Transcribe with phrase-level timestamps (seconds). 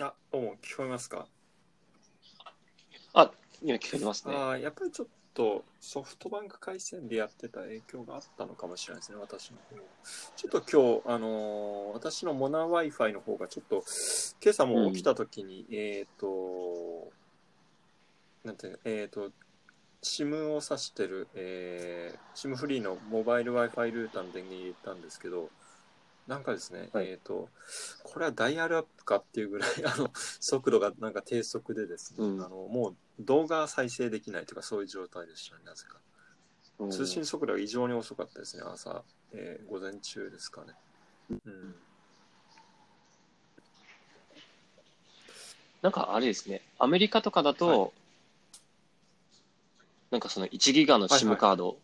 [0.00, 1.28] あ、どうも、聞こえますか？
[3.12, 3.30] あ、
[3.62, 4.34] 今聞こえてますね。
[4.34, 9.76] ああ、やっぱりちょっとソフトバンク回線でやってた影響があったのかもしれないですね、私の方。
[10.34, 13.84] ちょっと今日、あのー私のモナ Wi-Fi の方がちょっと、
[14.42, 17.12] 今朝も起きた時に、えっ、と、
[18.42, 19.30] なんていうのえっ、と、
[20.02, 25.50] SIM を挿してる、えー、SIM フリーのモバイル Wi-Fi ルーターの電源入れたんですけど、
[26.26, 27.48] なんかですね、はいえっ、と、
[28.02, 30.10] これはダイヤルアップかっていうぐらい、 あの、
[30.40, 35.98] 速度がなんか低速でですね、うんあの、もう動画再生できないというか、そういう状態でしたね、なぜか。
[36.78, 40.74] うん通信速度が異常に遅かったですね、朝、えー午前中ですかね。
[41.30, 41.74] うん。
[45.82, 47.90] なんかあれですね、アメリカとかだと、はい
[50.14, 51.76] なんかその1ギガの SIM カード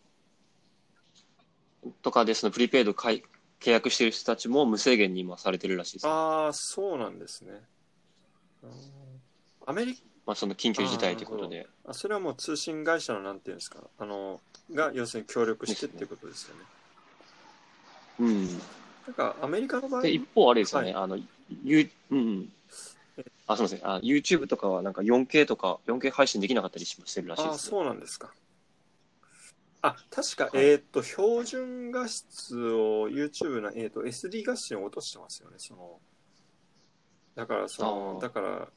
[2.01, 3.23] とかでそのプリペイド買い
[3.61, 6.07] 契約してる人たちも無制限に今されてるらしいです。
[6.07, 7.61] ああ、そうなんですね。
[9.65, 11.67] アメリまあその緊急事態ということで。
[11.85, 14.39] あそれはもう通信会社のなんていうんですか、あの、
[14.73, 16.61] が要するに協力してっていうことですよね。
[18.19, 18.47] うん。
[18.47, 18.57] な
[19.11, 21.17] んかアメリカの場合、で、一方あれですよね、はあの、
[21.63, 22.51] ゆうんうん。
[23.47, 23.87] あ、すみません。
[23.87, 27.69] あ、YouTube とかはなんか 4K とか 4K 配信できなかったりししてるらしいああ、です、ね。
[27.69, 28.31] そうなんですか。
[29.81, 30.65] あ、確か、はい。
[30.65, 35.99] えっ、と、標準画質を YouTube の、えっ、と、SD 画質に落としてますよね、その。
[37.35, 38.67] だから、その、だから、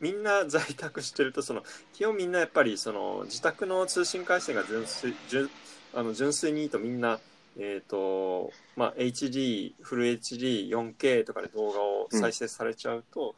[0.00, 5.50] みんな在宅してると、その、基本みんなやっぱり、その、自宅の通信回線が純粋、純
[5.96, 7.20] あの純粋にいいとみんな、
[7.56, 13.36] えっ、と、まあ、HD、フル HD、4K とかで動画を再生されちゃうと、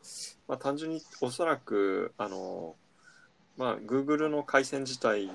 [0.48, 2.74] まあ、単純におそらく、あの、
[3.58, 5.30] まあ、Google の回線自体、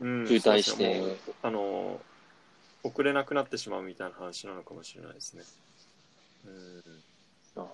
[0.00, 2.00] うん、渋滞してそうですねもうあの、
[2.84, 5.42] 遅れなくなってしまうみたいな話なのかもしれないですね。
[6.46, 7.62] うん。
[7.62, 7.66] あ。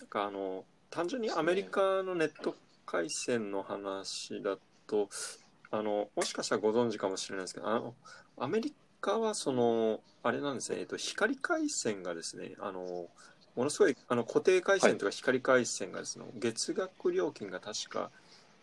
[0.00, 2.54] なんかあの、単純にアメリカのネット
[2.86, 5.08] 回線の話だと、
[5.70, 7.94] あの、もしかしたらご存知かもしれないですけど、あの、
[8.38, 13.08] アメリカはその、あれなんですね、えっと、光回線がですね、あの、
[13.54, 18.10] ものすごい、あの、固定回線とか光回線がですね、月額料金が確か、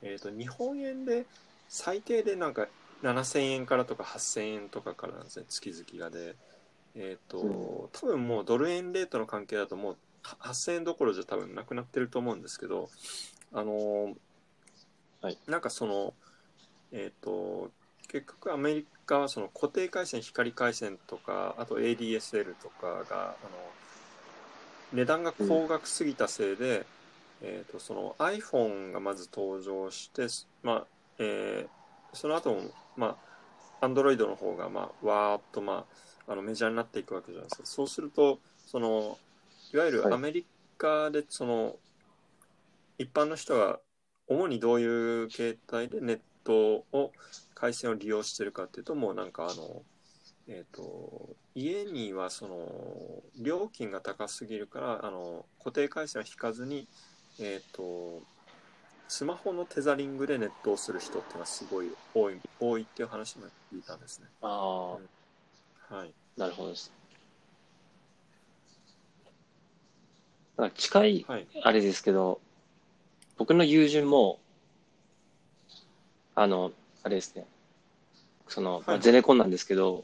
[0.01, 1.25] えっと、日本円で
[1.69, 2.67] 最低でなんか
[3.03, 6.35] 7000円からとか8000円とかからなんですね、月々がで。
[6.95, 7.89] えっ、と、うん。
[7.93, 12.89] 多分もうドル円レートの関係だともう8000円どころじゃ多分なくなってると思うんですけど、
[13.53, 14.15] あのー
[15.21, 15.37] はい。
[15.47, 16.13] なんかその、
[16.91, 17.71] えっ、と、
[18.07, 23.35] 結局アメリカはその固定回線、光回線とか、あと ADSL とかが、あの、
[24.93, 26.85] 値段が高額すぎたせいで、
[27.41, 30.27] えっ、と、その iPhone がまず登場して、
[30.63, 30.85] まあ、
[31.19, 31.79] えー
[32.13, 32.61] その後も、
[32.95, 33.17] ま
[33.81, 35.85] あ、Android の方が、まあ、わーっと、ま
[36.27, 37.65] あ、あのメジャーになっていくわけじゃないですか。
[37.65, 39.17] そうすると、その、
[39.73, 40.45] いわゆはいるアメリ
[40.77, 41.75] カで、その、
[42.97, 43.79] 一般の人が
[44.27, 47.11] 主にどういう形態でネットを、
[47.53, 49.83] 回線を利用してるかっていうと、もうなんかあの、
[50.47, 56.87] えっ、と、家にはその、料金が高すぎるから、あの、固定回線を引かずに、
[57.39, 58.23] えっ、と、
[59.09, 64.27] スマホのテザリングでネットをする人っていうのはすごい多い、多いっていう話も聞いたんですね。
[64.43, 64.99] あは
[66.05, 66.07] い。
[66.37, 66.91] ー、なるほどです。
[70.57, 71.47] なんか近いはい。
[71.63, 72.39] あれですけど、
[73.39, 74.37] 僕の友人も、
[76.35, 76.71] あの、
[77.01, 77.47] あれですね、
[78.47, 80.03] その、まあはいゼネコンなんですけど、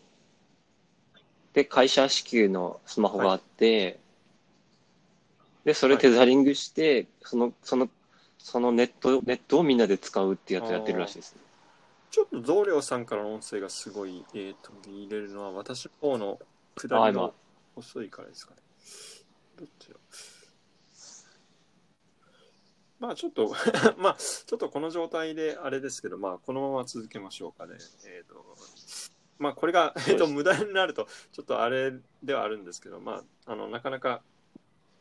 [1.53, 3.99] で、会社支給のスマホがあって、
[5.63, 7.88] で、それテザリングして、その、その、
[8.45, 11.41] そのネット、ネットをみんなで使うってやつやってるらしいですね。
[12.11, 16.38] ちょっと増量さんからの音声がすごい、えー、と入れるのは私の方の
[16.78, 17.33] 下りの
[17.75, 18.61] 遅いからですかね。
[19.57, 19.95] どっちだ？
[23.00, 23.51] まあちょっと
[23.97, 27.77] まあちょっとこの状態であれですけど、まあこのまま続けましょうかね。
[28.06, 28.45] えっ、と、
[29.39, 34.21] まあこれが、えー、と無駄になるとちょっとあれではあるんですけど、まああのなかなか、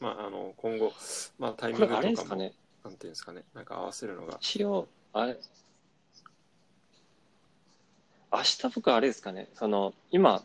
[0.00, 0.94] まああの今後、
[1.38, 4.36] まあタイミングこれあれでとかも、すかね、なんていうんですかね、なんか合わせるのが。
[4.40, 5.38] 一応、あれ、
[8.31, 10.42] 明日僕あれですかね、その、今、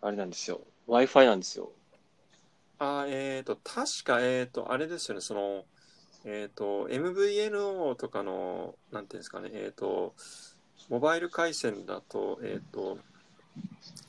[0.00, 1.70] あれなんですよ、Wi-Fi なんですよ。
[2.80, 5.64] あーえっ、と、確か、えっ、と、あれですよね、その、
[6.24, 10.14] えっ、と、MVNO とかの、なんていうんですかね、えっ、と、
[10.88, 12.98] モバイル回線だと、えっ、と、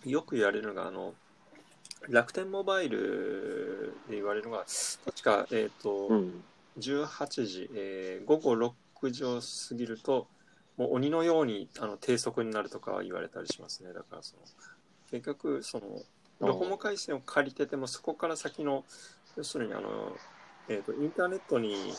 [0.06, 1.14] よく言われるのが、あの、
[2.10, 4.66] 楽天モバイルで言われるのが、
[5.06, 6.44] 確か、えっ、と、うん。
[6.80, 9.40] 18時、えー午後6時を
[9.70, 10.28] 過ぎると、
[10.78, 13.94] もう鬼のようにあの低速になるとか言われたりしますね。
[13.94, 14.42] だからその、
[15.12, 16.02] 結局、その、
[16.40, 18.84] ドコモ回線を借りてても、そこから先の
[19.36, 20.16] 要するにあの、
[20.68, 21.94] えーと、インターネットに、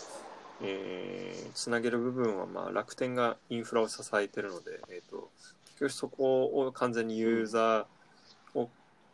[0.62, 5.30] えー、つなげる部分は、まあ、楽天がインフラを支えてるので、えーと、
[5.66, 7.86] 結局そこを完全にユーザーを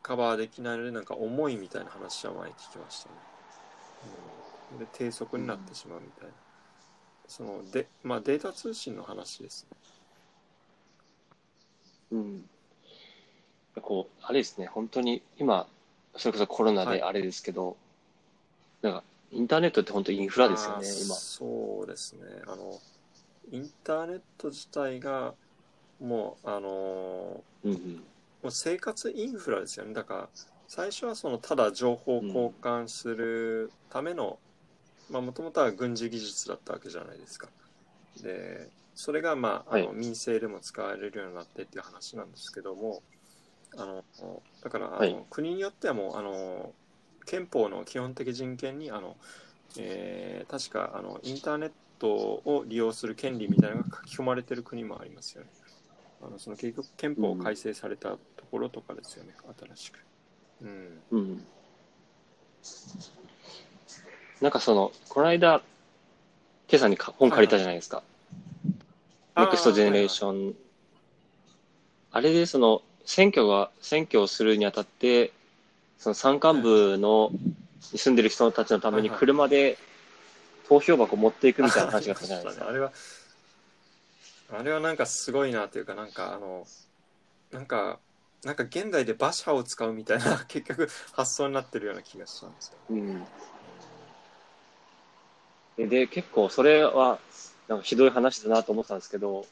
[0.03, 3.15] カバーできないのでなんか重いみたいな話は前聞きましたね。
[4.73, 6.33] うん、で低速になってしまうみたいな。
[7.31, 9.77] そので、まあ、データ通信の話ですね。
[12.11, 12.51] うん。
[13.81, 15.69] こう、あれですね、本当に今、
[16.17, 17.77] それこそコロナであれですけど、はい、
[18.83, 21.15] なんか、インターネットって本当インフラですよね、今。
[21.15, 22.23] そうですね。
[22.49, 22.81] あの、
[23.53, 25.35] インターネット自体が、
[26.01, 28.03] もう、あのうんうん、
[28.43, 29.95] もう生活インフラですよね。
[29.95, 30.29] だから、
[30.69, 34.39] 最初はその、ただ情報交換するための、
[35.11, 37.49] まあ、もともとは軍事技術だったわけじゃないですか。
[38.23, 43.03] で、それが、まあ、あの民生でも使われるようになってっていう話なんですけども、
[43.77, 44.05] あの
[44.63, 46.73] だからあの、はい、国によってはもうあの
[47.25, 49.17] 憲法の基本的人権にあの、
[49.79, 55.51] えー、確かあのインターネットを利用する権利みたいなのが書き込まれてる国もありますよね。
[56.23, 58.19] あのその結局憲法を改正されたと
[58.51, 59.99] ころとかですよね、うん、新しく。
[60.63, 61.03] うん。
[61.11, 61.45] うん。
[64.41, 65.63] なんかその、この間、
[66.69, 68.03] 今朝に本借りたじゃないですか。
[69.37, 70.55] ネクストジェネレーション。
[72.13, 75.33] あれでその、選挙が、選挙をするにあたって、
[75.99, 77.31] その山間部の、
[77.93, 79.79] に住んでる人たちのために車で
[80.69, 82.69] 投票箱持っていくみたいな話があったじゃないですか。
[82.69, 82.93] あれは、
[84.53, 86.67] あれはなんかすごいなというか、なんかあの、
[87.51, 87.99] なんか、
[88.45, 92.79] なんか現代で馬車を使うみたいな 結局発想になってるような気がしたんですよ。
[92.89, 93.27] うん。
[95.89, 97.19] で、結構それは、
[97.69, 99.47] なんかひどい話だなと思ってたんですけど、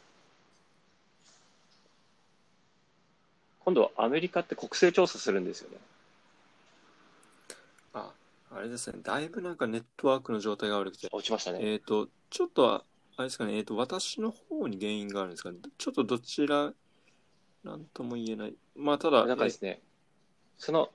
[3.60, 5.76] 今度はアメリカって国勢調査するんですよね。
[7.92, 8.10] あ、
[8.50, 8.98] あれですね。
[9.02, 11.08] だいぶなんかネットワークの状態が悪くて。
[11.12, 11.58] 落ちましたね。
[11.60, 12.84] えっ、ー、と、ちょっと、あ
[13.18, 15.58] れですかね、えっ、ー、と、私の方に原因があるんですかね。
[15.76, 16.72] ちょっとどちら、
[17.62, 18.56] なんとも言えない。
[18.78, 19.80] まあ、ただ、なんかですね、
[20.56, 20.88] その、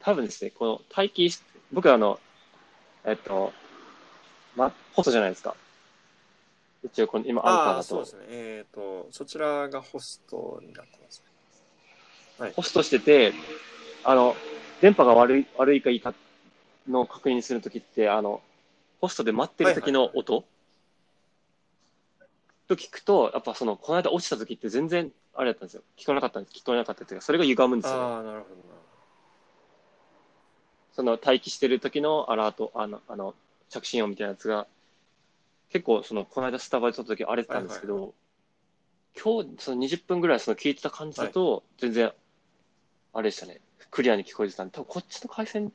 [0.00, 1.30] 多分ですね、この待機、
[1.72, 2.18] 僕はあの、
[3.04, 3.52] えっと、
[4.56, 5.54] ま、ホストじゃないですか。
[6.82, 7.82] 一応この今アンカーだと。
[7.84, 8.20] そうですね。
[8.28, 11.22] えっ、ー、と、そちらがホストになってます
[12.38, 12.44] ね。
[12.44, 12.52] はい。
[12.56, 13.32] ホストしてて、
[14.02, 14.34] あの、
[14.80, 16.14] 電波が悪い、悪いかいいか
[16.88, 18.42] の確認するときって、あの、
[19.00, 20.44] ホストで待ってる時の音、
[22.70, 25.82] と聞くと、やっぱその、この間落ちた時って全然、あれだったんですよ。
[25.96, 26.54] 聞こえなかったんです。
[26.54, 28.02] 聞こえなかったっていうか、それが歪むんですよ、ね。
[28.02, 28.62] ああ、なるほどな。
[30.92, 33.34] その待機してる時のアラート、あの、あの、
[33.68, 34.66] 着信音みたいなやつが
[35.70, 38.12] 結構そのこの間スタバで撮った時荒れてたんですけど、はいはい
[39.20, 42.12] 今日その20分ぐらいその聞いてた感じだと全然
[43.12, 43.60] あれでしたね
[43.90, 45.72] クリアに聞こえてたんで多分こっちの回線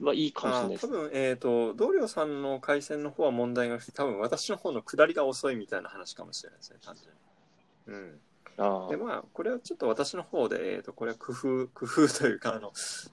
[0.00, 8.18] はいいかもしれないです、ね、多分えっ、ー、と同僚さんの回線の方は問題がなくて多分私の方の下りが遅いみたいな話かもしれないですね単純にうん
[8.56, 12.72] でまあこれはちょっと私の方で、えーと、これは工夫工夫というかあの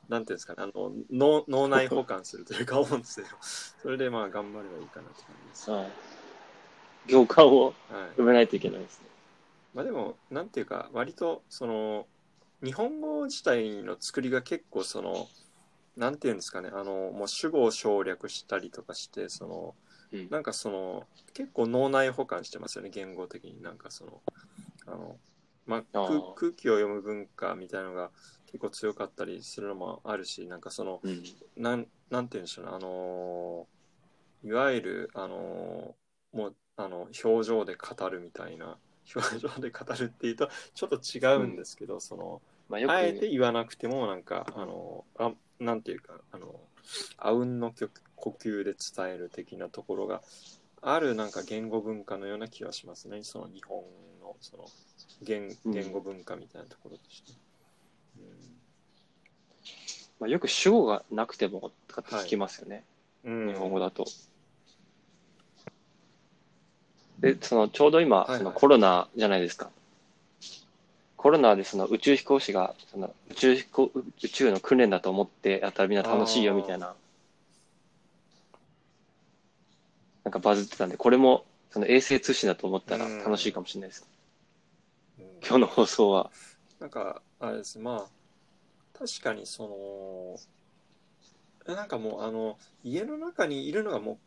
[0.10, 5.88] なんていうんですかねあの脳脳内保管するというか思うんですけどそれでまあ頑張ればいいかなって感じです、はい。
[7.08, 7.74] 行間を
[8.18, 9.08] 埋めないといけないですね。
[9.74, 12.06] まあでも、なんていうか、割と、その、
[12.64, 15.28] 日本語自体の作りが結構その、
[15.96, 19.76] なんていうんですかね、あの、もう主語を省略したりとかして、その、
[20.12, 21.04] うん、なんかその、
[21.34, 23.62] 結構脳内保管してますよね、言語的に。
[23.62, 24.22] なんかその、
[24.88, 25.18] あの、
[25.66, 25.84] まあ、
[26.36, 28.12] 空気を読む文化みたいなのが
[28.46, 31.24] 結構強かったりするのもあるし、なんかその、うん、
[31.56, 33.68] なん、なんていうんでしょうね、あの、
[34.44, 35.96] いわゆる、あの、
[36.34, 38.78] もうあの表情で語るみたいな
[39.16, 46.60] 表情で語るっていうとちょっと違うんですけど、うん、その、まあ、あえて言わなくてもなんかあのあなんていうかあの
[47.18, 47.74] あうんの
[48.16, 50.22] 呼吸で伝える的なところが
[50.82, 53.88] あるなんか言語文化のような気はしますねその日本の
[54.42, 54.66] その
[55.24, 57.34] 言言語文化みたいなところとして。
[58.18, 58.26] うん、
[60.20, 62.84] まあ、よく主語がなくてもとかって聞きますよね、
[63.26, 64.06] はい、日本語だと。
[67.20, 69.72] で、その、ちょうど今、そのコロナじゃないですか。
[71.16, 73.92] コロナでその宇宙飛行士が、その宇宙飛行、
[74.24, 76.94] 宇宙の訓練だと思ってやったらみんな楽しいよみたいな、
[80.24, 84.08] なんかバズってたんで、これもその衛星通信だと思ったら楽しいかもしれないです。
[85.42, 86.32] 今日の放送は。
[86.80, 90.40] なんか、あれです、まあ、確かにそ
[91.68, 94.18] の、なんかもう、あの、家の中にいるのがもう、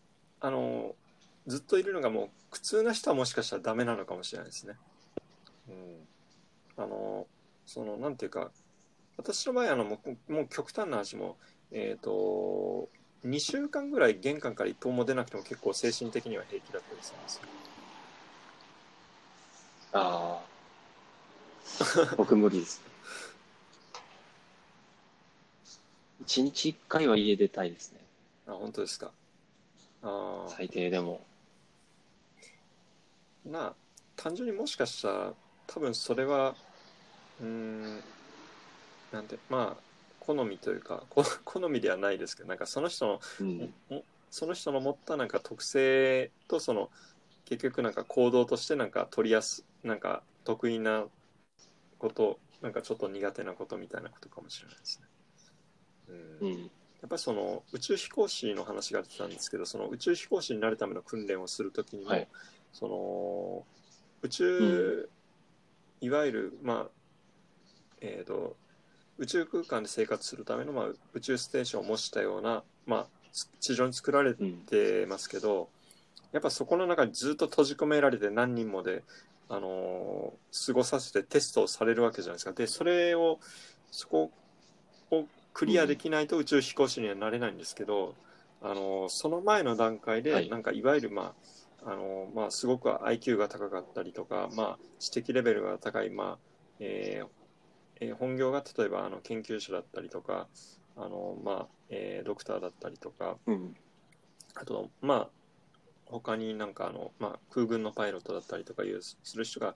[0.40, 0.94] あの、
[1.46, 4.74] ずっといるのがもう苦痛な人はもしかしたらダメなのかもしれないですね。
[5.68, 7.26] うん、あの
[7.66, 8.50] そのなんていうか
[9.16, 11.36] 私の場合あのもうもう極端な話も
[11.72, 12.88] えっ、と、
[13.24, 17.42] 2週間ぐらい玄関から一歩も出なくても結構精神的には平気だったりするんですよ。
[19.92, 20.49] ああ。
[22.16, 22.80] 僕無理です。
[26.22, 28.00] 一日一回は家出たいですね。
[28.46, 29.10] あ、本当ですか。
[30.02, 30.50] ああ。
[30.50, 31.24] 最低でも。
[33.46, 33.74] なあ
[34.16, 35.34] 単純にもしかしたら
[35.66, 36.54] 多分それは
[37.40, 38.02] うーん
[39.12, 39.82] なんてまあ
[40.20, 43.74] 好みというかこ 好みではないですけどなんかその人のうん。
[43.88, 46.90] もその人の持ったなんか特性とその
[47.46, 51.06] 結局なんか行動としてなんか取りやすなんか得意な
[52.00, 55.06] ことなんかちょっと苦手なことみたいなことかもしれないですね。
[56.40, 56.60] うんうん。
[56.62, 62.28] やっぱりその宇宙飛行士の話が出てたんですけどその宇宙飛行士になるための訓練をするときにも、はい
[62.72, 63.64] その
[64.22, 65.08] 宇宙、
[66.00, 66.90] いわゆる、まあ
[68.00, 68.56] えー、と
[69.18, 74.52] 宇宙空間で生活するための、まあ、宇宙ステーションを模したような、まあ、つ地上に作られうん。
[74.58, 75.68] てますけど
[76.32, 79.02] やっぱそこの中にずっと閉じ込められて何人もで、
[79.50, 82.52] あのー過ごさせてテストをされるわけじゃないですか。
[82.52, 83.38] でそれを
[83.90, 84.32] そこ
[85.10, 88.14] をクリアできないと宇宙飛行士にはなれないんですけど、
[88.62, 91.34] あのーその前の段階で、はいなんかいわゆるま
[91.84, 96.38] ああのーまあ、すごく IQ が高かったりとか、まあ、知的レベルが高い、まあ
[96.78, 97.26] えー
[98.00, 100.48] えー本業が例えばあの研究者だったりとか
[100.96, 103.74] あの、まあえードクターだったりとかうん。
[104.54, 105.28] あとまあ
[106.10, 109.74] 他になんかあの、まあ、空軍のパイロットだったりとかいうする人が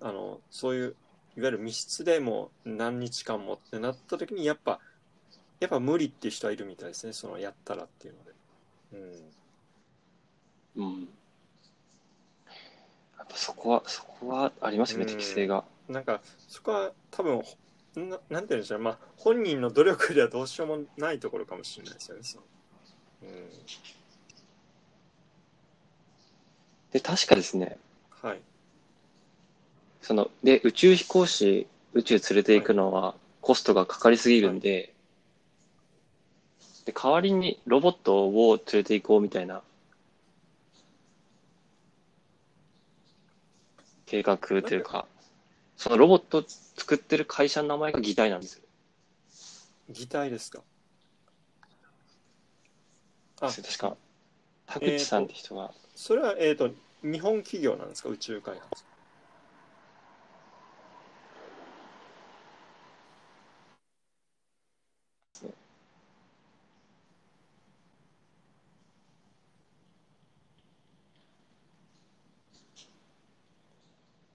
[0.00, 0.96] あのそういう
[1.36, 4.80] いわゆる密室でもう何日間もってなった時にやっぱ
[5.60, 8.30] やっぱ無理っていう人はいるみたいですねそのやったらっていうので。
[8.92, 9.40] うん
[10.76, 11.08] うん。
[13.18, 15.64] やっぱそこは、そこはありますよね、うん適性が。
[15.88, 17.42] なんかそこは多分
[17.96, 22.22] ななんて言うんでしょうまあ本人の努力ではどうしようもないところかもしれないですよね。
[22.22, 22.44] その
[23.22, 23.28] うん、
[26.92, 27.78] で、確かですね、
[28.22, 28.40] はい。
[30.02, 34.92] その、で、宇宙飛行士、宇宙連れて行くのはコストがかかりすぎるんで、
[36.84, 39.62] で、代わりにロボットを連れて行こうみたいな
[44.06, 45.06] 計画というか、
[45.76, 46.44] そのロボット
[46.76, 48.62] 作ってる会社の名前が擬態なんですよ。
[49.90, 50.62] 擬態ですか？
[53.40, 53.48] あ。
[53.52, 53.96] 確か、
[54.72, 56.70] 田口さんって人が、それは、えー、と
[57.02, 58.08] 日本企業なんですか？
[58.08, 58.84] 宇宙開発。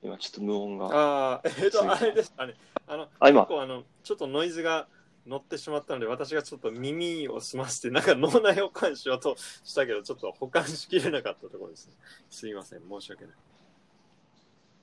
[0.03, 0.85] 今ちょっと無音が。
[0.87, 2.55] ああえっ、すいとあれですあれ
[2.87, 3.41] あのあ今。
[3.41, 4.87] 結構あのちょっとノイズが
[5.27, 11.93] 乗ってしまったので私がちょっと耳を澄ましてなんか脳内保管しようとしたけどちょっと保管しきれなかったところですね。
[12.29, 13.33] すいません申し訳ない。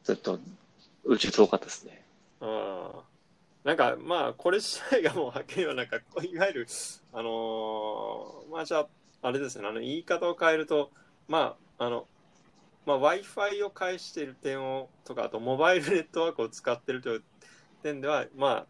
[0.05, 0.39] ずっと
[1.05, 2.05] 宇宙遠かったですね。
[2.41, 3.13] ああ
[3.65, 6.67] なんかまあこれ自体がもうはっきりはなんかいわゆる
[7.13, 8.87] あのーまあじゃあ
[9.23, 9.69] あれですね。
[9.69, 10.91] あの言い方を変えると
[11.29, 12.07] まああの
[12.85, 17.23] まあ w i f i を介している点をとかあとモバイルネットワークを使っているという
[17.85, 18.67] 点ではまあ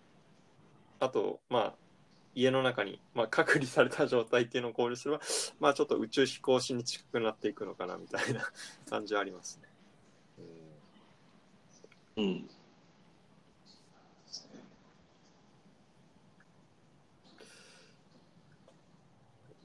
[1.03, 1.75] あとまあ
[2.35, 5.21] 家の中に、まあ、隔離された状態っていうのを考慮すれば
[5.61, 8.41] まあちょっと宇宙飛行士に近くなっていくのかなみたいな
[8.89, 9.69] 感じはありますね。
[12.17, 12.49] うんうん。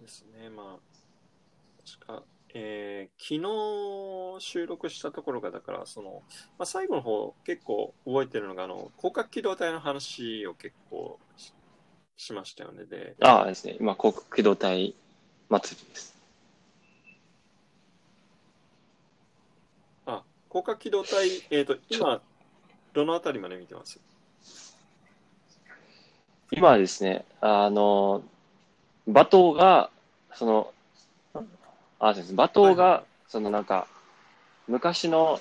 [0.02, 0.87] ですね、まあ、
[2.60, 3.36] えー昨
[4.40, 6.24] 日収録したところが、だから、その、
[6.60, 11.54] まあ、最後の方、結構覚えてるのが、あの、広角機動隊の話を結構し
[12.18, 12.86] しましたよね。
[12.86, 14.96] で、ああですね、今、広告機動隊
[15.50, 16.16] 祭りです。
[20.06, 22.22] あ、広角機動隊、えっ、と、今、
[22.94, 24.00] どのあたりまで見てます？
[26.52, 28.24] 今はですね、あの、
[29.06, 29.90] 馬頭が、
[30.34, 30.74] その、
[32.00, 32.34] あ、そうです。
[32.34, 33.88] 馬頭はいが、そのなんか、
[34.68, 35.40] 昔の、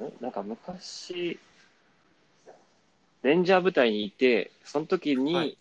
[0.00, 1.38] んなんか昔、
[3.22, 5.56] レンジャー部隊にいて、その時に、はい。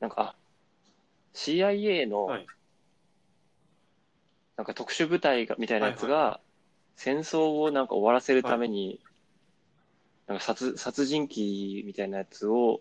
[0.00, 0.34] なんか、あ、
[1.34, 2.46] CIA の、はい。
[4.56, 6.38] なんか特殊部隊がみたいなやつが、
[6.96, 9.00] 戦争をなんか終わらせるために、
[10.28, 12.80] なんか殺殺人鬼みたいなやつを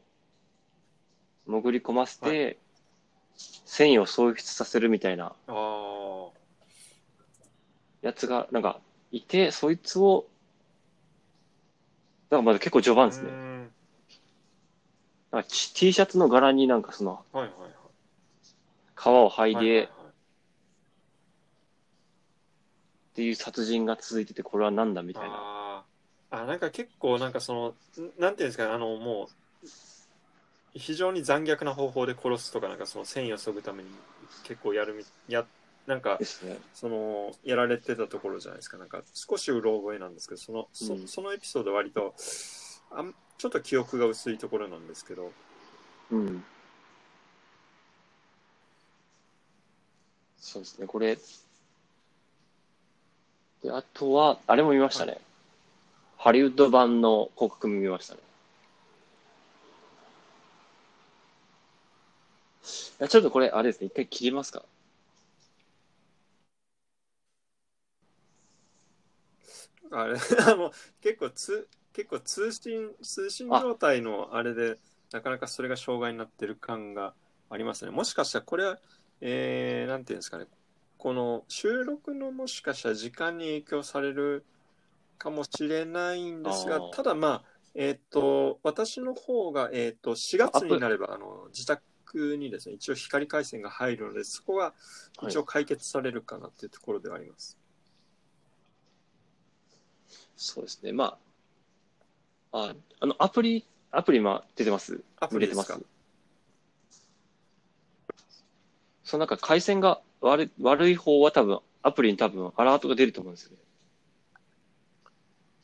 [1.48, 2.61] 潜り込ませて、は
[3.38, 5.34] 繊維を喪失させるみたいな
[8.02, 8.80] やつがなんか
[9.12, 10.28] いて、そいつを、
[12.30, 13.32] だからまだ結構序盤ですね。
[15.32, 17.72] なんか T シャツの柄になんかそのはいはいはい。
[18.96, 19.92] 皮を剥いではいはいはい
[23.12, 25.30] っていう殺人が続いてて、これはなんだみたいな。
[25.36, 29.28] あーあ、なんか結構なんかその、んなんていうんですかね、あのも
[29.64, 29.68] う、
[30.74, 33.90] 非常に残虐な方法で殺すとか、なんかその繊維を削ぐために
[34.44, 35.46] 結構やるみ、や、
[35.88, 36.20] なんか。
[36.74, 38.78] その、やられてたところじゃないですか。
[38.78, 42.16] なんか少しうろ覚えなんですけど、その、そうんそのエピソード割と、
[42.92, 45.32] あんちょっと記憶が薄いところなんですけど、
[46.12, 46.44] うん。
[50.38, 51.18] そうですね、これ。
[53.64, 55.20] で、あとは、あれも見ましたね。
[56.18, 58.22] ハリウッド版の広告も見ましたね。
[63.00, 64.64] やちょっとこれ、あれですね、一回切りますか？
[69.92, 74.78] あれ、あの、結構つ、結構通信、通信状態のあれで、
[75.12, 77.14] なかなかそれが障害になってる感が
[77.50, 77.92] ありますね。
[77.92, 78.80] もしかしたらこれは、
[79.20, 80.46] えー、なんていうんですかね、
[80.98, 84.46] この収録のもしかしたら時間に影響される
[85.18, 87.44] かもしれないんですがただまあ、
[87.76, 91.82] えっ、と、私の方が、えっ、と、4月になれば、あの、自宅
[92.18, 94.74] にですね、一応光回線が入るので、そこが
[95.24, 97.58] 一応解決されるかなっていうところではあります。
[100.36, 101.18] そうですね、ま
[102.52, 105.02] あ、あ、あの、アプリ、アプリ今出てます？
[105.20, 105.76] アプリですか？
[105.76, 105.90] 売れて
[109.04, 113.58] そのなんか回線が悪い悪い方は多分、アプリに多分アラートが出ると思うんですよね。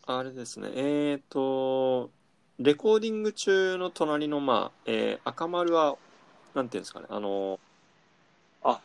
[0.05, 2.11] あれですね、えっ、と、
[2.59, 5.97] レコーディング中の隣の、まあ、えー赤丸は、
[6.57, 7.59] なんていうんですかね、あの、
[8.63, 8.81] あ、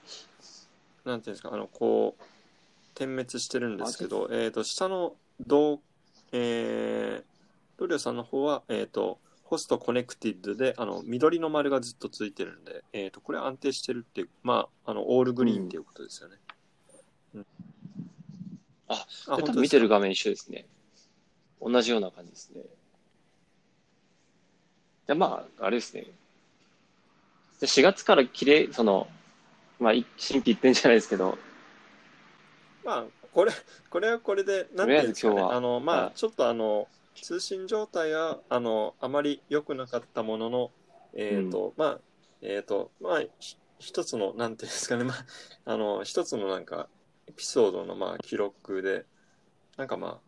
[1.06, 2.22] なんていうんですか、あの、こう、
[2.94, 5.80] 点滅してるんですけど、えっ、と、下の、どう、
[6.32, 7.24] えー、
[7.78, 16.36] ドリオさんの方は、えっ、と、ホストコネクティッドで、あの、緑の丸がずっとついてるんで、えっ、と、これ安定してるっていう、まあ、あの、オールグリーンっていうことですよね。
[17.36, 17.46] うん
[18.88, 20.66] あ、あ、見てる画面一緒ですね。
[21.62, 22.60] 同じような感じですね。
[25.06, 26.04] じゃあまあ、あれですね。
[27.62, 29.06] じゃ4月から綺麗、その、
[29.78, 31.38] まあ、い心機一転じゃないですけど、
[32.84, 33.52] まあ、これ、
[33.88, 36.12] これはこれで、なんていうんですかね、あの、まあ、はい。
[36.16, 40.70] ちょっとあの、通信状態は、あの、あまり良くなかったものの、
[41.14, 42.00] えっ、と、まあ、
[42.40, 45.24] えっ、と、まあ、ひ一つの、なんていうんですかね、まあ、
[45.64, 46.88] あの、一つのなんか、
[47.28, 49.04] エピソードの、まあ、記録で、
[49.76, 50.20] なんかま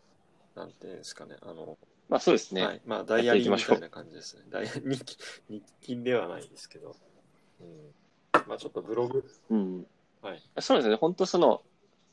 [0.57, 2.65] あ、なんていうんですかね、あの、まあそうですね。
[2.65, 4.43] はい、まあ、ダイアリーみたいな感じですね。
[4.51, 5.17] ダイア日記、
[5.49, 6.95] 日記ではないですけど、
[7.65, 9.87] うん、まあ、ちょっとブログ、うん。
[10.23, 10.43] はい。
[10.61, 10.97] そうですね。
[10.97, 11.63] 本当その、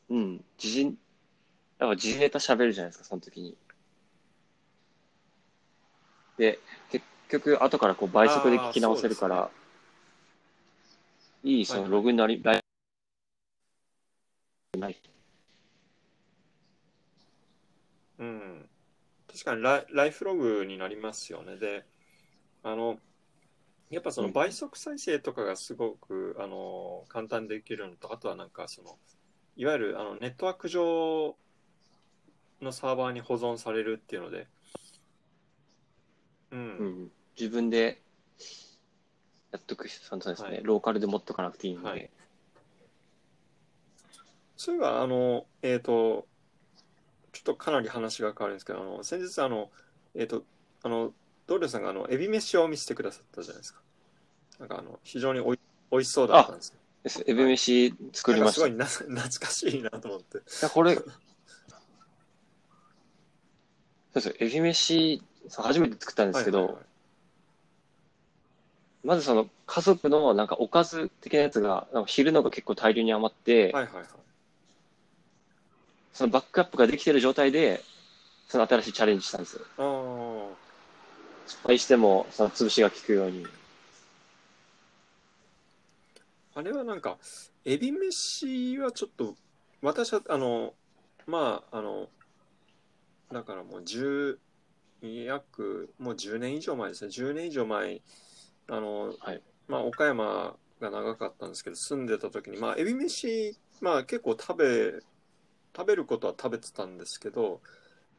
[0.10, 0.84] うん、時事、
[1.80, 3.56] やっぱ時事ネタ喋るじゃないですか、その時に。
[6.38, 6.60] で、
[6.90, 9.50] 結局、後からこう倍速で聞き直せるから、
[11.44, 12.62] いいそのはいログになり、ライ
[14.78, 14.98] ない。
[18.20, 18.70] うん、
[19.32, 21.58] 確かにライライフログになりますよね。
[21.58, 21.84] で、
[22.64, 23.00] あの、
[23.91, 24.34] やっぱそのうん。
[24.34, 28.97] 倍速再生とかがすごく、あの簡単にできるのと、あとはなんかその、
[29.58, 31.36] いわゆるあのネットワーク上
[32.62, 34.47] のサーバーに保存されるっていうので、
[36.51, 37.12] うん、うん。
[37.38, 38.01] 自分で
[39.51, 40.62] やっとく、そうですね、はい。
[40.63, 41.89] ローカルで持っとかなくていいので。
[41.89, 42.10] はい。
[44.56, 46.27] そういえば、あの、えっ、と、
[47.34, 49.69] ちょっとかなり話が変わるんですけど、あの、先日、あの、
[50.15, 50.43] えっ、と、
[50.84, 51.13] あの、
[51.52, 53.82] ドルさんが、あの、エビ飯を見せてくださったじゃないですか。
[54.60, 55.60] なんか、あの、非常におい
[55.92, 56.76] 美味しそうだったんですよ。
[57.04, 60.38] ですエビ飯作りましすごいな懐かしいなと思って。
[60.62, 61.14] や、これ、そう
[64.14, 66.86] ですエビ飯、そう初めて作ったんですけど、はいはいはい
[69.04, 74.06] まずその家族のなんかおかず的なやつが、なんか昼のが結構大量に余って、はいはいはい。
[76.14, 77.82] そのバックアップができてる状態で、
[78.48, 79.62] その新しいチャレンジしたんですよ。
[79.78, 80.31] あー
[81.52, 83.46] 失敗しても、その潰しが効くように。
[86.56, 87.18] あれはなんか、
[87.66, 89.36] エビ飯はちょっと、
[89.82, 90.74] 私は、あの、
[91.28, 92.08] まあ、あの、
[93.34, 94.40] だからもう10、
[95.02, 97.12] 約、もう10年以上前ですね。
[97.12, 98.02] 10年以上前、
[98.70, 104.94] あの、はいまあ、岡山が長かったんですけど、住んでた時に、まあ、エビ飯、まあ、結構食べ、
[105.76, 107.62] 食べることは食べてたんですけど、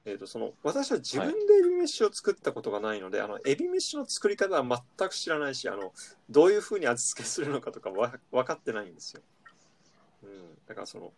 [0.04, 5.92] えー、とその私は自分でエビ飯を作ったことがないので、あのエビ飯の作り方は全く知らないしあの
[6.28, 9.22] どういうふうに味付けするのかとかわ分かってないんですよ、
[10.24, 10.30] うん、
[10.66, 11.12] だからその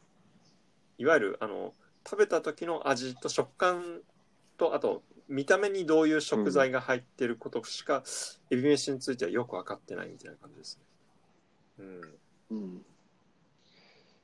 [0.99, 1.73] いわゆるあの
[2.07, 4.01] 食べた時の味と食感
[4.59, 8.03] とあと見た目にどういう食材が入ってることしか、
[8.51, 10.79] エビ飯についてはよく分かってないみたいな感じです
[11.79, 11.85] ね。
[12.51, 12.57] うん。
[12.59, 12.61] う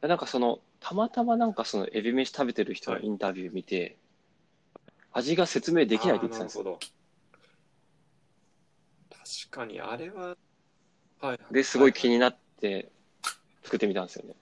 [0.06, 0.08] ん。
[0.08, 3.96] なんかその、たまたまなんかそのエビ飯食べてる人のインタビュー見て、
[5.12, 6.78] 味が説明できないって言ってたんですよ。
[9.10, 10.36] 確かに、あれは、
[11.20, 11.38] はい。
[11.50, 12.90] で、すごい気にになって
[13.64, 14.34] 作ってみたんですよね。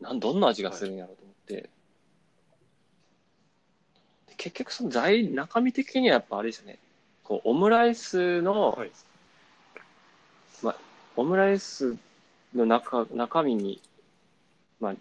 [0.00, 1.54] なん、どんな味がするんやろうと思って。
[1.54, 1.70] で
[4.36, 6.78] 結局その材、中身的にはやっぱあれですよね。
[7.24, 8.90] こう、オムライスの、はい。
[11.16, 11.96] オムライス
[12.54, 13.82] の中、中身に、
[14.80, 14.94] まあ、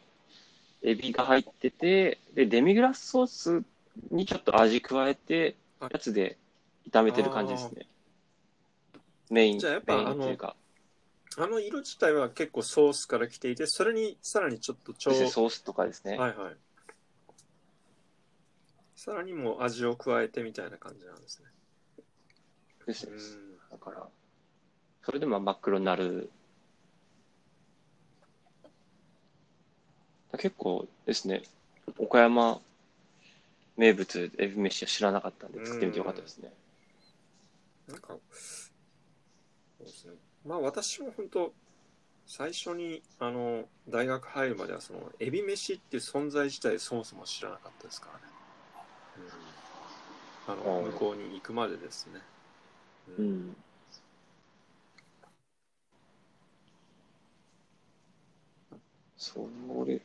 [0.81, 3.63] エビが入ってて、で、デミグラスソース
[4.11, 6.37] にちょっと味加えて、はいやつで
[6.91, 7.85] 炒めてる感じですね。
[9.29, 10.55] メイン、じゃあやっぱメインっていうか、
[11.37, 16.17] あの色自体は結構ソースから来ていて、それにさらにちょっと調そしてソースとかですね。
[16.17, 16.55] はいはい。
[18.95, 21.45] さらにもう味を加えてみたいな感じなんですね。
[22.87, 23.57] ですねうん。
[23.69, 24.07] だから、
[25.03, 26.31] それでまあ真っ黒になる。
[30.39, 31.43] 結構ですね、
[31.99, 32.61] 岡山
[33.77, 36.51] 名物エビ飯は知らなかったんで作ってみてよかったですね。
[37.87, 38.17] なんか、そ
[39.83, 40.13] うですね。
[40.45, 41.53] まあ私も本当、
[42.25, 48.25] 最初にあの大学入るまではそのエビ飯っていう存在自体そもそも知らなかったですからね。
[50.47, 52.19] うん、あのうん向こうに行くまでですね。
[53.17, 53.21] う。
[53.21, 53.55] ん。
[59.15, 59.47] そ
[59.85, 60.01] れ。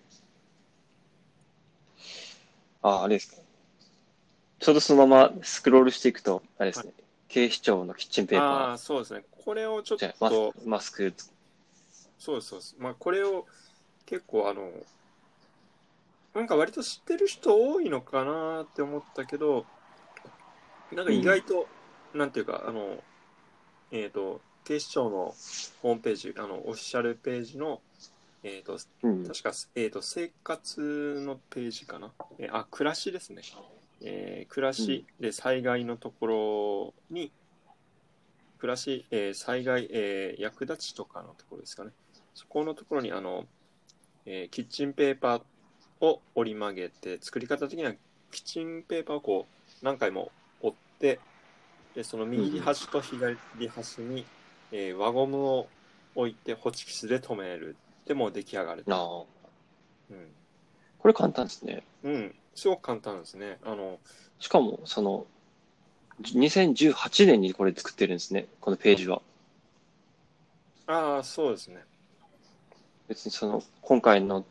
[2.82, 3.41] あ、あれですか。
[4.62, 6.92] ちょうどそのままスクロールしていくと、あれですね。
[7.26, 9.24] 警視庁のキッチンペーあパあ、そうですね。
[9.44, 10.00] これをちょっー。
[10.00, 11.14] じゃあマスと、マスク。
[12.16, 12.76] そうです、そうです。
[12.78, 13.44] まあこれを
[14.06, 14.70] 結構あの、
[16.34, 19.66] なんか割と知ってる人多いのかなって思ったけど、
[20.92, 21.66] なんか意外と、
[22.14, 23.02] なんていうか、あの、
[23.90, 25.34] えっ、と、警視庁の
[25.82, 27.80] ホームページ、あの、オフィシャルページの、
[28.44, 29.26] えっ、と、うん。
[29.26, 32.12] 確か、えっ、と、生活のページかな。
[32.38, 33.42] えーあ、暮らしですね。
[34.04, 37.30] えー暮らしで災害のところに、
[38.58, 41.90] 暮らし、えー災害、えー役立ちとかのところですかね。
[42.34, 43.46] そこのところに、あの、
[44.26, 45.42] えーキッチンペーパー
[46.00, 47.92] を折り曲げて、作り方的には
[48.30, 51.20] キッチンペーパーをこう、何回も折って、
[51.94, 53.36] で、その右端と左
[53.68, 54.24] 端に、
[54.72, 55.68] えー輪ゴムを
[56.14, 57.76] 置いて、ホチキスで留める。
[58.06, 58.84] でもう出来上がる。
[58.88, 59.24] ああ。
[60.10, 60.28] うん。
[60.98, 61.84] これ簡単ですね。
[62.02, 62.34] うん。
[62.54, 63.58] すごく簡単ですね。
[63.64, 63.98] あの、
[64.38, 65.26] しかも、その、
[66.20, 68.46] 2018年にこれ作ってるんですね。
[68.60, 69.22] このページは。
[70.86, 71.84] ああ、そうですね。
[73.08, 74.44] 別にその、今回の、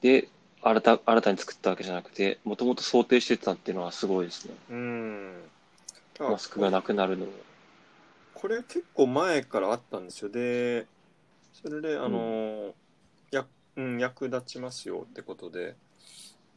[0.00, 0.28] で、
[0.62, 4.54] 新た、新たに作ったわけじゃなくて、もともと想定してたっていうのはすごいですね。
[4.70, 5.42] うん。
[6.20, 7.32] マスクがなくなるのも。
[8.34, 10.30] これ結構前からあったんですよ。
[10.30, 10.86] で、
[11.52, 12.74] それで、あの、
[13.30, 15.76] や、うん、役立ちますよってことで、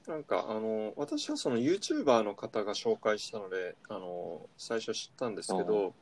[0.07, 5.93] なんか、あの、私はその YouTuber の方が紹介したので、あの、最初知ったんですけど、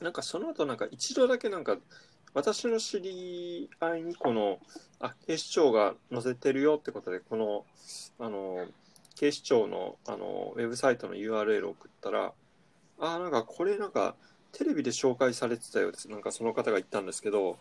[0.00, 1.76] なんかその後なんか一度だけなんか、
[2.34, 4.58] 私の知り合いにこの、
[4.98, 7.64] あ、警視庁が載せてるよってことで、この、
[8.18, 8.66] あの、
[9.14, 12.32] 警視庁の、あの、ウェブサイトの URL を送ったら、
[12.98, 14.16] あ、なんかこれなんか、
[14.50, 16.08] テレビで紹介されてたようです。
[16.08, 17.56] なんかその方が言ったんですけど、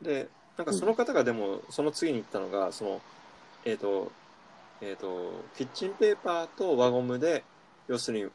[0.00, 3.00] で、なんかその方がでも、その次に言ったのが、その、
[3.64, 4.12] えっ、と、
[4.86, 7.42] えっ、と、キッチンペーパーと輪ゴムで、
[7.88, 8.30] 要するに、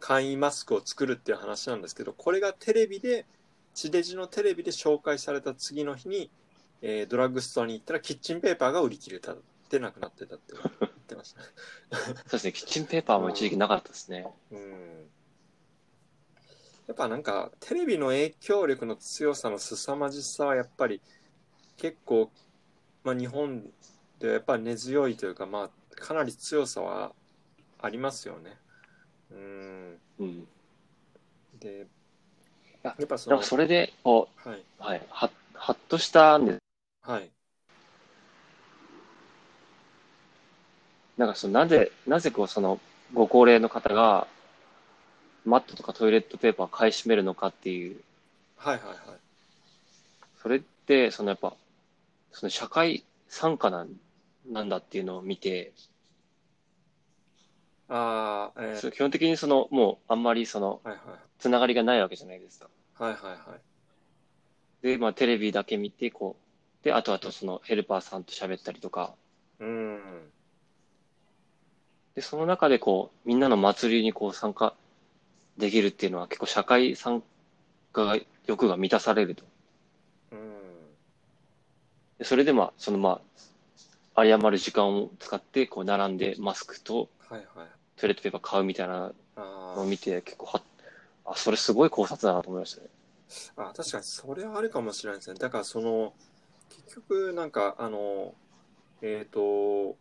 [0.00, 3.26] 簡易マスクを作るっていう話なんですけど、これがテレビで、
[3.74, 6.30] 地デジのテレビで紹介された次の日に、
[6.80, 9.36] えードラッグストアに行ったら、キッチンペーパーが売り切れたっ
[9.68, 11.42] てなくなってたって言ってました。
[11.92, 14.26] そうですね、キッチンペーパーも一時期なかったですね。
[14.50, 15.10] うん
[16.88, 21.00] やっぱなんかテレビの影響力の強さの凄まじさはやっぱり
[21.76, 22.30] 結構、
[23.04, 23.72] まあ、日本
[24.22, 27.10] ではやっぱり根強いというか、まあ、かなり強さは
[27.80, 28.56] ありますよね。
[29.32, 29.98] うん。
[30.20, 30.48] うん。
[31.58, 31.86] で
[32.84, 36.58] ややっぱそのそれで、こはい、う、はい、は、はっとしたんで、
[37.02, 37.30] はい、
[41.16, 42.80] なんかその、なぜ、なぜこう、その、
[43.12, 44.28] ご高齢の方が、
[45.44, 48.00] マットとかトイレットペーパーを買い占めるのかっていう、
[48.56, 48.98] はいはいはい。
[50.40, 51.54] それって、そのやっぱ、
[52.30, 53.88] その社会参加なん、
[54.46, 55.72] なんだっていうのを見て、
[57.88, 60.98] ああえーそう基本的にその、もうあんまりその、はいはい
[61.38, 62.68] つながりがないわけじゃないですか。
[62.94, 66.36] はいはいはいで、まあテレビだけ見て、こ
[66.82, 69.14] う、で、あとあとそのヘルパーさんと喋ったりとか、
[69.58, 70.00] うん
[72.14, 74.74] で、その中でこう、みんなの祭りにこう参加
[75.58, 77.22] できるっていうのは結構社会参
[77.92, 79.44] 加欲が満たされると。
[80.32, 80.38] うん。
[82.18, 83.20] でそれでまあ、そのまあ、
[84.16, 87.68] 有り余る時間を使って、こう、並んでマスクとはいはい。
[87.96, 90.62] トイレットペーパー買うみたいなあのを見て、結構は、
[91.24, 92.88] あ、それすごい考察だなと思いましたね。
[93.56, 95.38] あ、確かにそれはあるかもしれないですね。
[95.38, 96.12] だからその、
[96.68, 98.34] 結局なんかあの、
[99.00, 99.96] えっ、と、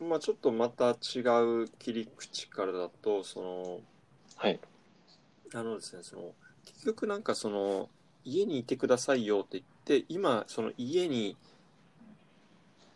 [0.00, 3.80] まあちょっとまた違う切り口からだと、その、
[4.36, 4.58] はい。
[5.54, 6.32] あのですね、その、
[6.64, 7.88] 結局なんかその、
[8.24, 11.36] 家にいてくださいよって言って、今、その家に、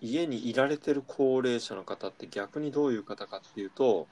[0.00, 4.08] 家にいられてる高齢者の方って逆にどういう方かっていうと、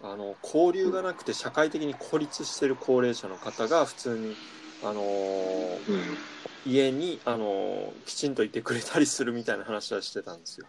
[0.00, 4.36] あの、交流がなくて社会的に孤立してる高齢者の方が普通に、
[4.82, 6.16] あのーうん。
[6.64, 10.66] 家に、あのーきちんといてくれたりするみたいな話はしてたんですよ。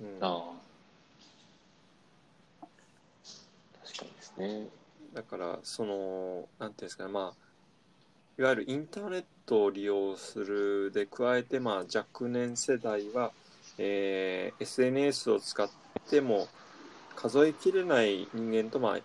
[0.00, 0.68] うん、ああ。
[3.84, 4.68] 確かにですね。
[5.14, 7.47] だからそのなんていうんですかねまあ
[8.38, 13.32] いわゆるインターネットを利用するで加えてまあ若年世代は、
[13.78, 15.68] えー SNS を使っ
[16.08, 16.46] ても
[17.16, 18.98] 数えきれない人間とまあ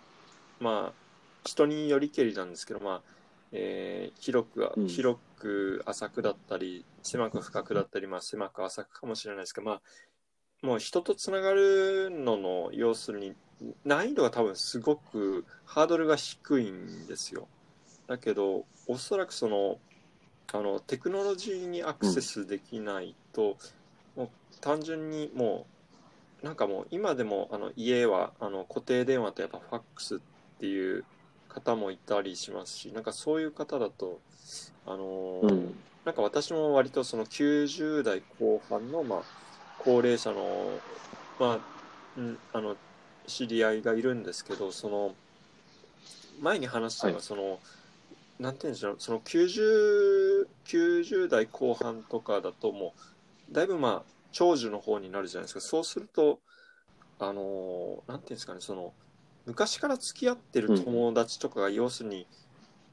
[0.60, 0.94] まあ
[1.46, 3.02] 人によりけりなんですけどまあ、
[3.52, 9.82] えー広く広く浅くだったり狭く深くだったりまあ狭く浅くかもしれないですけどまあ
[10.62, 13.34] もう人とつながるのの要するに
[13.84, 17.48] 難易度が多分すごくハードルが低いんですよ。
[18.08, 19.78] だけどおそらくその
[20.52, 23.58] あのテクノロジーにアクセスできないと、
[24.16, 24.30] もう
[24.62, 25.66] 単純にも
[26.44, 30.20] うなんかもう今でもあの家はあの固定電話とやっぱファックスっ
[30.60, 31.06] ていう
[31.48, 34.20] 方もいたりしますしなんかそういう方だと
[34.86, 35.76] あのーうん。
[36.06, 39.22] なんか私も割とその90代後半のまあ
[39.80, 40.70] 高齢者の
[41.40, 41.60] まあ
[42.18, 42.76] うんあの
[43.26, 45.16] 知り合いがいるんですけどその
[46.42, 47.60] 前に話したのがはいその、
[48.44, 52.94] なんていうんでしょうその 90, 90代後半とかだとも
[53.50, 56.40] うだいぶまあ長寿の方になるじゃないですかそうすると
[57.20, 58.94] あのなんていうんですかねその
[59.46, 62.28] 昔から付き合ってる友達とかが要するに、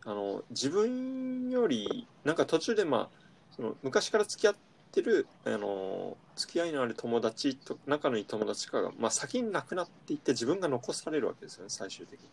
[0.05, 3.17] あの自分よりなんか途中でまあ
[3.55, 4.55] その昔から付き合っ
[4.93, 12.29] てるあの付き合いのある友達と仲のいい友達とかが、まあ、先に亡くなっていって自分が残されるわけですよね最終的に。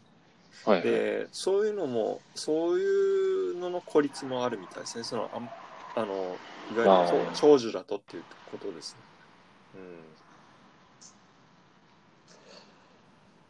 [0.65, 0.81] はい、はい。
[0.83, 5.49] でそういうのもそういうのの孤立もあるみたいですねそのあん
[5.95, 6.37] あの
[6.73, 9.07] いわゆる長寿だとっていうことですね。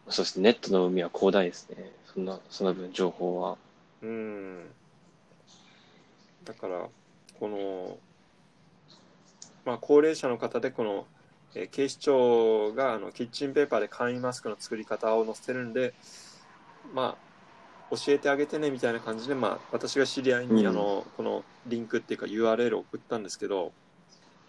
[0.09, 0.43] そうですね。
[0.43, 1.91] ネットの海は広大ですね。
[2.13, 3.57] そんな、その分情報は。
[4.01, 4.65] うん、うん、
[6.45, 6.87] だから
[7.39, 7.97] この、
[9.65, 11.05] まあ、高齢者の方でこの、
[11.55, 15.93] えー警視庁があのキッチンペーパーで簡易マスクの作り方を載せてるんで
[16.93, 17.27] まあ
[17.95, 23.71] 教えてあげてねみたいな感じで、まあ、私が知り合いに、うんあのこのリンクっていうか URL を送ったんですけど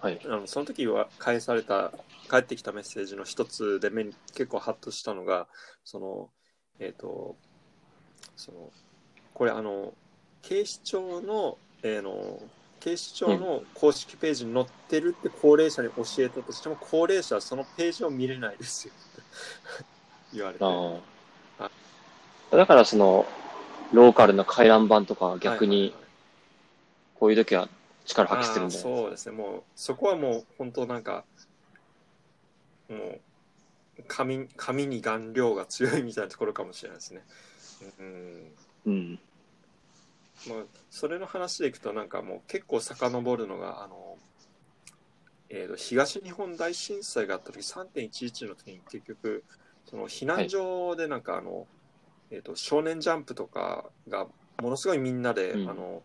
[0.00, 0.20] はい。
[0.24, 1.92] あのその時は返された
[2.28, 5.48] 返ってきたメッセージの一つで目に結構ハッとしたのが
[5.84, 6.30] その
[6.78, 7.36] えっ、と
[8.36, 8.70] その
[9.34, 9.92] これあの
[10.42, 12.40] 警視庁の,、えーの
[12.80, 18.94] 警視庁の公式ページに載ってるって高齢者に教えたとしても高齢者はそのページを見れないですよ
[20.32, 20.64] 言われて。
[22.50, 23.26] だからその、
[23.92, 25.94] ローカルな回覧板とか逆に
[27.18, 27.68] こういう時は
[28.04, 29.36] 力発揮するんあーじゃないそうですね。
[29.36, 31.24] もうそこはもう本当なんか
[32.88, 33.20] もう
[34.06, 37.22] 紙紙に顔料が強いみたいなところかもしれないですね。
[37.98, 38.52] うん。
[38.86, 39.18] うん。
[40.46, 44.16] まあそれの話でいくとなんかもう結構遡るのがあの、
[45.48, 49.44] えーと東日本大震災があった時3.11の時に結局
[49.86, 51.66] その避難所でなんかあの、
[52.30, 54.26] えー、と少年ジャンプとかが
[54.60, 55.70] ものすごいみんなで、うん。
[55.70, 56.02] あの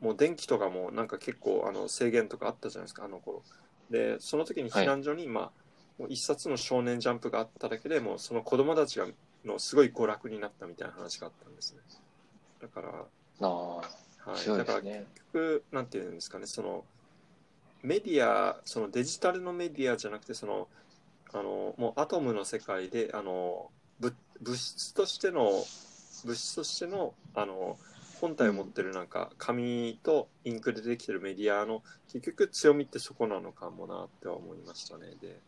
[0.00, 3.42] もう電気とかもなんか結構あの制限とかあったじゃないですかあの頃。
[3.90, 5.50] でその時に避難所に、まあ
[5.98, 9.06] もう一冊の少年ジャンプがあっただけでもうその子供たちが
[9.44, 11.80] のすごい娯楽になったみたいな話があったんですね。
[12.62, 13.82] だからああ、は
[14.34, 14.80] い、強いだから。
[14.80, 16.84] 結局なんていうんですかねその
[17.82, 20.68] メディアそのデジタルのメディアじゃなくてその
[21.32, 25.64] あのもうアトムの世界であの物物質としての
[26.24, 27.78] 物質としてのあの
[28.20, 35.14] 本体を持ってるなんか紙とインクでできてるメディアの結局強みってそこなのかもなっては思いましたね。
[35.20, 35.40] で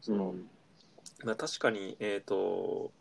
[0.00, 0.48] その、うん。
[1.24, 2.92] まあ、確かに、えっ、と、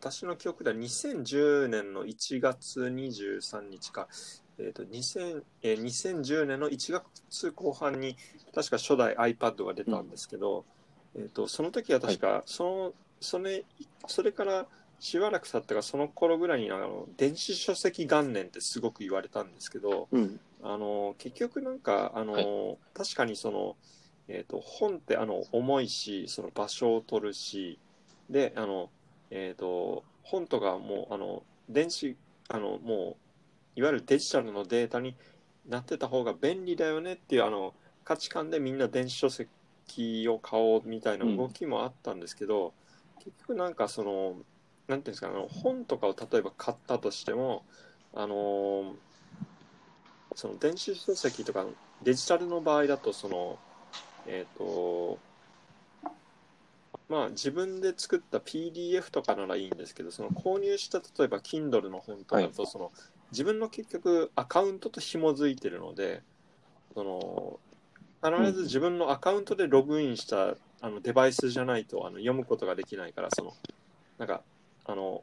[0.00, 4.08] 私の記憶では2010年の1月23日か、
[4.58, 8.16] えっ、と、2000えー2010年の1月後半に、
[8.54, 10.64] 確か初代 iPad が出たんですけど、
[11.14, 13.64] えー、とその時は確か、そのそれ
[14.06, 14.66] それから
[15.00, 20.40] しばらく経ったかその頃ぐらいにあの電子書籍元年ってすごく言われたんですけどうん。
[20.62, 23.76] あの結局なんかあの、は確かにその、
[24.26, 27.78] えー、と本ってあの重いしその場所を取るし
[28.28, 28.90] であの、
[29.30, 32.16] えー、と本とかもうあの電子
[32.48, 33.16] あのも
[33.76, 35.14] ういわゆるデジタルのデータに
[35.68, 42.72] なってた方が便利だよねっていうあの価値観でみんな電子書籍を買おうみたいな動きもあったんですけど、
[43.18, 44.36] 結局なんかその
[44.88, 47.64] なんていうんですかあの本とかを例えば買ったとしても
[48.14, 48.94] あの
[50.34, 51.66] その電子書籍とか
[52.02, 53.58] デジタルの場合だとその
[54.26, 55.18] えっ、と
[57.08, 62.92] まあ自分で作った PDF とかならいいんですけどその購入した例えば Kindle の本とかだとその、
[63.30, 66.22] 自分の結局アカウントと紐づいてるので
[66.94, 67.60] その
[68.22, 73.54] 必ず自分のアカウントでログインしたあのデバイスじゃないとあの読むことができないからその
[74.18, 74.42] なんか
[74.84, 75.22] あの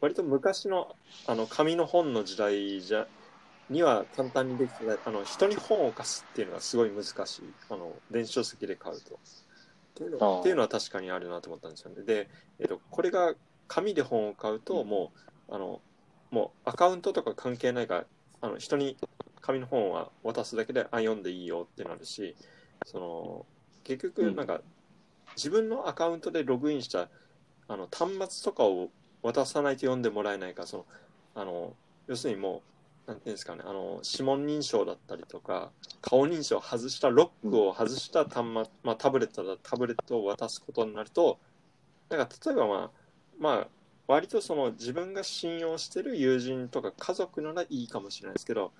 [0.00, 3.06] 割と昔のあの紙の本の時代じゃ
[3.70, 9.14] には簡単にできてないあの人に本を貸すっていうのがすごい難しいあの電子書籍で買うと。
[9.14, 12.02] っていうのっていうのは確かにあるなと思ったんですよね。
[12.02, 13.34] で、えっと、これが
[13.68, 15.12] 紙で本を買うとも
[15.48, 15.80] うあの
[16.32, 18.04] もうアカウントとか関係ないから
[18.40, 18.96] あの人に
[19.44, 22.34] 紙の本は渡すだけであ読んでいいよってなるし
[22.86, 23.46] その
[23.84, 24.12] 結うん。
[24.14, 24.62] 局なんか、
[25.36, 27.08] 自分のアカウントでログインした
[27.68, 28.88] あの端末とかを
[29.22, 30.86] 渡さないと読んでもらえないからその
[31.34, 31.74] あの
[32.06, 32.62] 要するにも
[33.06, 38.44] うなんていうんですかねあの指紋認証だったりとか顔認証を外したロックを外した端末、
[38.82, 41.38] まあ、タブレットだタブレットを渡すことになると
[42.08, 42.90] なんか例えばまあ
[43.38, 43.68] まあ
[44.06, 48.72] 割とその自分が信用してる友人とか家族ならいいかもしれないですけど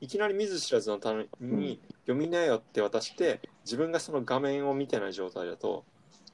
[0.00, 5.84] いきなり見ず知らずのために読みなよって渡して自分がその画面を見てない状態だと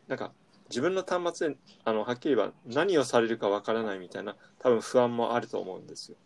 [0.09, 0.33] なんか
[0.69, 6.17] 自分の端末であのはっきり言えば何をされるかわからないみたいな多分不安もあると思うんですよ。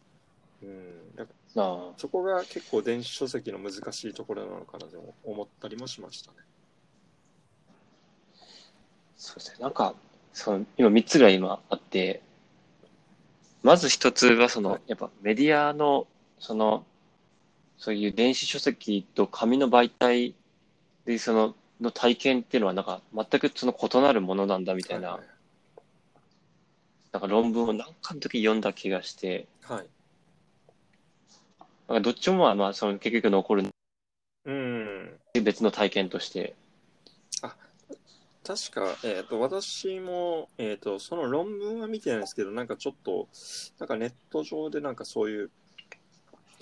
[0.62, 1.94] うん、だからああ。
[1.96, 6.38] そこが結構電子書籍の難しいところなのかなと思ったりもしましたね。
[9.16, 9.56] そうですね。
[9.60, 9.94] なんか、
[10.32, 12.22] その、今3つぐらい今あって、
[13.62, 16.06] まず一つは、その、はいやっぱメディアの、
[16.38, 16.86] その、
[17.80, 20.34] そういう電子書籍と紙の媒体
[21.06, 25.20] で、その、の体験っていうのは、なんか、全くその異なるものなんだみたいな、はい
[27.12, 29.86] なんか論文を何かの時読んだ気がして、はい。
[31.88, 33.64] なんかどっちもまあ、まあ、その結局残る
[34.44, 35.18] うん。
[35.42, 36.54] 別の体験として、
[38.44, 43.28] 確か、えっ、と、私も、えっ、と、その論文は見てないんですけど、なんかちょっと、
[43.78, 45.50] なんかネット上でなんかそういう、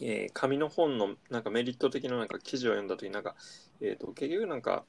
[0.01, 3.35] えー紙の本のなんかメリット的ななんか記事を読んだとき、なんか、
[3.81, 4.85] えっ、と、結局なんか、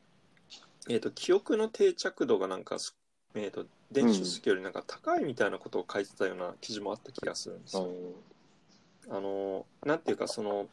[0.89, 2.77] えっ、と、記憶の定着度がなんか、
[3.35, 7.89] えっ、と、電子書籍よりなんか高いみたいなことを書いてたような記事もあった気がするんですよ。
[9.09, 10.67] あの、なんていうか、その、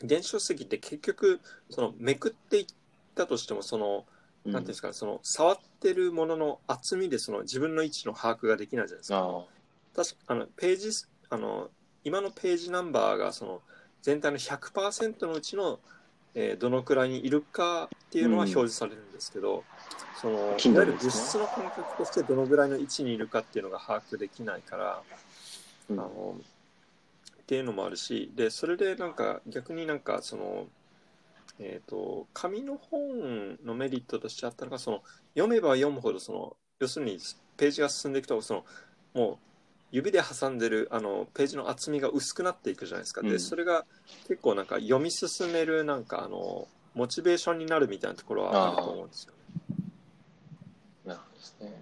[0.00, 2.66] 電子書籍って結局、その、めくっていっ
[3.14, 4.16] たとしても、その、うん
[4.52, 9.18] なんていうんですか、その触ってるものの厚みでその自分の位置の把握ができないじゃないですか。
[9.18, 9.44] あ
[9.94, 11.68] 確かあのページすあの
[12.06, 13.62] 今のページナンバーがその
[14.00, 15.80] 全体の100%のうちの、
[16.34, 19.64] えーどのくらいにいるかっていうのはうん表示されるんですけど、
[20.20, 25.02] そのいわゆる物質の感覚としてどのぐらいの位置にいるかっていうのが把握できないから、
[25.90, 25.98] うん。
[25.98, 30.66] あのっていうのもあるしでそれでなんか逆になんかその
[31.58, 35.02] えー、と紙の本のメリットとしてあったのがその
[35.34, 37.18] 読めば読むほどその要するに
[37.56, 38.64] ページが進んでいくとその
[39.14, 39.36] もう
[39.92, 43.84] 指で挟んでるあのページの厚みが薄くなっていくじゃないですか、うんでそれが
[44.28, 49.38] 結構なんか読み進めるなんかあのモチベーションになるみたいなところはあると思うんですよね。
[51.04, 51.72] なるほどですね。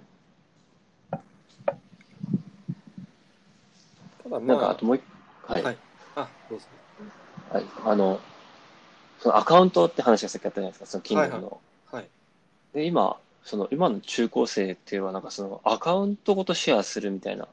[4.24, 5.02] ただまなんか、ああともう一
[5.46, 5.62] はい。
[5.62, 5.78] はい
[6.16, 6.66] あどうぞ
[7.50, 7.64] はい。
[7.84, 8.20] あの、
[9.20, 11.61] そのアカウントって話がさっきあったじゃないですか、その Kindle の。
[11.90, 12.09] はいはい
[12.74, 17.46] で、今、その、今の中高生っていうのは、なんかその、アカウントごとシェアするみたいな。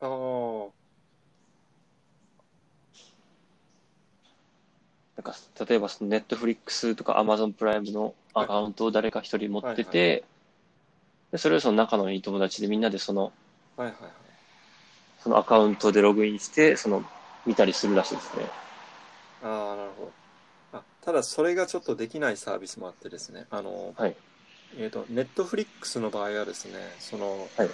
[0.00, 0.70] あー。
[5.16, 5.34] なんか、
[5.66, 10.24] 例えばその、ネットフリックスとか Amazon プライムのアカウントを誰か一人持ってて、はい
[11.32, 13.32] で、それをその仲のいい友達でみんなでその、
[13.76, 14.10] はいはいはい。
[15.20, 17.02] そのアカウントでログインして、その、
[17.44, 18.44] 見たりするらしいですね。
[19.42, 20.04] ああなるほ
[20.72, 20.78] ど。
[20.78, 23.46] あただそれがちょっとできないサービスもあってですね。
[23.50, 24.16] あの、はい。
[24.78, 27.70] えっ、とネットフリックスの場合はですねその、はい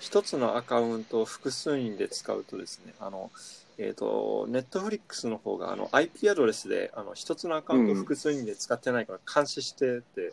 [0.00, 3.30] 一つのアカウントを複数人で使うとですね、あの、
[3.78, 10.32] えっ、ー、と、ネットフリックスの方が、あの、IP アドレスで、あの、一つのアカウントを複数人で使ってないから監視してって、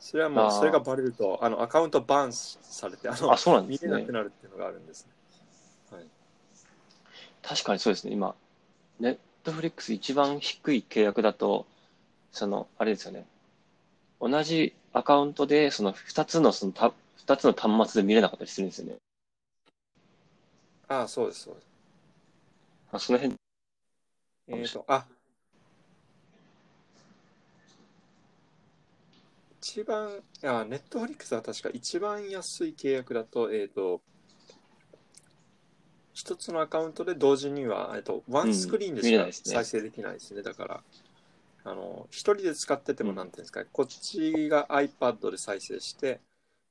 [0.00, 5.12] それはもう、それがバレると、あの、アカウントバーンされて、あの、あそうなんですね、見れなくなるっていうのがあるんですね。
[5.92, 6.04] はい、
[7.42, 8.34] 確かにそうですね、今、
[9.00, 11.66] ネットフリックス一番低い契約だと、
[12.32, 13.24] その、あれですよね、
[14.20, 16.92] 同じアカウントで、その二つのそのタ
[17.26, 18.96] 2つの端末で見れなかったりするんですよね。
[20.88, 21.66] ああ、そうです、そうです。
[22.92, 23.34] あ、その辺。
[24.48, 25.04] えっ、ー、と、あ。
[29.60, 34.00] 一番、あ、ネットフリックスは確か一番安い契約だと、えっ、ー、と、
[36.14, 40.38] 一つのアカウントで同時には、えっ、ー、と、ワンスクリーンでしか再生できないですね。
[40.38, 40.82] うん、すねだから、
[41.64, 46.20] あの、一人で使ってても、なんていうんですか、こっちが iPad で再生して、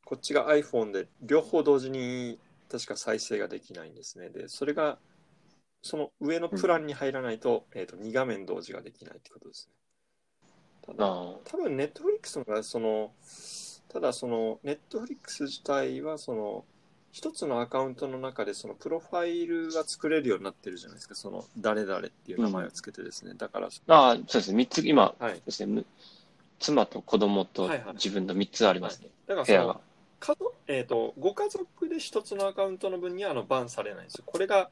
[0.05, 2.39] こっちが iPhone で両方同時に
[2.71, 4.29] 確か再生ができないんですね。
[4.29, 4.97] で、それが、
[5.81, 9.75] その上のプランに入らないと、えっと、2画面同時ができないってことですね。
[10.85, 13.11] ただ、あ多分ネットフリックスのがその
[13.89, 16.65] ただそのネットフリックス自体はその
[17.11, 24.57] 一つのアカウントの中でそのプロファイルが作れるようになってるじゃないですかその誰々っていう名前をつけてですね、だからあ、そうですね。
[24.57, 25.85] 三つ、今はいですね、む
[26.59, 29.09] 妻と子供とはいはい自分の三つありますね。
[29.27, 29.79] だから部屋が。
[30.25, 34.69] 家族えー、とご家族で一つのアカウントの分にはあのバンされないんですよこれが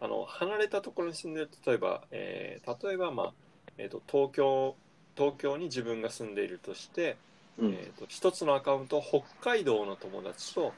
[0.00, 3.32] あの離れたところに住んでる例えば、えー例えば、まあ
[3.76, 4.74] えー、と東京
[5.16, 7.16] 東京に自分が住んでいるとして
[7.58, 7.70] うん。
[7.72, 10.72] えー、と一つのアカウントを北海道の友達と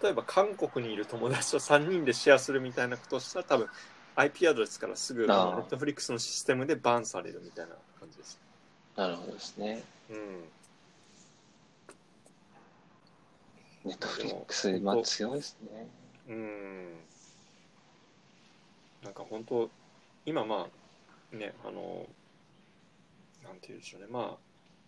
[0.00, 3.66] 例えば韓国にいる友達と3人でシェアするみたいなことをしたら多分
[4.14, 8.38] IP アドレスからすぐネットフリックスのシステムでバンされるみたいな感じです。
[8.96, 9.82] なるほどですね。
[10.10, 10.44] うん、
[13.84, 15.88] ネットフリックス、まあ強いですね。
[16.28, 16.92] うん
[19.02, 19.68] なんか本当
[20.24, 20.68] 今ま
[21.32, 22.06] あねあの
[23.42, 24.36] なんて言うんでしょうねまあ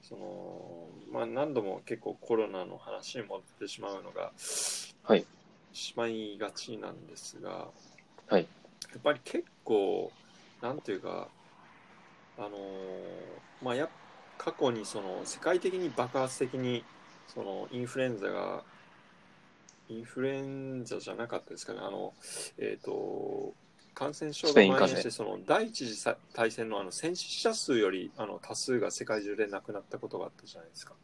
[0.03, 4.31] そのまあ何度も結構コロナの話に戻ってしまうのが
[5.03, 5.25] はい
[5.73, 7.69] しまいがちなんですが
[8.29, 8.47] はい。
[8.93, 10.13] やっぱり結構
[10.63, 11.27] なんていうか
[12.39, 12.51] あの
[13.61, 13.89] まあや
[14.39, 16.85] 過去にその世界的に爆発的に
[17.27, 18.63] そのインフルエンザが
[19.89, 22.13] インフルエンザじゃなかったですかねあの
[22.59, 23.53] えっ、と
[23.95, 30.95] 感染症が蔓延してその第一次さ大戦のあの戦死者数よりあの多数が世界中で亡くなったことがあったじゃないですか。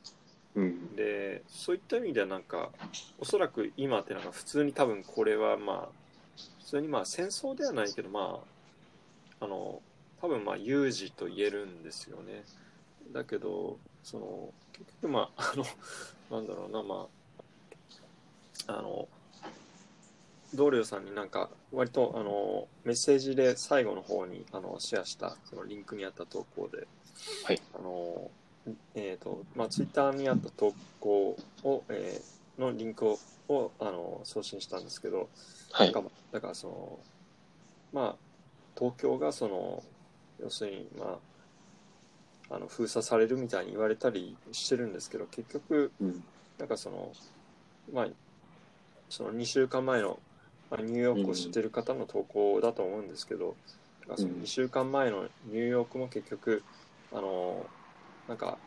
[0.57, 0.97] うん。
[0.97, 2.71] でそういった意味ではなんか
[3.21, 5.89] おそらく今ってなんか普通に多分これはまあ
[6.59, 8.41] 普通にまあ戦争ではないけどま
[9.41, 9.81] ああの
[10.21, 12.45] 多分まあ有事と言えるんですよね
[13.13, 15.65] だけどその結局まああの
[16.31, 17.20] なんだろうなまあ
[18.79, 19.09] あの
[20.55, 26.87] 同僚さんになんか割とあのメッセージで最後の方にあのシェアしたそのリンクにあった投稿で、
[27.45, 28.31] はいあの
[28.95, 33.19] えーとまあ、ツイッターにあった投稿を、えーのリンクを
[33.49, 35.29] をあの送信したんですけど、
[35.73, 36.05] はいなん。
[36.05, 36.99] かだからその
[37.93, 38.17] まあ
[38.79, 39.83] 東京がその
[40.41, 41.19] 要するにま
[42.51, 46.23] ああの封鎖されるみたいに言われたりしてるんですけど結局うん。
[46.59, 47.11] なんかその
[47.93, 48.09] まあ
[49.11, 50.23] その2週間前の、
[50.71, 53.59] まあ、ニューヨークを知ってる方の投稿だと思うんですけど、
[54.01, 54.41] だからそのうん。
[54.41, 56.65] 2週間前のニューヨークも結局
[57.13, 57.71] あの
[58.29, 58.59] なんか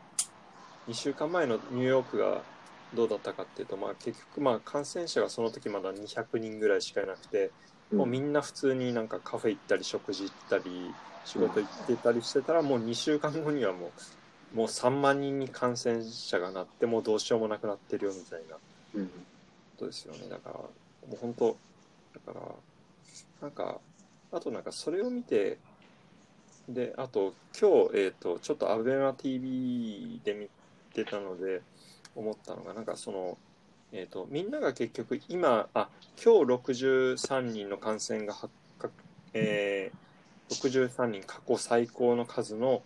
[0.88, 2.48] 2週間前のニューヨークが
[2.94, 7.54] どうだったかっていうと、まあ、結局まあ感染者がその時まだ200人ぐらいしかいなくて、
[7.96, 13.96] もうみんな普通になんかカフェ行ったり食事行ったり仕事行ってたりしてたらもう2週間後にはも
[14.54, 18.58] うもう3万人に感染者がなってもうどうしようもなくなってるよみたいな。
[18.94, 19.28] うん。
[19.78, 20.30] ことですよね。
[20.30, 20.69] だからも
[21.13, 21.57] う本当
[22.26, 22.55] だから
[23.41, 23.80] なんか
[24.32, 25.57] あとなんかそれを見て
[26.69, 30.49] であと今日、えー、とちょっと ABEMATV で見
[30.93, 31.61] てたので
[32.15, 33.38] 思ったのがなんかその、
[33.91, 35.89] えー、とみんなが結局今あ
[36.24, 38.93] 今日63人の感染が発覚、
[39.34, 40.03] えー
[40.49, 42.84] 63人過去最高の数の、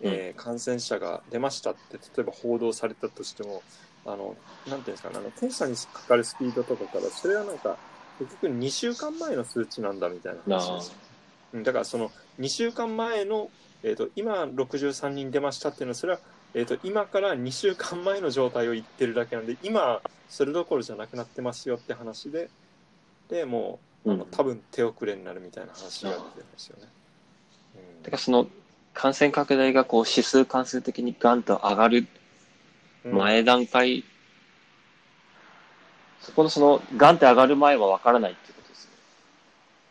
[0.00, 3.62] えー感染者が出ましたって例えば報道されたとしても
[4.04, 4.36] あの
[4.68, 7.76] なんていうんですかねあの検査にかかるスピードとかからそれはなんか
[8.18, 10.96] 結局2週間前の数値なんだみたいな話です。
[11.54, 13.50] うんだからその2週間前の、
[13.82, 16.18] えー、と今63人出ましたっていうのはそれは、
[16.54, 20.00] えー、と今から2週間前の状態を言ってるだけなんで今
[20.30, 22.48] それどころじゃなくなってますよって話で
[23.28, 26.88] でもうあのうん多分手遅れになるみたいな話が出てるんですよね。
[28.02, 28.46] だからその
[28.94, 32.08] 感染拡大がこう指数関数的にガンと上がるうん
[33.04, 34.04] 前段階、
[36.20, 38.92] そこのそのガンって上がる前は分からないっていうことですね。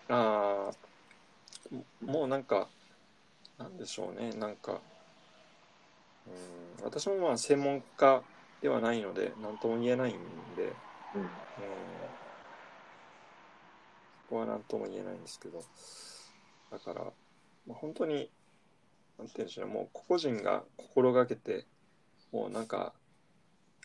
[0.09, 2.67] ああももうなんか
[3.57, 4.31] なんでしょうね。
[4.31, 4.81] なんか
[6.27, 6.83] うん。
[6.83, 8.23] 私もまあ専門家
[8.61, 10.63] ではないので、何とも言えないんで、
[11.15, 11.21] うん。
[11.21, 11.27] うん。
[14.23, 15.63] そこは何とも言えないんですけど、
[16.71, 17.03] だから、
[17.67, 18.29] まあ、本当に、
[19.17, 21.65] なんて言うんでしょうね、もう個々人が心がけて、
[22.31, 22.93] もうなんか、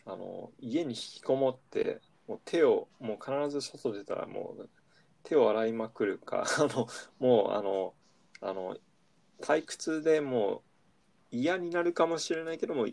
[0.07, 4.69] あの、家に引きこもって、もう手を、もう必ず外出たら、もう
[5.23, 6.87] 手を洗いまくるか、 あの、
[7.19, 7.93] もう、あの、
[8.41, 8.77] あの、
[9.41, 10.63] 退屈でも
[11.31, 12.87] う嫌になるかもしれないけども、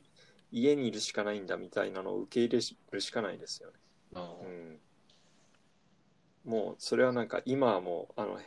[0.51, 3.77] 家にいるしかないんだみたいなのを受け入れるしかないですよね。
[4.15, 4.81] あうん、
[6.45, 8.39] もうそれはなんか今はもうあの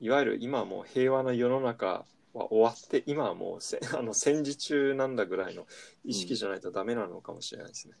[0.00, 5.66] いわゆる今はもう平和な世の中は終わって今はもうせ あの戦時中なんだぐらいの
[6.04, 7.94] 意識じゃないとダメなのかもしれないですね。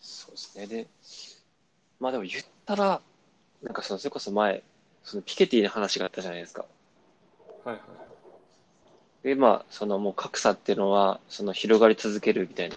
[0.00, 0.66] そうですね。
[0.66, 0.88] で、
[1.98, 3.02] まあでも言ったら、
[3.62, 4.62] なんかその、それこそ前、
[5.04, 6.64] そのピケティの話があったじゃないですか。
[7.64, 8.10] はいはい
[9.22, 12.76] で、まあ、そのもう格差っていうのは、その広がり続けるみたいな。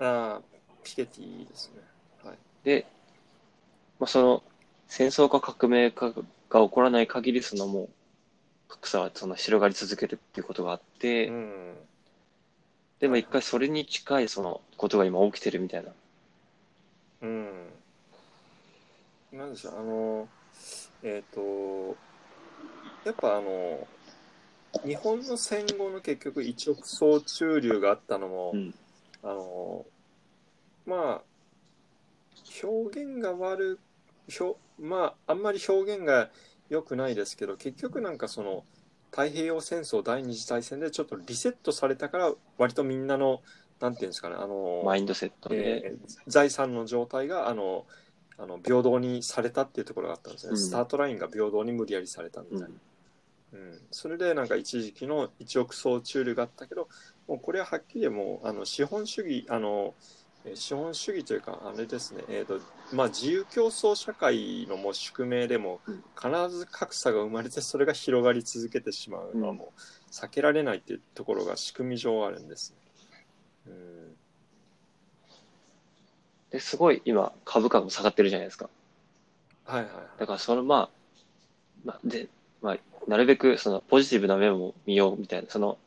[0.00, 0.42] ああ
[0.82, 1.80] ピケティですね。
[2.24, 2.86] はいで、
[4.00, 4.42] まあその、
[4.88, 7.88] 戦争か革命かが起こらない限り、そのもう、
[8.68, 11.74] 格差はその広がり続けるっていうことがあって、うん
[13.00, 15.92] でも一回それに近いそのことが今起きてるみたいな。
[17.22, 17.68] うん。
[19.32, 20.28] なんでしょう、あの、
[21.04, 21.96] えっ、と、
[23.04, 23.86] やっぱあの、
[24.84, 28.74] 日本の戦後の結局一億総中流があったのも、うん。
[29.22, 29.86] あの、
[30.86, 31.22] まあ、
[32.64, 33.78] 表現が悪
[34.40, 36.30] 表まあ、あんまり表現が
[36.68, 38.64] 良くないですけど、結局なんかその、
[39.10, 43.40] 太平洋戦争第二次大戦でちょっとリセットされたから、割とみんなの、
[43.80, 45.86] なんていうんですかね、あの、マインドセットで。
[45.86, 47.86] えー財産の状態があの
[48.36, 50.58] あの平等にされたっていうところがあったんですね、うん。
[50.58, 52.66] スタートラインが平等に無理やりされたみたいな、
[53.54, 53.80] うん。
[53.90, 56.88] それでなんか一時期の一億総中流があったけど
[57.26, 60.17] もうこれははっきりもうあの資本主義あのえー
[60.54, 62.60] 資本主義というかあれですね、えーと
[62.92, 66.02] まあ、自由競争社会のもう宿命でもうん。
[66.20, 69.80] 必ず格差が生まれてそれが広がり続けてしまうのはもう
[70.10, 72.76] 避けられないっていうところが仕組み上あるんですね。
[73.68, 74.16] うん。
[76.50, 78.68] で、すごい今株価も下がってるじゃないですか。
[79.64, 80.02] はいはいはい。
[80.18, 80.90] だからそのまあ、
[81.84, 82.28] まあ、で、
[82.62, 82.76] まあ、
[83.06, 85.78] なるべくそのポジティブな面も見ようみたいな、その、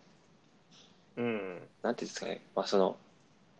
[1.18, 1.62] うん。
[1.82, 2.96] なんていうんですかね、まあその、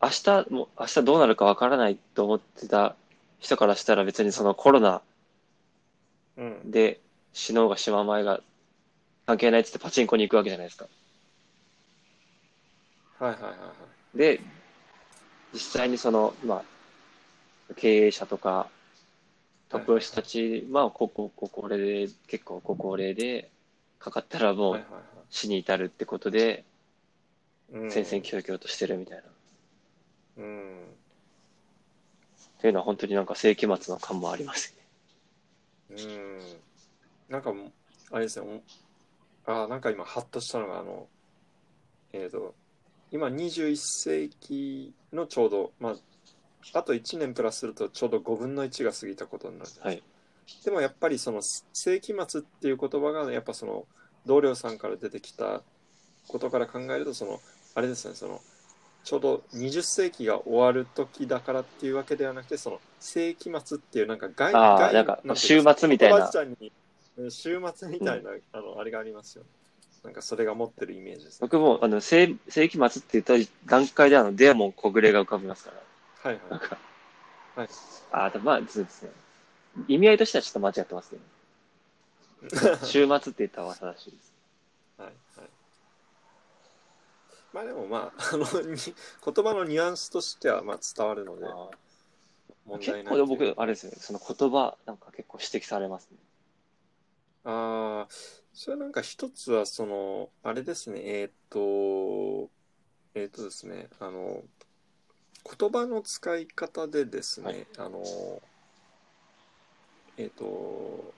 [0.02, 2.96] 明日も、明日どうなるかわからないと思ってた
[3.40, 5.02] 人からしたら別にそのコロナ
[6.38, 7.00] うんで
[7.34, 8.42] 死のうが死まないが
[9.26, 10.88] 関係ないっつってパチンコに行くわけじゃないですか。
[13.20, 13.56] はいはいはいは
[14.16, 14.18] い。
[14.18, 14.42] で、
[15.54, 18.68] 実際にその、まあ、経営者とか、
[19.70, 23.50] トップの人たちは、ここ、ご高齢で、結構ご高齢で、
[24.00, 24.86] かかったらもはいう
[25.30, 26.66] 死に至るってことで、
[27.72, 29.24] うん戦々恐々としてるみたいな。
[30.42, 30.82] っうん
[32.62, 34.76] ていうのは本当になんか世紀末の感もあります
[35.90, 35.98] ね。
[35.98, 36.40] うん
[37.30, 37.54] なんか
[38.12, 38.62] あれですね
[39.46, 41.08] おあなんか今ハッとしたのがあの
[42.14, 42.54] えっ、と
[43.12, 45.96] 今21世紀のちょうどまあ
[46.74, 50.04] あと1年プラスするとちょうど5分の1が過ぎたことになるではい。
[50.64, 51.42] でもやっぱりその
[51.74, 53.86] 世紀末っていう言葉がやっぱその
[54.26, 55.64] 同僚さんから出てきた
[56.28, 57.40] ことから考えるとその
[57.74, 58.42] あれですねその
[59.04, 66.72] ちょうど20世紀が終わる時だからっていうわけではなくてその世紀末っていうなんか概概あーなんか週末みたいな言葉自体に
[67.18, 69.50] うん週末みたいな、あのあれがありますよね
[70.04, 75.72] なんかそれが持ってるイメージですね僕も、あの、世世紀末って言った段階で、あの、デアモン小暮が浮かびますか
[76.24, 76.32] ら。
[76.32, 76.78] はいはいなんか、
[77.56, 77.70] はい
[78.12, 79.12] ああ、まあ、そうですね。
[79.88, 84.34] 意味合いとしてはちょっと間違ってますけど、 週末って言ったら正しいです。
[84.98, 85.14] はいは
[85.46, 85.50] い
[87.54, 91.46] まあでもまああのに言葉のニュアンスとしてはまあ伝わるので。
[91.46, 91.70] あ
[92.66, 93.28] 問ー題ないという。
[93.28, 96.18] 結構僕、あれですね、その言葉、なんか結構指摘されますね。
[97.44, 98.14] ああ、
[98.54, 102.50] それなんか一つは、その、あれですね、えーっと、
[103.16, 104.44] えーっとですね、あの、
[105.60, 107.68] 言葉の使い方でですね、はい。
[107.78, 108.04] あの、
[110.18, 111.14] えーっと、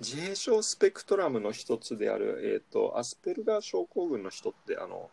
[0.00, 5.10] 自閉症スペクトラムの一つである、えーっと、アスペルガー症候群の人って、あの、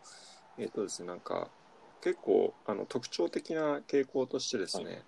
[0.58, 1.48] えーっとですね、なんか、
[2.00, 5.02] 結構、あの、特徴的な傾向としてですね、はい。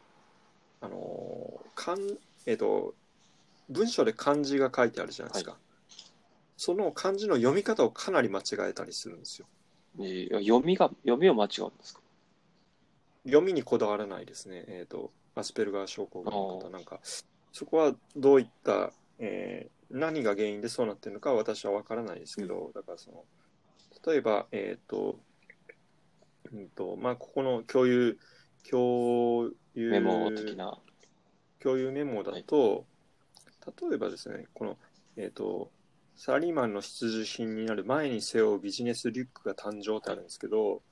[0.82, 1.98] あの、かん、
[2.46, 2.94] えーっと、
[3.68, 5.56] 文章で漢字が書いてあるじゃないですか、
[6.56, 9.46] その漢字の読み方をかなり間違えたりするんですよ。
[9.98, 12.00] えー読みが、読みを間違うんですか？
[13.24, 14.64] 読みにこだわらないですね。
[14.66, 16.70] えっ、とアスペルガー症候群の方。
[16.70, 17.00] なんか
[17.52, 23.24] そこはどういった、えー何が原因でそうなってるのかは私は分からないですけど、だからその
[24.06, 25.18] 例えばえっ、と
[26.52, 28.18] うんとまあ、ここの共有、
[28.68, 30.78] 共有メモ的な。
[31.62, 32.86] 共有メモだと、
[33.66, 34.78] 例えばですね、この、
[35.16, 35.70] えっ、と、
[36.16, 40.82] サラリーマンの必需品になる前に背負うビジネスリュックが誕生ってあるんですけど、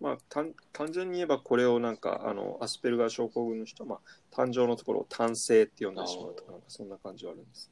[0.00, 7.70] まあ、単単純に言えばこれをなんかあのアスペルガー症候群の人は、まあ、誕生のところを単性って呼んでしまうとかなんかそんな感じはあるんです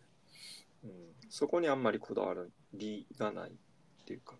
[0.84, 2.34] ね、うん、そこにあんまりこだわ
[2.74, 3.52] りがないっ
[4.06, 4.36] ていうか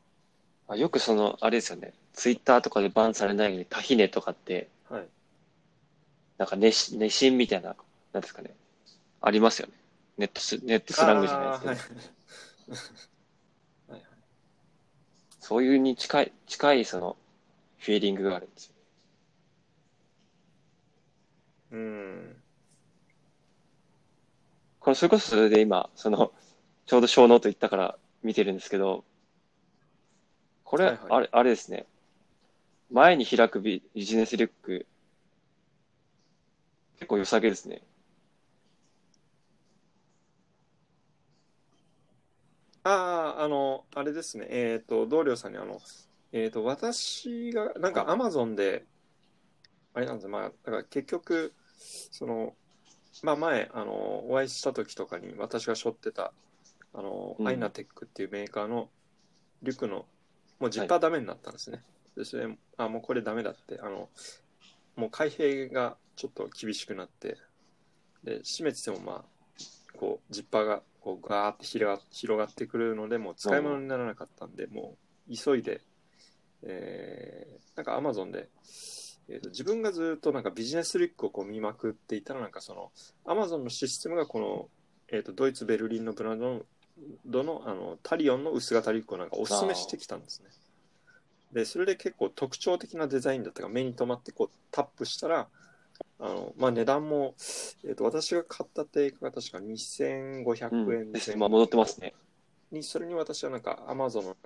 [0.71, 1.93] あよくその、あれですよね。
[2.13, 5.07] ツイッターとかでバンされないように、タヒネとかって、はい
[6.39, 7.77] なんか熱熱心みたいな、
[8.15, 8.55] なんですかね。
[9.21, 9.75] ありますよね。
[10.17, 12.01] ネットスネットスラングじゃないですけど、
[13.93, 14.03] はい
[15.41, 17.17] そういうに近い、近いその、
[17.79, 18.75] フィーリングがあるんですよ。
[21.73, 22.43] うん
[24.79, 26.33] これ、それこそそれで今、その、
[26.87, 29.05] ちょうど小ノート言ったから見てるんですけど、
[30.71, 31.05] これ、はいはい。
[31.09, 31.85] あれ、あれですね。
[32.93, 34.87] 前に開くビビジネスリュック、
[37.01, 37.83] 結構良さげですね。
[42.85, 45.81] ああ、あの、あれですね、えっ、と、同僚さんに、あの、
[46.31, 48.85] えっ、と、私が、なんか、アマゾンで、
[49.93, 51.53] あれなんですよ、まあ、だから結局、
[52.13, 52.55] その、
[53.25, 56.33] まあ、前、あの、お会いした時とかに、私が背負ってた、
[56.95, 57.49] あの、うん。
[57.49, 58.89] アイナテックっていうメーカーの
[59.65, 60.07] リュックの、
[60.61, 61.83] もうジッパーダメになったんですね。
[62.17, 62.47] で、それ、
[62.77, 64.11] あ、もうこれダメだって、あの、
[64.95, 67.39] もう開閉がちょっと厳しくなって、
[68.23, 74.97] で、閉めてても、まあ、こう、ジッパーが、こう、ガーって広が広がってくるので、もう使い物にならなかったんで、も
[75.29, 75.81] う、急いで、
[76.63, 78.51] えー、なんかアマゾンで、
[79.29, 82.93] えーと、自分がずっとなんかビジネスリュックをこう見まくっていたら、なんかその、
[83.25, 84.69] アマゾンのシステムがこの、
[85.09, 86.63] えーと、ドイツ・ベルリンのブランドの
[87.27, 90.51] どのあのタリオンの薄型リュックをなんかおすすめしてきたんですね。
[91.53, 95.49] で、それで結構特徴的なデザインだったから目に留まってこうタップしたら、
[96.19, 97.35] あのまあ、値段も、
[97.85, 101.31] えー、と私が買った定価が確か2500円です。
[101.31, 102.15] 前まあ、戻ってますね。
[102.71, 104.37] に、それに私はなんか Amazon の、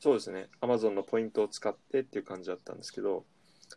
[0.00, 3.24] そうですね、Amazon のポイントを使ってっていう感じだったんですけど、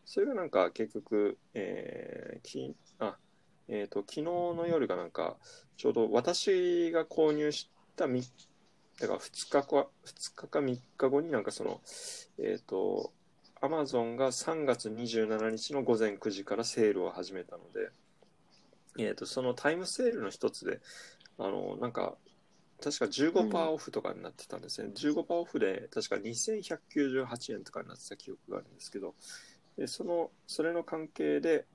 [0.06, 3.18] それがなんか結局、えーきあ
[3.68, 5.38] えー、と昨日の夜がなんか、
[5.78, 7.70] ちょうど私が購入し
[8.00, 8.24] たみ
[9.00, 9.88] だから2日か2
[10.36, 11.82] 日か3日後になんかその、
[12.38, 13.12] えっ、と、
[13.62, 17.90] Amazon が3月27日の午前9時からセールを始めたので、
[18.98, 20.80] えー、とそのタイムセールの一つで、
[21.38, 22.16] あのなんか
[22.82, 24.92] 確か15%オフとかになってたんですね。
[24.94, 29.16] 15%オフで確か2198円とかになってた記憶があるんですけど、
[29.78, 31.66] でその、それの関係で、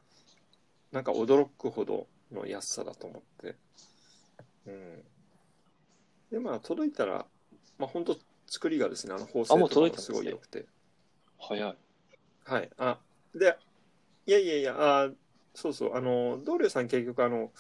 [0.93, 3.57] なんか驚くほどの安さだと思って、
[4.67, 5.05] うん。
[6.31, 7.27] で、まあ届いたら、
[7.79, 8.17] まあ本当
[8.47, 10.67] 作りがですね、あの縫製あもうとかがすごい良くて、
[11.39, 11.77] 早い。
[12.45, 12.71] はい。
[12.77, 12.99] あ、
[13.35, 13.57] で、
[14.27, 15.11] いやいやいや、あ
[15.55, 17.53] そうそう、あの、同僚さん結局、あの、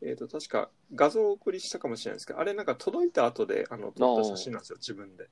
[0.00, 5.28] えっ、と、確か画像をお送りしたかもしれないですけど、あれなんか届いた後で、あの、撮った写真なんですよ、自分で。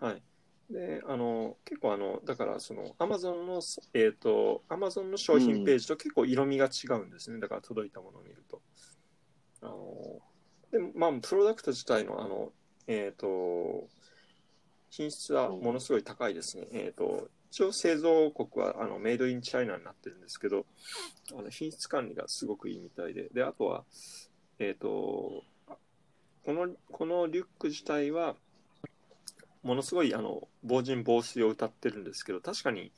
[0.00, 0.22] はい。
[0.70, 3.60] で、あの、結構あの、だからその、アマゾンの、
[3.92, 7.38] えっ、と、アマゾンの商品ページと結構色味が違うんですね。
[7.40, 8.62] だから届いたものを見ると。
[9.60, 10.20] あの、
[10.70, 12.52] でも、まあ、プロダクト自体の、あの、
[12.86, 13.88] えっ、と、
[14.90, 16.66] 品質はものすごい高いですね。
[16.72, 20.66] えっ、と、一応製造国はあのメイドインチャイナになってるんですけど、
[21.38, 23.84] あの品質管理がすごくいいみたいで、で、あとは、
[24.58, 25.42] えっ、と、
[26.44, 28.36] この、このリュック自体は、
[29.62, 32.92] ものすごいあの防塵防水を歌ってるんですけど、確かに、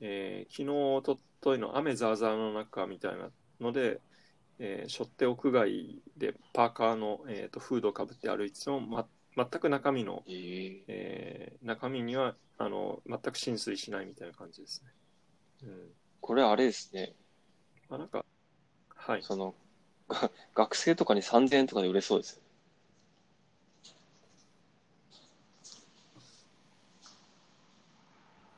[0.00, 4.00] えー昨日、おとといの雨ザーザーの中みたいなので、
[4.58, 14.90] えー、背負って屋外でパーカーの、えー、とフードをかぶって歩いてても、ま、全く中身の、えーえー中身にはあの全く浸水しないみたいな感じですね。
[15.64, 15.88] うん。
[16.20, 17.12] これあれですね。
[17.90, 18.24] あ、なんか、
[18.94, 19.22] はい。
[19.22, 19.54] その、
[20.08, 22.40] が 学生とかに3000円とかで売れそうです。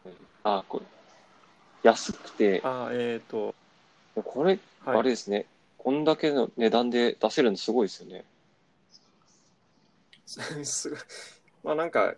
[0.04, 0.12] うん
[0.44, 0.86] あ、これ、
[1.82, 3.54] 安くて、あ、えっ、と、
[4.14, 4.98] これ、はい。
[4.98, 5.46] あれですね。
[5.88, 8.26] こんだけの値段で出せるのすごいですよね。
[10.26, 10.98] すごい。
[11.64, 12.14] まあなんか、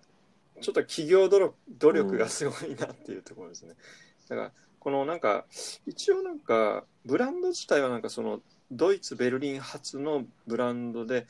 [0.60, 3.74] ちょっと企業努力努力がすごいなっていうところですね。
[4.28, 5.44] だから、このなんか、
[5.86, 8.40] 一応なんか、ブランド自体はなんかその、
[8.72, 11.28] ドイツ、ベルリン発のブランドで、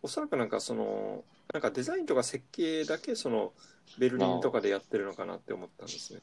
[0.00, 3.52] おそらくなんかその、なんかデザインとか設計だけその、
[3.98, 6.20] ベルリンとかでやってるのかなって思ったんですね。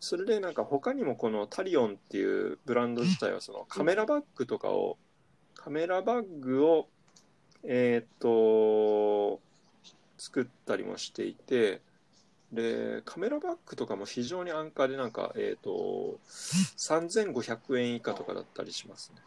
[0.00, 4.96] でそれでなんか他にもこのタリオンっていうブランド自体はそのカメラバッグとかを、
[5.54, 6.88] カメラバッグを、
[7.64, 9.40] えーっと、
[10.16, 11.80] 作ったりもしていて、
[12.52, 19.22] で、カメラバッグとかも非常に安価で、なんか、えっ、と、3500円以下とかだったりしますね。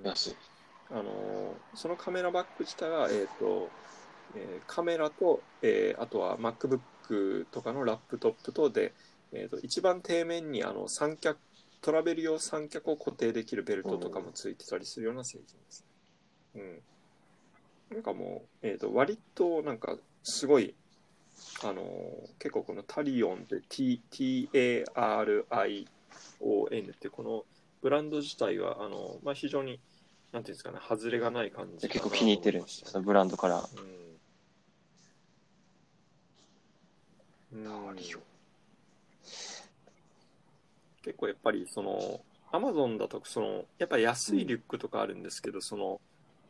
[0.00, 0.36] うん安い。
[0.90, 3.68] あのそのカメラバッグ自体は、えーと
[4.36, 8.92] えーカメラと、えーあとは MacBook とかのラップトップとで、
[9.32, 11.38] えー、と一番底面にあの三脚
[11.80, 15.84] トラベル用三脚を固定できるベルトとかもついてたりするような製品です、
[16.54, 16.80] うん、
[17.90, 20.74] なんかもう、えー、と割となんかすごい
[21.62, 21.84] あの
[22.38, 24.86] 結構このタリオンって T-A-R-I-O-N
[26.88, 27.44] ってこの
[27.82, 29.78] ブランド自体はあの、まあ、非常に
[30.32, 33.62] なんていうんですかね外れがない感じで結構気に入ってるんですよ、そのブランドから。
[37.52, 37.64] うん、うん。
[37.64, 38.22] タリオン
[41.06, 46.00] 結構やっぱりそのアマゾンだとそのやっぱ安いリュックとかあるんですけど、その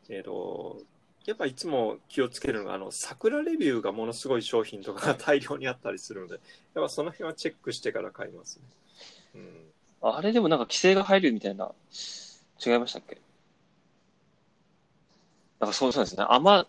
[0.09, 0.79] えっ、と
[1.27, 6.39] やっぱいつも気をつけるのがあの桜レビューがものすごい商品とかが 大量にあったりするのでや
[6.81, 8.63] っぱその辺はチェックしてから買いますね。
[9.35, 11.73] うんあれでもなんか規制が入るみたいな、
[12.65, 13.21] 違いましたっけ？
[15.59, 16.25] なんかそうそうですね。
[16.29, 16.67] アマ、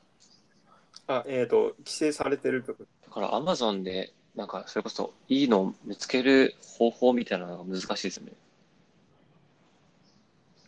[1.08, 8.34] あえっ、と規制されてるとかだからアマゾンで、なんかそれこそいいのを見つける方法みたいなのが難しいですよね。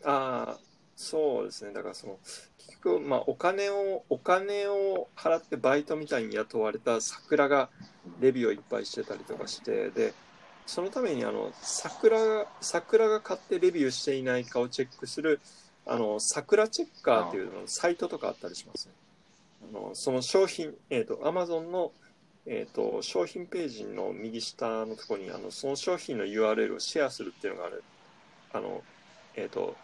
[0.03, 0.59] ああ、
[0.95, 1.72] そうですね。
[1.72, 2.17] だからその、
[2.57, 7.70] 結局、まあ、お金を、お金を払ってバイトみたいに雇われた桜が
[8.20, 10.13] レビューをいっぱいしてたりとかして、で、
[10.65, 15.41] そのために、あの、桜が、桜が買ってレビューしていないかをチェックする、
[15.86, 18.93] あの、桜チェッカーっていうのサイトとかあったりしますね。
[19.70, 21.91] あの、その商品、えっ、と、アマゾンの、
[22.46, 27.84] えっ、と、商品ページの右下のところに、あの、その商品の URL をシェアするっていうのがある。
[28.54, 28.82] あの、
[29.36, 29.76] えっ、と、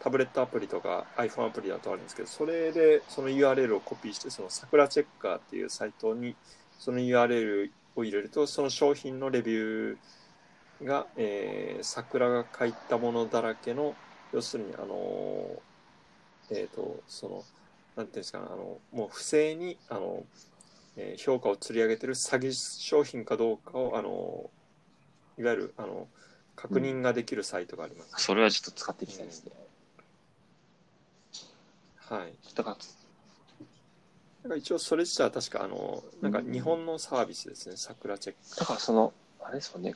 [0.00, 6.36] タブレットアプリとか iPhone アプリだとあるんですけど、それでその URL をコピーして、その桜チェッカーっていうサイトに
[6.78, 13.94] その URL を入れると、その商品のレビューが、えー桜が書いたものだらけの、
[14.32, 15.62] 要するに、あの
[16.50, 17.44] えっ、と、その、
[17.96, 20.22] なんていうんですか、あの、もう不正に、あの、
[20.96, 24.50] えー評価を釣り上げてる詐欺商品かどうかを、あの
[25.38, 26.06] いわゆる、あの、
[26.56, 28.24] 確認ができるサイトがあります。
[28.24, 29.52] それはちょっと使っていきたいですね。
[31.96, 32.34] はい。
[32.54, 32.76] だから、
[34.44, 38.60] なんか一応それ自体は確かあのなんか日本のサービスですね、桜チェック。
[38.60, 39.94] だからその、あれですよね。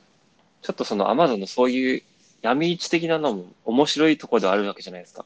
[0.62, 2.02] ちょっとそのアマゾンのそういう
[2.42, 5.24] 闇市的なのも面白いところではあるわけじゃないですか。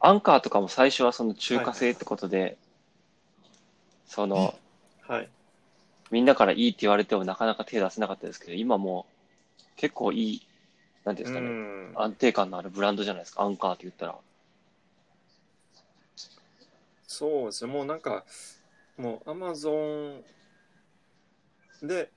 [0.00, 2.56] アンカーとかも最初はその中華製ってことで、
[4.06, 4.54] その、
[5.06, 5.28] はい。
[6.10, 10.46] みんなからいいって言われてもなかなか手出せなかったですけど、今もう結構いい、
[11.04, 14.18] なんていうんですかね、うん安定感のあるブランドじゃないですか、アンカーって言ったら。
[17.06, 18.24] そうですね、もうなんか、
[18.96, 20.24] もうアマゾン
[21.82, 22.10] で、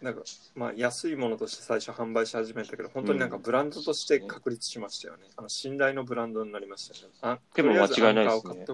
[0.00, 0.22] なんか、
[0.54, 5.24] まあ安いものとして最初販売し始めたけど、本当になんかブランドとして確立しましたよね。
[5.36, 7.14] あの信頼のブランドになりましたよね。
[7.22, 8.66] あでも間違いないですね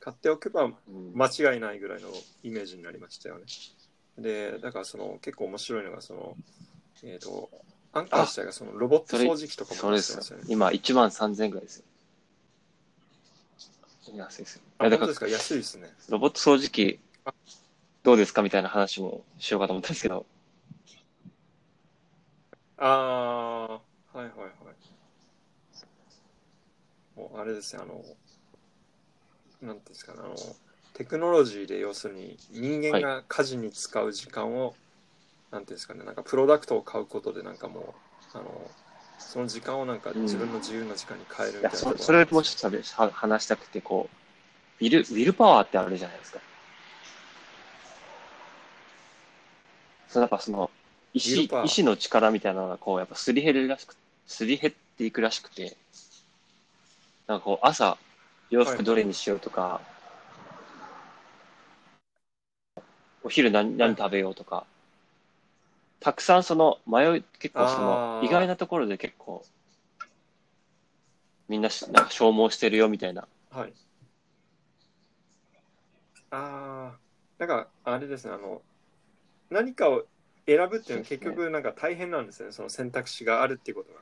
[0.00, 0.74] 買っておけばうん
[1.14, 2.08] 間違いないぐらいの
[2.42, 3.44] イメージになりましたよね。
[4.18, 6.36] で、だからその結構面白いのが、その、
[7.02, 7.50] えっ、と、
[7.92, 10.44] アンカー自体がそのロボット掃除機とかもそうですよね。
[10.48, 11.84] 今1万3000円ぐらいですよ。
[14.16, 14.62] 安いですよ。
[14.62, 15.28] いあ、やだかですか？
[15.28, 15.92] 安いですね。
[16.08, 16.98] ロボット掃除機
[18.02, 18.42] どうですか？
[18.42, 20.26] みたいな話もしようかと思ったんですけど、
[22.78, 23.80] ああ、は
[24.14, 24.50] いはいはい。
[27.16, 28.02] もうあれですね、あの、
[29.62, 30.36] なんていうんですかね、あの、
[30.94, 34.74] テクノロジーで要するに人間が家事に使う時間を、
[35.50, 37.94] なんていうんですかね、なんかプロダクトを買うことでなんかも
[38.34, 38.70] う、あの、
[39.18, 44.10] その時間をなんか自分の自由な時間に変えるみたいなところそそれもちょっとは話したくて、こ
[44.80, 46.40] う、ウィル、ウィルパワーってあるじゃないですか。
[50.08, 50.70] そう、やっぱその、
[51.12, 53.94] 意志意志の力みたいなのが、こう、やっぱすり減るらしく、
[54.26, 55.76] すり減っていくらしくて、
[57.26, 57.98] なんかこう、朝、
[58.50, 59.80] 洋服どれにしようとか、
[63.22, 64.66] お昼何何食べようとか、
[66.00, 69.44] たくさんその、迷い、結構その意外なところで結構、
[71.48, 73.28] みんなしなんか消耗してるよみたいな。
[73.50, 73.72] はい。
[76.30, 76.98] ああ、
[77.38, 78.62] なんかあれですね、あの、
[79.50, 80.04] 何かを
[80.46, 84.00] 選ぶっていうのは結局なんか大変なんですよね、その選択肢があるっていうことが。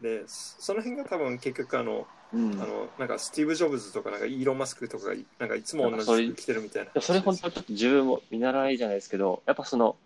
[0.00, 2.62] で、そその辺が多分結局あの、うん。
[2.62, 9.96] あの、なんかスティーブ・ジョブズとかなんかイーロン・マスクとかがなんかいつも同じ服着てるみたいなそれ本当ちょっと自分も見習いじゃないですけど、やっぱその、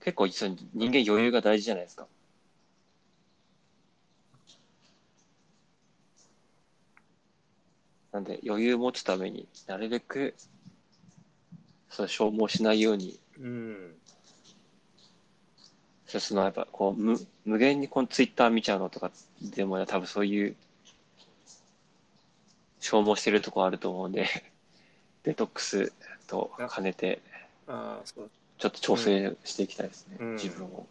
[0.00, 2.06] 結構その人間余裕が大事じゃないですか。
[8.12, 10.34] なんで余裕を持つためになるべく、
[11.90, 13.94] その消耗しないようにうん。
[16.06, 19.10] そのやっぱこう無無限にこのツイッター見ちゃうのとか
[19.42, 20.56] でも多分そういう
[22.86, 24.28] 消耗してるとこあると思うんで
[25.24, 25.92] デトックス
[26.28, 27.20] と兼ねて
[27.66, 28.30] ああ、そう。
[28.58, 30.86] ちょっと調整していきたいですね、うん自分を。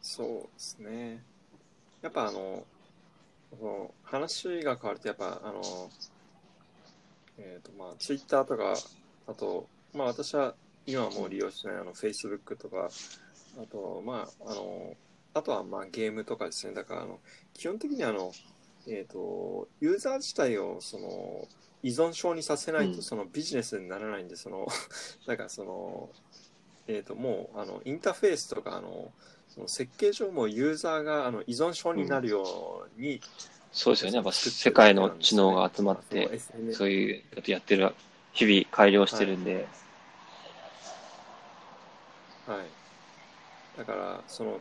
[0.00, 1.22] そうですね。
[2.02, 2.64] やっぱあの、
[3.58, 5.90] その話が変わると、やっぱあの、
[7.38, 8.74] えっ、とまあ、ツイッターとか、
[9.26, 10.54] あと、まあ私は
[10.86, 12.88] 今はもう利用してないあの、Facebook とか、
[13.58, 14.96] あと、まあ、あの、
[15.34, 16.74] あとはまあゲームとかですね。
[16.74, 17.18] だからあの、
[17.54, 18.32] 基本的にあの、
[18.86, 21.48] えっ、と、ユーザー自体をその、
[21.82, 22.96] 依存症にさせないうん。
[22.96, 24.66] とそのビジネスにならないんで、その、
[25.26, 26.10] だからその、
[26.86, 29.10] えっ、と、もう、あの、インターフェースとか、あの、
[29.48, 33.20] その設計上もユーザーがあの依存症になるように、
[33.72, 34.16] そうですよね。
[34.16, 36.40] やっぱ世界の知能が集まって、
[36.72, 37.92] そういうことやってる、
[38.32, 39.66] 日々改良してるんで、
[42.46, 43.78] はい。
[43.78, 44.60] だから、その、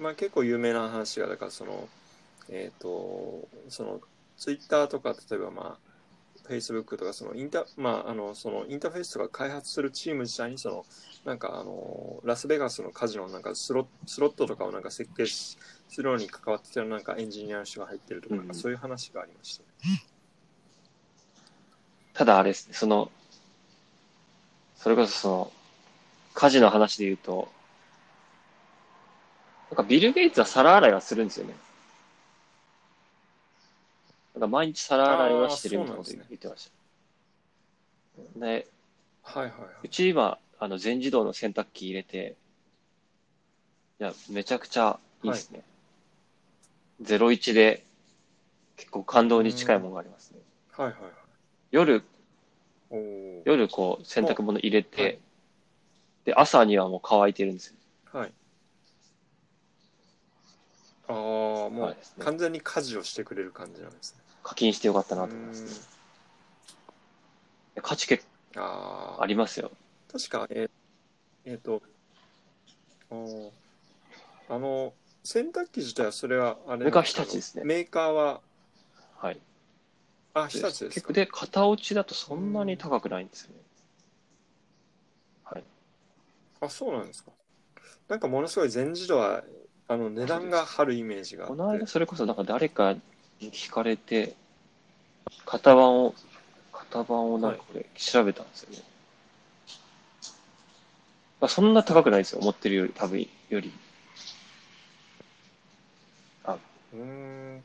[0.00, 1.88] まあ結構有名な話が、だからその、
[2.48, 4.00] えっ、と、その、
[4.36, 10.84] ツイッターとか、例えばまあ、Facebook とか、そのインタ、まあ、あの、そのインターフェースとか開発するチーム自体に、その、
[11.24, 20.02] なんかあの、ラスベガスのカジノのなんかスロスロットとかをなんか設計しするのに関わってるなんかエンジニアの人が入ってるとか、うんかそういう話がありましたね。
[22.12, 23.10] ただあれですね、その、
[24.76, 25.52] それこそその、
[26.34, 27.48] 家事の話で言うと、
[29.70, 31.54] なんかビル・ゲイツは皿洗いはするんですよね。
[34.36, 36.70] なんか毎日皿洗いはしてるみたいなこと言ってまし
[38.34, 38.38] た。
[38.38, 38.66] で、
[39.22, 42.36] はいはいはうち今、あの、全自動の洗濯機入れて、
[43.98, 45.62] いや、めちゃくちゃいいですね。
[47.02, 47.84] 01で
[48.76, 50.40] 結構感動に近いものがありますね。
[50.78, 50.82] い。
[50.82, 51.12] はいはいはい。
[51.70, 52.04] 夜、
[53.44, 55.18] 夜こう洗濯物入れて、はい
[56.26, 57.76] で、朝にはもう乾いてるんですよ。
[58.12, 58.32] はい。
[61.08, 61.14] ああ、
[61.70, 64.25] もはいう完全に家事をしてくれる感じなんですね。
[64.46, 65.64] 課金してよかったなと思います
[67.74, 67.82] ね。
[67.82, 68.24] 価値結
[68.54, 68.60] 構
[69.20, 69.72] ありますよ。
[70.10, 70.70] 確か、え
[71.44, 71.82] えーと、
[74.48, 74.94] あの、
[75.24, 78.40] 洗濯機自体はそれはあれメーカー日立ですねメーカーは、
[79.18, 79.40] はい。
[80.34, 81.08] あ、日立ですか？
[81.08, 83.60] 結構で、型落ちだとそんなに高くないんですよね。
[85.42, 85.64] はい。
[86.60, 87.32] あ、そうなんですか。
[88.06, 89.42] なんかものすごい全自動は、
[89.88, 91.56] あの、値段が張るイメージがあって。
[91.56, 92.94] この間それこそなんか誰か
[93.40, 94.34] に聞かれて、
[95.44, 96.14] 型番を、
[96.72, 98.82] 型番をなんかこれ調べたんですよね。
[101.40, 102.40] まあ、そんな高くないですよ。
[102.40, 103.72] 思ってるより、多分より。
[106.92, 107.64] うーん。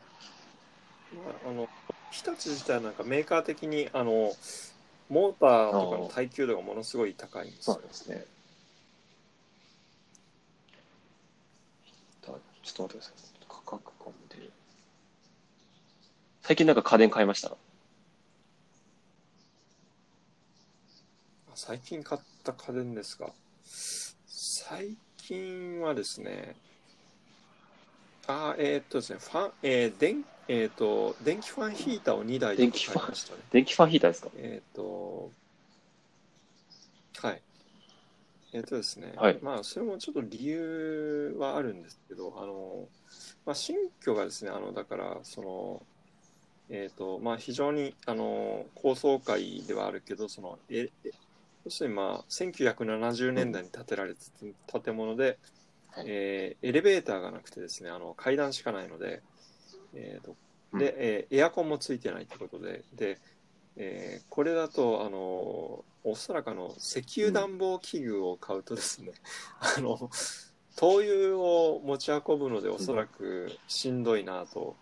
[1.26, 1.70] まあ、あの、
[2.12, 4.34] 日立自体はなんかメーカー的に、あの、
[5.10, 7.84] モーターとかの耐久度がものすごい高いんですよそう。
[7.84, 8.26] ですね。
[12.24, 12.40] ちょっ
[12.76, 13.14] と待ってください。
[13.48, 14.20] 価格コンで。
[16.42, 17.56] 最近なんか家電買いました？
[21.56, 23.32] 最近買った家電ですか？
[24.28, 26.56] 最近はですね、
[28.28, 33.00] あー、えーっとですね、ファン、えー、電、えーっと、電気ファンヒーターを2台とか電気ファン？
[33.02, 33.42] 買いましたね。
[33.52, 34.30] 電気ファンヒーターですか？
[34.38, 35.32] えーっと、
[37.28, 37.42] はい。
[38.54, 39.40] えーっとですね、はい。
[39.42, 42.88] まあ、それもちょっと理由はあるんですけど、あの、
[43.46, 45.84] まあ、新居がですね、あの、だから、その、
[46.72, 51.12] えーっと、まあ、非常に、あの、高層階ではあるけど、その、え、え
[51.66, 54.16] 要するに、まあ、1970年代に建てられ
[54.70, 55.38] た建物で、
[55.92, 56.06] はい。
[56.08, 59.22] えーエレベーターがなくてですね、あの、階段しかないので、
[59.94, 60.38] えーと
[60.74, 60.80] うん。
[60.80, 63.20] で、えーエアコンもついてないということで、で、
[63.76, 69.12] えーこれだと、あの、おそらくあの、石油暖房器具を買うとですね、
[69.60, 70.10] あの、
[70.76, 74.78] 灯油を持ち運ぶのでおそらくしんどいなと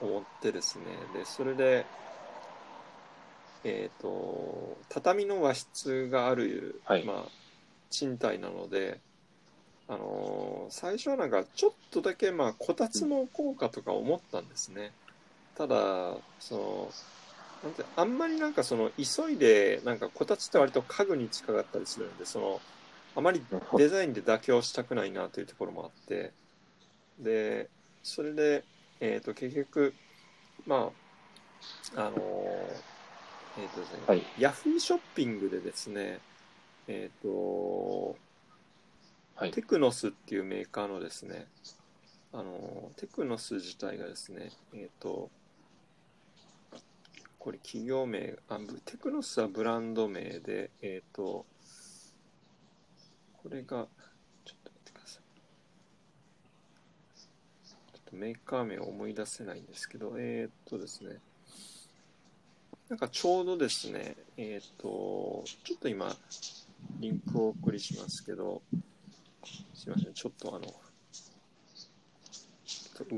[0.00, 0.84] 思ってですね、
[1.14, 1.84] で、それで、
[3.64, 7.04] えっ、と、畳の和室がある、はい。
[7.04, 7.32] まあ、
[7.90, 9.00] 賃貸なので、
[9.88, 14.92] あのー最初はなんかちょっとだけまあこたつの効果とか思ったんですね。
[15.54, 16.90] ただ、その、
[17.62, 22.60] なんてあんまりなんかその急いでなんかこたつって割と家具に近かったりするんで、その、
[23.14, 23.42] あまり
[23.76, 26.32] デザインで妥協したくないなというところもあって、
[27.18, 27.70] で、
[28.02, 28.64] それで、
[29.00, 29.94] えっ、と、結局、
[30.66, 30.90] ま
[31.96, 32.96] あ、あのー
[33.58, 34.22] えっ、とですね、はい。
[34.38, 36.20] ヤフーショッピングでですね、
[36.88, 38.16] えっ、と、
[39.34, 39.50] はい。
[39.50, 41.46] テクノスっていうメーカーのですね、
[42.32, 45.30] あの、テクノス自体がですね、えっ、と、
[46.70, 46.80] こ
[47.38, 51.46] これ企業名、あ、ブテクノスはブランド名で、えっ、と、
[53.42, 53.86] これが、
[54.44, 55.22] ちょっと待ってください。
[57.68, 61.18] ちょっとメーカー名を思い出せないんですけど、えっ、とですね、
[62.88, 66.14] なんかちょうどですね、えっ、と、ちょっと今、
[67.00, 68.62] リンクをお送りしますけど、
[69.74, 70.66] すいません、ちょっとあの、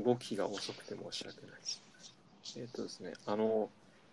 [0.03, 1.81] 動きが遅くて申し訳ないです。
[2.57, 3.69] えっ、とですね、あの、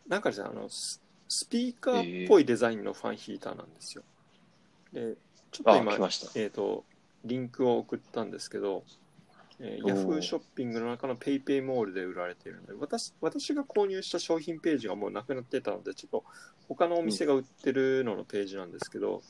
[0.08, 4.04] なんかですね、あの、ススピーカーっぽいデザインのファンヒーターなんですよ。
[4.92, 5.14] で、
[5.50, 5.92] ちょっとあ、今。
[6.34, 6.84] えっ、と、
[7.24, 8.84] リンクを送ったんですけど、
[9.58, 16.24] えー、ヤフーショッピングの中の PayPay ペイペイモールで売られているので私、私が購入した商品ページがもうなくなってたので、ちょっと
[16.68, 19.22] 他のお店が売ってるののページなんですけど、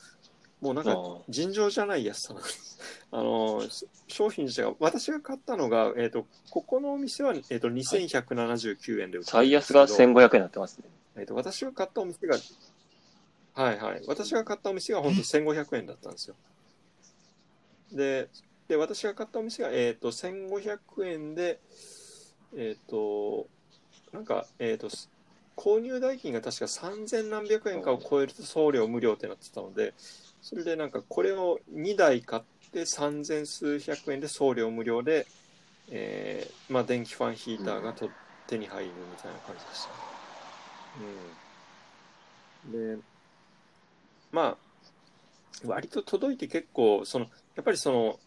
[0.60, 0.96] もうなんか
[1.28, 2.78] 尋常じゃない安さなんです。
[3.12, 10.84] あのー商品自体が、私が買ったのが、えっ、と、ここのお店は、えっ、と、2179円で売って最安が1500円になってますね。
[11.16, 12.36] えっ、と、私が買ったお店が、
[13.54, 14.02] はいはい。
[14.06, 16.36] 私が買ったお店が本当1500円だったんですよ。
[17.92, 18.28] で、
[18.68, 21.60] で私が買ったお店が、えっ、と、1500円で、
[22.56, 23.46] えっ、と、
[24.12, 24.88] なんか、えっ、と、
[25.56, 29.94] 購入代金が確か3000何百円かを超えると送料無料ってなってたので、
[30.42, 32.42] それでなんかこれを2台買っ
[32.72, 35.26] て3000数百円で送料無料で、
[35.90, 38.10] えーまあ電気ファンヒーターがと
[38.46, 39.94] 手に入るみたいな感じでしたね。
[42.66, 42.96] うん。
[42.96, 43.02] で、
[44.32, 44.56] まあ、
[45.64, 48.18] 割と届いて結構、その、やっぱりその、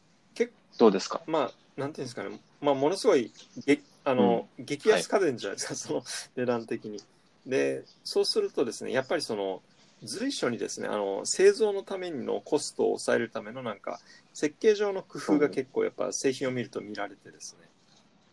[0.80, 1.22] どうですか？
[1.28, 3.32] まあ、なんていうんですかね、まあ、ものすごい、
[3.68, 6.04] げあの、激安家電じゃないですか、その
[6.38, 7.04] 値段的に。
[7.46, 9.62] で、そうするとですね、やっぱりその、
[10.02, 14.00] 随所にですね、あの、製造のためのコストを抑えるためのなんか、
[14.34, 17.68] 設計上の工夫が結構やっぱ製品を見ると見られてですね、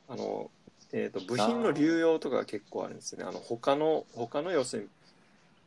[0.09, 0.49] あの、
[0.93, 3.25] えっ、と、部品の流用とかが結構あるんですね。
[3.25, 4.89] あの、他の、他の要するに、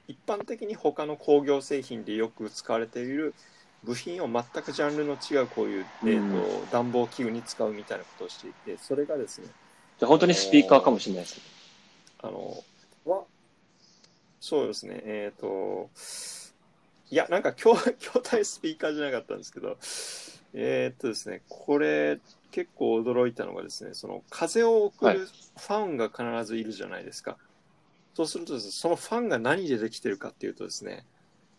[0.07, 3.33] 一般的に他の工業製品でよく使われている
[3.83, 9.47] 部品を全くジャンルの違うこういう、えー、と暖房器具に使うみたいなことをしていてそれがですね
[9.99, 11.43] じゃあ本当にスピーカーかもしれないですね。
[12.21, 12.63] あの
[13.05, 13.23] は
[14.39, 15.89] そうですねえっ、と
[17.09, 19.77] いやなんか筐筐 体スピーカーじゃなかったんですけど
[20.53, 22.19] えっ、とですねこれ
[22.51, 25.17] 結構驚いたのがですねその風を送はい。
[25.17, 27.37] るファンが必ずいるじゃないですか、
[28.13, 31.05] そうするとですねそのファンが何でできてるかっていうとですね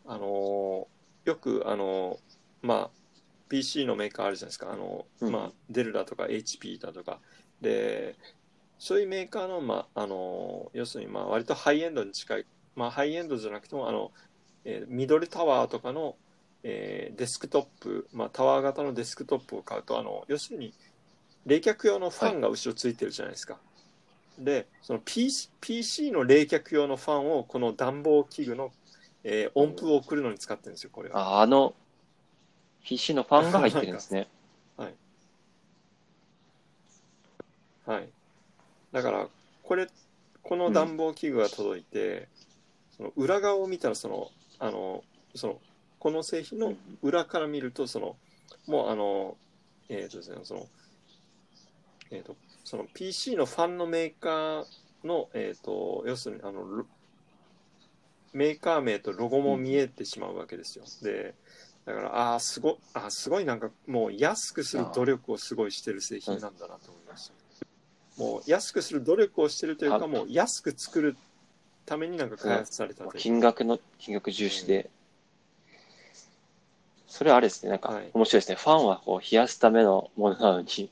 [0.07, 0.89] あの
[1.25, 2.19] よくあの
[2.63, 2.91] まあ
[3.49, 4.73] PC のメーカーあるじゃないですか。
[4.73, 5.33] あの、うん。
[5.33, 7.19] まあ、デルだとか HP だとか。
[7.61, 8.15] で
[8.79, 14.13] そういうメーカーの,、まあ、あの要するにまあ割とハイエンドに近い、まあ、ハイエンドじゃなくてもあの、
[14.65, 16.17] えーミドルタワーとかの、
[16.63, 20.73] えーデスクトップ、まあ、タワー型のデスクトップを買うとあの要するに
[21.45, 23.59] 冷却用のファンが後ろついてるじゃないですか。
[24.39, 28.73] でその PC, PC の冷却用のファンをこの暖房器具の、
[29.25, 31.39] えー音符を送るのに使ってるんですよこれは。
[31.39, 31.75] ああの、
[32.85, 34.29] PC のファンが入ってるんですね。
[37.91, 38.09] はい。
[38.93, 39.29] だから、
[39.65, 39.89] これ、
[40.43, 42.29] この暖房器具が届いて、
[42.97, 45.03] その裏側を見たら、その、あの、
[45.35, 45.61] その、
[45.99, 48.17] この製品の裏から見ると、その、
[48.67, 49.37] もうあの、
[49.89, 50.69] えっ、とですね、その、
[52.13, 54.67] えっ、と、その PC のファンのメーカー
[55.05, 56.87] の、えっ、と、要するに、あの、ロ
[58.33, 60.85] メーカー名とロゴも見えてしまうわけですよ。
[61.03, 61.35] で、
[61.85, 67.35] だから、ああ、すご、あーすごいなんか、もう安くする努力をすごいしてる製品なんだなと思いました。
[68.23, 71.17] もう安くする努力をしてるというか、あもう安く作る
[71.87, 74.91] ためになんか開発されたというか金額の、金額重視で。
[77.09, 78.55] それはあれですね、なんかはい面白いですね。
[78.57, 80.91] ファンはこう冷やすためのものなのに、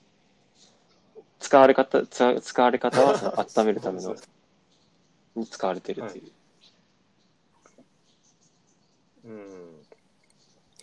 [1.38, 4.16] 使われ方、使使われ方は温めるための、
[5.36, 6.24] に使われてるっていう。
[6.24, 6.32] うん。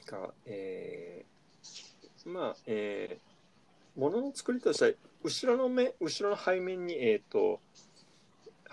[0.06, 4.92] が、えー、まあ、えー、ものの作りとしては、
[5.24, 7.60] 後ろの目、後ろの背面に、えっ、と、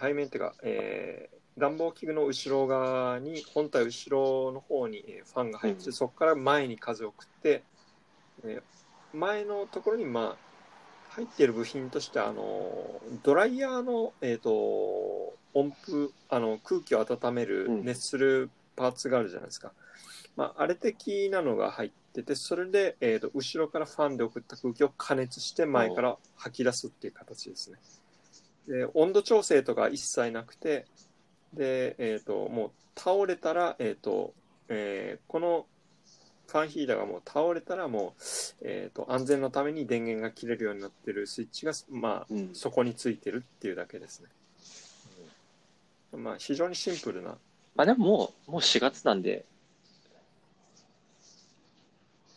[0.00, 7.62] 背面っていうか、えー、暖房器具の後ろ側に、本体後ろの方に、えーファンが入ってて、うんそこから前に風を送って、
[8.44, 8.62] えー
[9.14, 10.52] 前のところに、まあ、
[11.10, 19.72] 入っている部品として、あの、ドライヤーの、えっ、と、温風、あの、空気を温める、うん熱するパーツがあるじゃないですか。
[20.36, 27.78] まあ、あれ的なのが入ってて、それで、えー、と後ろからファンで送った空気を加熱して前から吐き出すっていう形ですね。
[28.68, 30.86] で、温度調整とか一切なくて、
[31.52, 34.32] で、えっ、と、もう倒れたら、えっ、と、
[34.68, 35.66] えーこの
[36.52, 38.22] ファンヒーターがもう倒れたらもう、
[38.60, 42.50] えっ、と、安全のために電源が切れるようになってるスイッチが、まあ、うん。
[42.52, 44.28] そこについてるっていうだけですね。
[46.14, 47.38] まあ、非常にシンプルな。
[47.74, 49.46] まあでももう、もう4月なんで、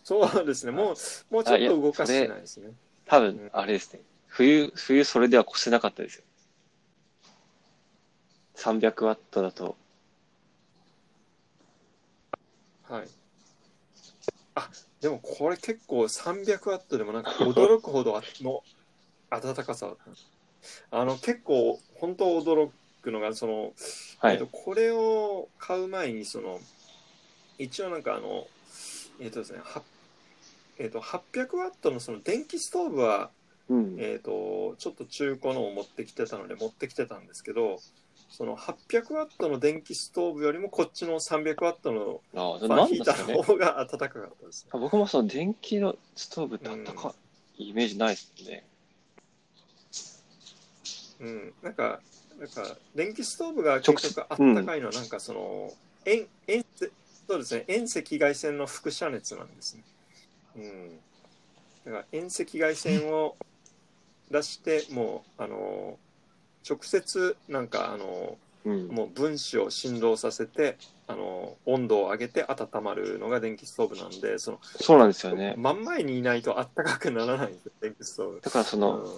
[0.06, 0.72] そうですね。
[0.72, 2.70] もう、もうちょっと動かしてないですね。
[3.08, 4.02] 多分うん、あれですね。
[4.28, 6.24] 冬、冬それでは越せなかったですよ。
[8.56, 9.76] 300ワットだと。
[12.84, 13.08] はい。
[14.54, 14.70] あ、
[15.02, 18.62] でもこれ結構300ワットでもなんか驚くほどあの
[19.32, 19.92] 暖かさ。
[20.92, 22.70] あの結構本当驚
[23.02, 23.74] くのがその、
[24.20, 24.46] はいえっと。
[24.46, 26.60] これを買う前にその
[27.58, 28.46] 一応なんかあの
[29.20, 29.82] えっ、とですねは
[30.78, 33.32] えっ、と800ワットのその電気ストーブは
[33.70, 33.96] うん。
[34.00, 37.80] えっ、とちょっと中古のを持ってきてたので持ってきてたんですけど
[38.30, 44.72] その800ワットの電気ストーブよりもこっちの300ワットのファンヒーターの方が暖かかったですね。
[44.74, 47.14] 僕もその電気のストーブってあったか
[47.58, 48.66] いイメージないですね。
[51.22, 52.02] うん、なんか、
[52.38, 55.72] なんか電気ストーブが結局あったかいのは、なんかその、
[56.04, 56.66] 遠遠
[57.28, 59.84] そうですね、遠赤外線の輻射熱なんですね。
[60.58, 61.00] うん。
[61.86, 63.36] だから遠赤外線を
[64.32, 65.98] 出して、もう、あの、
[66.68, 68.88] 直接、なんか、あの、うん。
[68.88, 70.78] もう分子を振動させて、
[71.08, 75.54] あの、温度を上げて温まるのが電気ストーブなんで、その、そうなんですよね。
[75.58, 78.42] 真ん前にいないと暖かくならないんですよ、電気ストーブ。
[78.42, 79.12] だからその、うん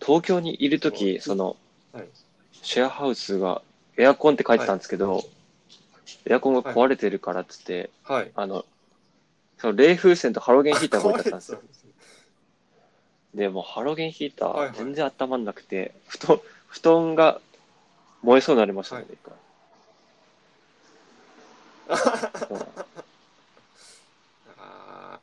[0.00, 1.56] 東京にいるとき、うんその、
[1.92, 2.08] はい
[2.60, 3.62] シェアハウスが
[3.96, 5.22] エアコンって書いてたんですけど、
[6.26, 8.30] エアコンが壊れてるからっつって、はい。
[8.34, 8.64] あの、
[9.58, 11.88] その冷風扇とハロゲンヒーターが置いてあったんですよ。
[13.34, 14.74] でもうハロゲンヒータはいはい。
[14.74, 17.40] ー全然温まんなくて、布団、布団が
[18.22, 19.12] 燃えそうになりましたね、はい。
[19.12, 19.34] 一回。
[22.48, 22.66] そ う
[24.58, 25.20] あ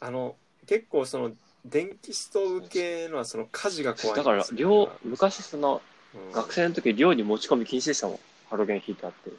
[0.00, 1.32] ーあの結構その
[1.64, 5.82] 電気ストーブ系のはその火事が怖いだから寮、昔その
[6.14, 6.32] うん。
[6.32, 8.18] 学生の時寮に持ち込み禁止でしたもん。
[8.48, 9.30] ハロゲンヒーターって。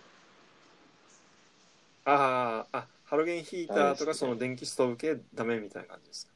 [2.06, 6.34] あーあハロゲンヒーターとかその電気ストーブ系ダメみたいな感じですか？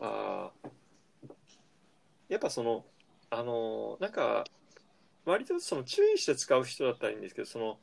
[0.00, 0.68] ああ
[2.28, 2.84] やっぱその
[3.30, 4.42] あのなんか
[5.24, 7.78] 割とその注意して使う人だったらいいんですけどその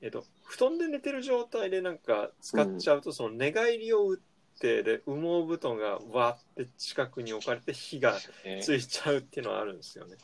[0.00, 8.12] えっと布団で寝てる状態でなんか使っちゃうと、その寝返りを打ってで羽毛布団がわーって近くに置かれて火が
[8.44, 8.62] ね。
[8.62, 10.14] ついちゃうっていうのはあるんですよね。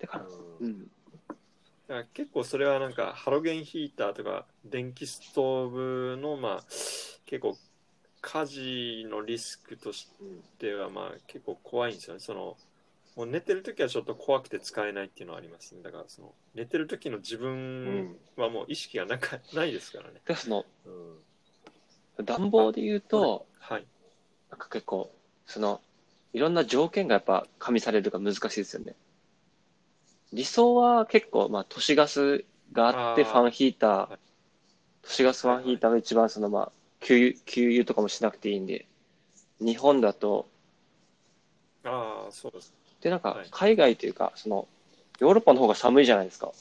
[0.00, 0.28] だから、う
[0.60, 0.90] うんん。
[1.88, 6.64] だ結構それはなんかハロゲンヒーターとか電気ストーブのまあ
[7.26, 7.56] 結構
[8.20, 10.08] 火事のリスクとし
[10.58, 12.20] てはまあ結構怖いんですよね。
[12.20, 12.56] その
[13.16, 15.82] もう寝てる時はちょっと怖くて使えないっていうのはありますね。
[15.82, 20.20] だからその寝てる時の自分はもう意識がなんか ないですからね。
[20.24, 20.64] で、その、
[22.18, 23.86] うん、暖房で言うと、はい。
[24.50, 25.12] なんか結構、
[25.46, 25.80] その、
[26.32, 28.94] いろんな条件がやっぱ加味されるから難しいですよね。
[30.34, 34.18] 理想は結構、まあ、都市ガスがあって、ファンヒーターはい、
[35.02, 38.86] 都市ガスファンヒーターが一番その、まあ、給油、給油とかもしなくていいんで、
[39.60, 40.48] 日本だと、
[41.84, 42.72] ああ、そうです。
[43.00, 44.66] で、なんかはい、海外というか、その、
[45.20, 46.52] ヨーロッパの方が寒いじゃないですか。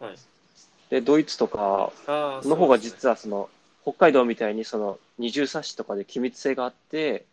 [0.00, 0.18] はい。
[0.90, 1.92] で、ドイツとか
[2.44, 3.50] の方が実はその、
[3.82, 7.26] 北海道みたいにその、二重サッシとかで気密性があって、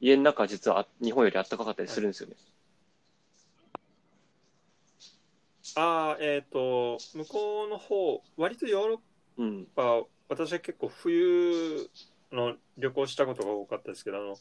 [0.00, 2.34] 家の中は実はあ日本より暖かかったりするんですよね。
[5.76, 8.98] ああ、えっ、と、向こうの方、割とヨーロッ
[9.38, 9.66] うん。
[9.74, 11.88] パ、私は結構冬
[12.32, 14.36] の旅行したことが多かったですけど、あの、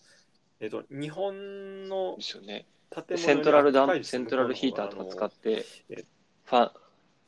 [0.60, 2.66] えっ、と、日本のですよね。
[2.92, 6.04] 建で物セントラルダン、セントラルヒーターとか使って、え
[6.46, 6.72] ファン、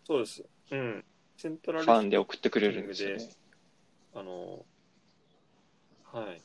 [0.05, 0.43] そうです。
[0.71, 1.05] うん。
[1.37, 3.29] セントラルファンで送ってくれるんですよね。
[4.15, 4.65] あの、
[6.11, 6.41] はい。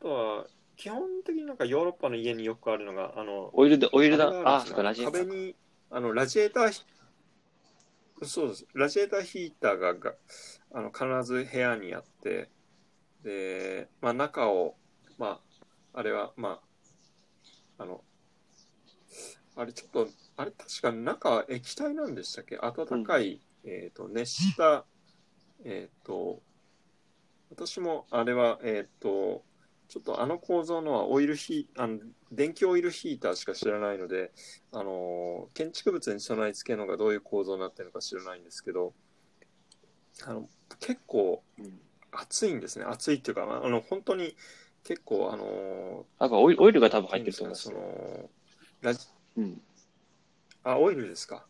[0.00, 0.46] あとは、
[0.76, 5.26] 基本的になんかヨーロッパの家によくあるのが、あの、オイルで、オイルだ、あ、そっか、ラジエーターか。
[5.26, 5.56] 壁に、
[5.90, 6.84] あの、ラジエーター、
[8.22, 8.66] そうです。
[8.74, 10.14] ラジエーターヒーターがが
[10.72, 12.50] あの必ず部屋にあって、
[13.22, 14.76] で、まあ、中を、
[15.16, 15.40] ま
[15.94, 16.60] あ、あれは、ま
[17.78, 18.04] あ、あの、
[19.56, 22.58] あれちょっと、あれ確か中液体なんでしたっけ？
[22.58, 24.84] 温かい、えっ、と、熱した、
[25.64, 26.42] えっ、と、
[27.50, 29.42] 私もあれは、えっ、と、
[29.88, 31.98] ちょっとあの構造のはオイルヒー、あの、
[32.30, 34.32] 電気オイルヒーターしか知らないので、
[34.72, 38.92] あの、建築物に備え付けるのがどういう構造になってるのか知らないんですけど、
[40.26, 40.48] あの、
[40.80, 42.84] 結構うん熱いんですね。
[42.84, 44.34] 熱いっていうか、まああの、本当に
[44.84, 47.72] 結構、あの、なんかオイルオイルが多分入ってると思いますそ。
[47.72, 48.30] の、
[48.80, 49.06] ラジ
[49.36, 49.62] うん。
[50.64, 51.46] あ、オイルですか。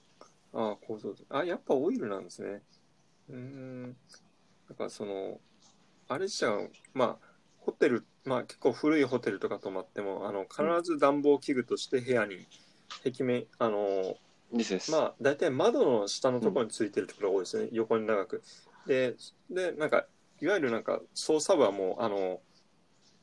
[0.53, 1.25] あ構造で。
[1.29, 2.63] あ、やっぱオイルなんですね。
[3.29, 3.83] うーん。
[4.69, 5.41] なんかその、
[6.09, 7.28] あれ自体は、まあ、
[7.69, 12.47] ホテル、まあ結構古いホテルとか泊まっても、あの、必ず暖房器具として部屋に、
[13.05, 14.17] 壁面、あの。
[14.91, 18.43] まあ大体窓の下のところについてるところが多いですね、横に長く。
[18.87, 19.17] で、
[19.51, 20.07] で、なんか、
[20.41, 22.41] いわゆるなんか操作部はもう、あの、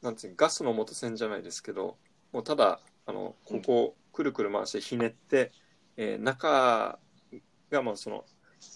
[0.04, 1.98] なんていうのガスの元栓じゃないですけど、
[2.32, 5.52] もうただ、あの、ここをくるくる回してひねって、
[5.98, 7.00] えー中
[7.72, 8.26] がまあその、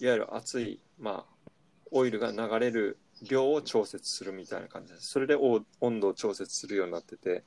[0.00, 1.50] いわゆる熱い、まあ、
[1.92, 2.98] オイルが流れる
[3.28, 5.08] 量を調節するみたいな感じです。
[5.08, 7.44] それでお温度を調節するようになってて、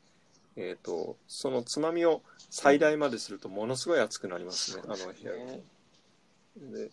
[0.56, 5.54] えっ、と、そのつまみを最大までするとものすごい熱くなりますね、あの部屋が。
[6.72, 6.92] で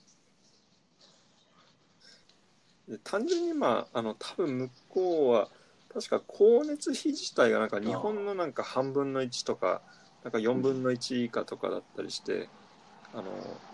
[2.88, 5.48] で単純にまああの多分向こうは
[5.92, 9.80] 確か光熱費自体がなんか日本のなんか半分の1とか
[10.24, 12.48] なんか4分の1以下とかだったりして
[13.14, 13.24] あの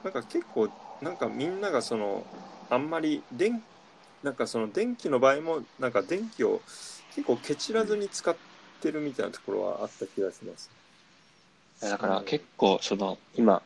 [0.05, 0.69] なんか結構
[1.01, 2.27] なんかみんながその
[2.69, 3.63] あんまり電
[4.23, 6.61] なんかその電気の場合もなんか電気を
[7.15, 8.37] 結構ケチらずに使っ
[8.81, 10.71] てるみたいなところはあった気がします。
[11.81, 13.63] だから結構、その、今、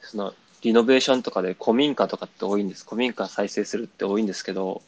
[0.00, 2.84] その、リノベーションとかで古民家とかって多いんです。
[2.84, 4.82] 古民家再生するって多いんですけど、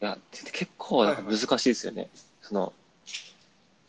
[0.00, 2.08] いや、て結構なんか難しいですよね。
[2.40, 2.72] その、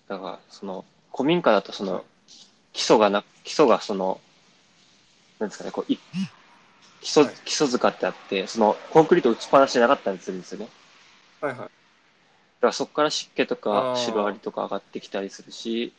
[0.07, 0.84] だから、その、
[1.16, 2.03] 古民家だとその、
[2.74, 4.20] 基礎がな、基礎がその、
[5.40, 5.98] なんですかね、こう、い
[7.02, 10.68] 基礎はい、基礎塚ってあって、その、コンクリート打ちっぱなしじゃなかったりするんですよね。
[11.42, 11.60] はいはい。
[11.60, 11.72] だか
[12.68, 15.94] らそこから湿気とあかーシロアリとか上がってきたりするし、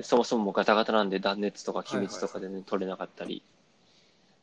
[0.00, 3.42] そもそもガタガタなんで断熱とか気密とかでね、取れなかったり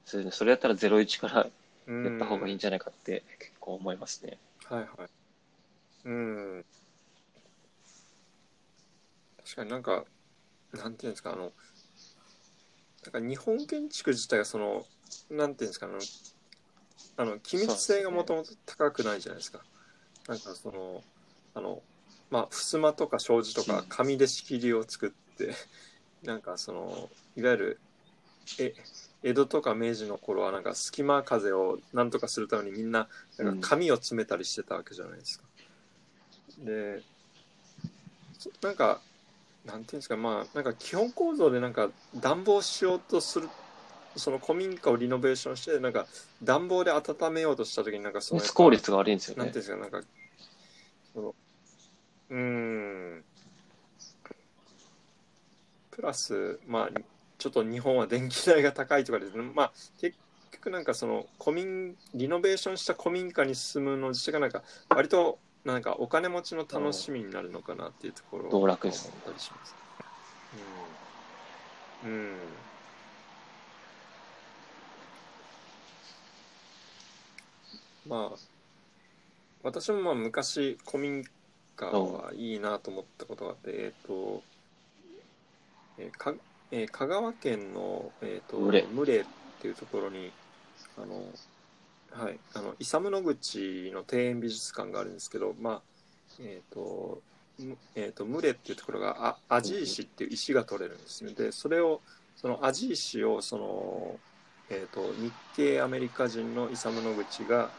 [0.06, 1.46] するんで、それやったら01から
[1.88, 4.38] うんやった方がいいんじゃないかって結構思いますね。
[4.66, 5.10] はいはい。
[6.06, 6.66] うん。
[9.44, 10.06] 確かになんか、
[10.74, 11.52] なんていうんですか、あの、
[13.04, 14.86] なんか日本建築自体がその、
[15.30, 16.00] なんていうんですか、あの、
[17.18, 19.60] あの機密性がもともと高くないじゃないですか。
[20.28, 21.04] なんかその、
[21.54, 21.82] あの、
[22.30, 25.54] まあ、襖とか障子とか紙で仕切りを作って、
[26.24, 27.80] なんかその、いわゆる、
[28.60, 28.74] え、
[29.22, 35.46] 江戸とか明治の頃はなんか隙間風をなんとかするためにみんななんか紙を詰めたりしてたわけじゃないですか。
[36.60, 37.04] で
[38.38, 39.02] そなんか
[39.66, 43.50] なんていうんですかまあなんか基本構造でなんか暖房しようとする
[44.16, 46.08] その古民家をリノベーションしてなんか
[46.44, 49.44] 暖房で温めようとした時になんかその熱効率が悪いんですよね。
[49.44, 49.68] なんていうん。
[49.68, 50.02] ですかなんか
[51.14, 51.36] その
[52.30, 53.24] うーん。
[55.92, 57.00] プラスまあ
[57.38, 59.44] ちょっと日本は電気代が高いとかですね。
[59.54, 60.18] まあ結
[60.52, 69.12] 局なんかその古民リノベーションした古民家に住むの自体がなんか割となんかお金持ちの楽しみになるのかなっていうところを道楽です。
[72.04, 72.69] うん、うん
[78.10, 78.38] まあ
[79.64, 81.24] 私もまあ昔古民
[81.76, 84.42] 家はいいなと思ったことがあって、えっ、と、
[85.98, 86.34] えーか
[86.72, 89.26] えー香川県の、えー、と牟礼牟礼っ
[89.62, 90.32] ていうところに
[90.98, 95.82] あの、はい、あのイサム・ノグチの庭園美術館があるんですけど、まあ
[96.40, 97.22] えっと
[97.60, 101.34] むえー、と牟礼っていうところがあアジ石っていう石が取れるんですね。
[101.34, 102.02] でそれを
[102.36, 104.20] そのアジ石をその、
[104.70, 107.70] えー、と日系アメリカ人のイサム・ノグチが、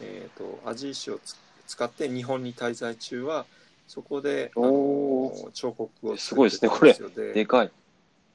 [0.00, 1.36] えー、とアジ石をつ
[1.66, 3.46] 使って日本に滞在中は
[3.86, 7.70] そこであおの彫刻をすごいですね作ってたんよでかい。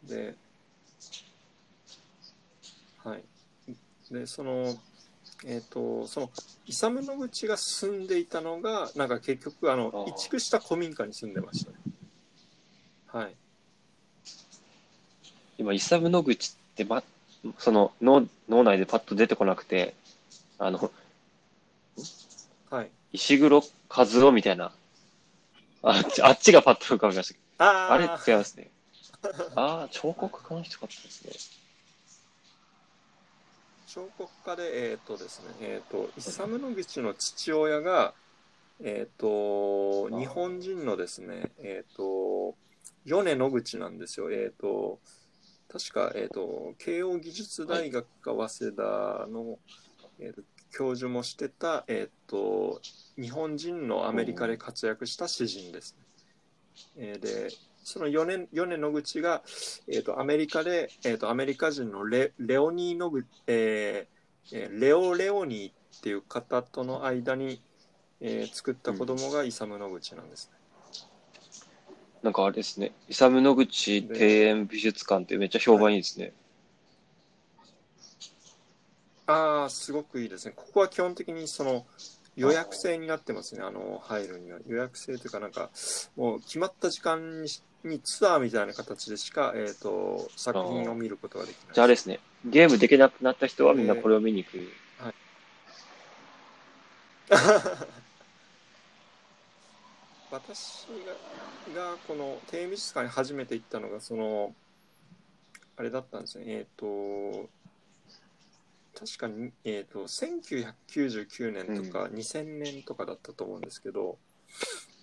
[0.07, 0.35] で、
[3.03, 3.23] はい。
[4.11, 4.75] で、その、
[5.45, 6.31] えっ、と、その、
[6.65, 11.77] イサム・ノグチが住んでいたのが、なんか結局、あの移築した古民家に住んでましたね。
[13.07, 13.35] はい。
[15.57, 17.03] 今、イサム・ノグチって、ま、
[17.57, 19.93] その脳脳内でパッと出てこなくて、
[20.57, 20.91] あの、
[22.69, 22.89] はい。
[23.13, 24.71] 石黒和夫みたいな、
[25.83, 28.69] あっちあっちがパッと浮かびましたけど、ああれあ違いますね。
[29.55, 31.65] ああ、彫刻家の人かったですね。
[33.87, 38.13] 彫刻家で、えっ、とですね、えっ、と、イサム・ノグチの父親が、
[38.81, 42.55] えっ、ー日本人のですね、えっ、と、
[43.05, 44.31] 米野口なんですよ。
[44.31, 44.99] えっ、と、
[45.71, 49.59] 確か、えっ、と、慶応義塾大学か早稲田の、
[50.19, 52.81] えーと教授もしてた、えっ、と、
[53.17, 56.05] 日本人のアメリカで活躍した詩人です、ね。
[56.97, 57.49] えーで、
[57.85, 59.43] その米米野口が、
[59.87, 67.61] えー、とアメリカで、えー、とアメリカ人のレレオニーノグ、えーえーレオ・レオニーっていう方との間に、
[68.19, 70.54] えー作った子供がイサム・ノグチなんですね。
[72.25, 76.33] なんかあれですね、イサム・ノグチ庭園美術館ってめっちゃ評判いいですね。
[79.27, 80.53] ああ、すごくいいですね。
[80.55, 81.85] ここは基本的にその
[82.35, 84.57] 予約制になってますね、あの入るには。
[84.65, 85.69] 予約制というか、なんか、
[86.15, 91.75] もう決まった時間にしにツアーみたいな形でしか、えっ、と、作品を見ることができない。
[91.75, 92.19] じゃあですね。
[92.43, 94.67] ゲームできなくなった人はみんなこれを見に行く。
[100.35, 100.87] 私
[101.73, 104.53] ががこの低美術館に初めて行ったのがその
[105.77, 106.45] あれだったんですね。
[106.47, 107.49] えっ、と
[108.99, 114.17] 確かに、えー、と1999年とか2000年とかだったと思うんですけど、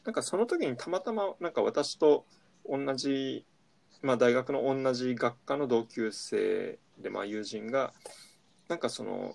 [0.04, 2.26] なんかその時にたまたまなんか私と
[2.68, 3.46] 同じ、
[4.02, 7.94] まあ、大学の同じ学科の同級生で、まあ、友人が
[8.68, 9.34] なんかその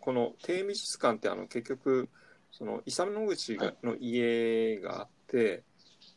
[0.00, 2.10] この低美術館ってあの結局
[2.56, 5.64] そのイサム・ノグチがの家があって、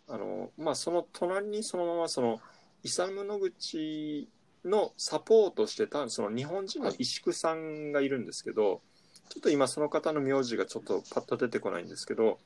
[0.08, 2.40] あのまあ、その隣にそのままその
[2.84, 4.30] イサム・ノグチ
[4.64, 8.82] のサポートしてたその日本人の石工さんがいるんですけど、
[9.30, 12.40] ちょっと今その方の名字がちょっとパッと出てこないんですけど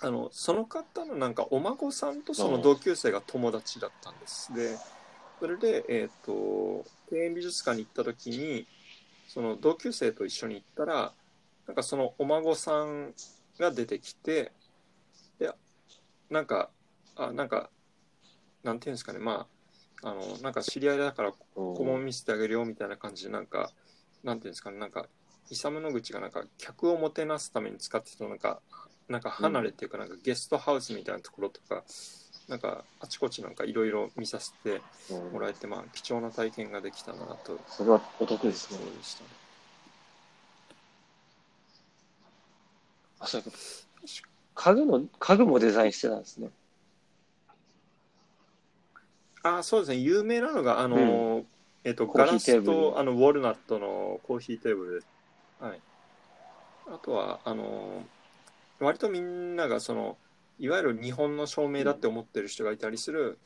[0.00, 4.54] あのその方のなんかお孫さんとその同級生が友達だったんです。
[4.54, 4.76] で
[5.38, 8.66] それで、えっと庭園美術館に行った時に
[9.28, 11.12] その同級生と一緒に行ったら
[11.66, 13.14] なんかそのお孫さん
[13.58, 14.52] が出てきて
[15.38, 15.50] で
[16.30, 16.70] なんか
[17.16, 17.70] あなんか
[18.62, 19.46] なんていうんですかねま
[20.02, 23.70] ああのなんか知り合いだからここも見せてあげるよみたいな感じでなんか
[24.22, 25.06] なんていうんですかねなんか
[25.50, 28.60] イサム・ノグチがなんか客をもてなすために使ってたなんか
[29.08, 31.84] なんか離れっていうかなんかゲストハウスみたいなところとか、
[32.48, 34.80] なんかあちこちなんかいろいろ見させて
[35.10, 38.96] うんもらえて、まあ貴重な体験ができたなとそれはお得ですねそう。
[38.98, 39.45] でしたね。
[43.20, 43.56] あ、そういうこと。
[44.54, 46.50] 家具の、家具もデザインしてたんですね。
[49.42, 51.44] あそうですね有名なのがあの、
[51.84, 55.06] えっとガラスとあのウォルナットのコーヒーテーブルです。
[55.60, 55.80] はい。
[56.88, 58.02] あとはあの
[58.80, 60.16] 割とみんながその
[60.58, 63.38] いわゆる日本の照明だって思ってる人がいたりする、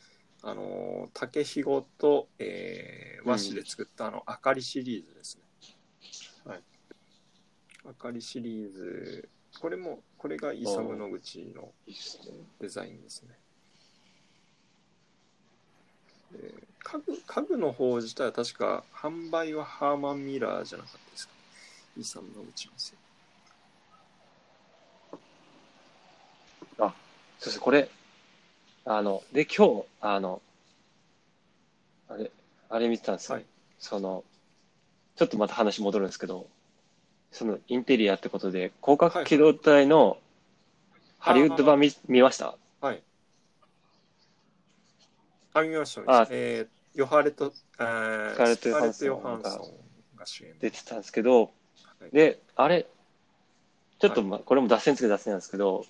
[0.43, 5.43] あの竹ひごと、えー和紙で作ったあの明かりシリーズですね。
[6.47, 6.63] はい。
[7.85, 9.29] 明かりシリーズ
[9.59, 11.73] これもこれがイサム・ノグチの。
[12.61, 13.31] デザインですね。
[16.33, 21.35] で家具家具の方自体は確か販売はハーマン・ミラーじゃなかったですか？
[21.97, 22.99] イーサムのうちのせい。
[26.79, 27.89] そうですね、これ、
[28.85, 30.43] あの、で、今日、あの、
[32.07, 32.31] あれ、
[32.69, 33.37] あれ見てたんですよ。
[33.37, 33.47] はい
[33.79, 34.25] その、
[35.17, 36.47] ちょっとまた話戻るんですけど、
[37.33, 40.19] そのインテリアってことで、広角機動隊の
[41.19, 42.57] ハリウッド版見,、見ました？
[42.81, 43.03] はい。
[45.55, 46.03] あ、見ました。
[46.07, 49.73] あえー、ヨハレト、えー、スカーレットスカーレット・ヨヨハンソンハンソ
[50.15, 51.49] ンが主演出てたんですけど、は
[52.09, 52.87] いで、あれ、
[53.99, 55.85] ちょっと、ま、これも脱線つけ脱線なんですけど、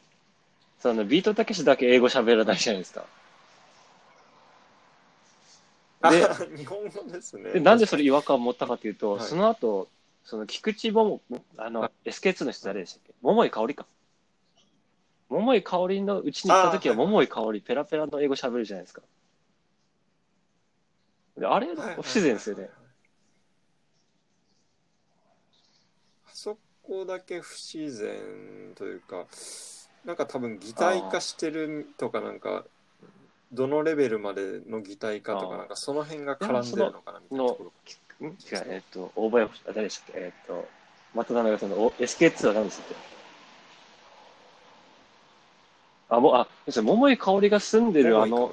[0.81, 3.05] そのビートたけしだけ英語喋らないじゃないですか。
[6.11, 7.53] であ 日本語ですね。
[7.53, 9.89] でなんでそれ違和感を持ったかというと、はいその後、
[10.25, 11.21] その菊池桃、
[11.57, 13.13] あの、は SK2 の人誰でしたっけ？
[13.23, 13.87] 桃井かおりか。
[15.29, 19.03] 桃井かおりのうちに行った時は、桃井かおりペラペラの英語喋るじゃないですか。
[21.39, 22.69] であれ、不自然ですよね。
[26.27, 29.27] あそこだけ不自然というか、
[30.05, 32.65] なんか多分擬態化してるとかなんか、
[33.53, 37.73] どのレベルまでの擬態化とかなんかその辺が絡んでるのかなみたいなところ。
[38.27, 38.31] ん。
[38.31, 38.37] 違う、
[38.69, 40.21] えっと、大林、あ誰でしたっけ？
[40.21, 40.69] えっと、
[41.15, 42.95] また名前がその、お SK2 は何でしたっけ？
[46.11, 48.53] あ、もう、あ、要す桃井かおりが住んでるあの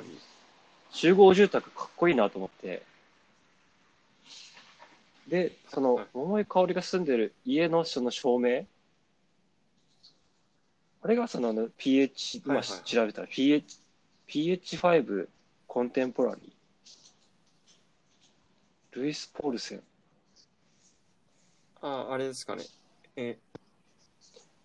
[0.92, 2.84] 集合住宅かっこいいなと思って。
[5.28, 8.66] で、そのはい、桃井かおりが住んでる家のその照明。
[11.02, 12.84] あれがそのあの PH、今はいはいはい。
[12.86, 13.80] 調べたら PH、
[14.28, 15.28] PH5
[15.68, 16.57] コンテンポラリー。
[18.92, 19.84] ルイス・ポールセン。
[21.82, 22.64] あ、あれですかね。
[23.16, 23.58] えー、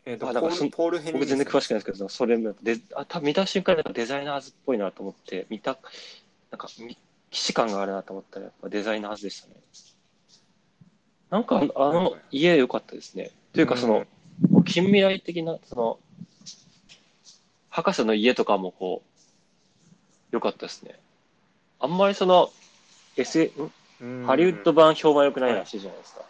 [0.07, 5.79] えーとあなんかそんポール・ヘンリー僕全然詳しくないですけど、それもであ多分見た瞬間デザイナーズっぽいなと思って、見た、
[6.51, 6.97] なんか、み
[7.31, 9.55] 既視感があるなと思ったら、やっぱデザイナーズでしたね。
[11.31, 13.31] なんか、あの家良かったですね。
[13.53, 14.07] というか、その、
[14.67, 15.99] 近未来的な、その、
[17.71, 19.09] 博士の家とかもこう、
[20.31, 20.99] 良かったですね。
[21.79, 22.51] あんまりその、
[23.17, 23.73] S、んうん？
[24.27, 26.23] ハリウッド版評判良くないらしいじゃないですか。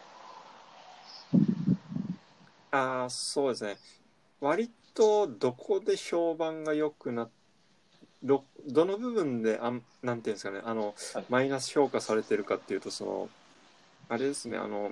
[2.72, 3.76] ああ、そうですね。
[4.40, 7.30] 割とどこで評判が良くなっ
[8.22, 13.28] どどの部分であんなんていうんですかねあの、はいマイナス評価されてるかっていうとその
[14.08, 14.90] あれですねあの、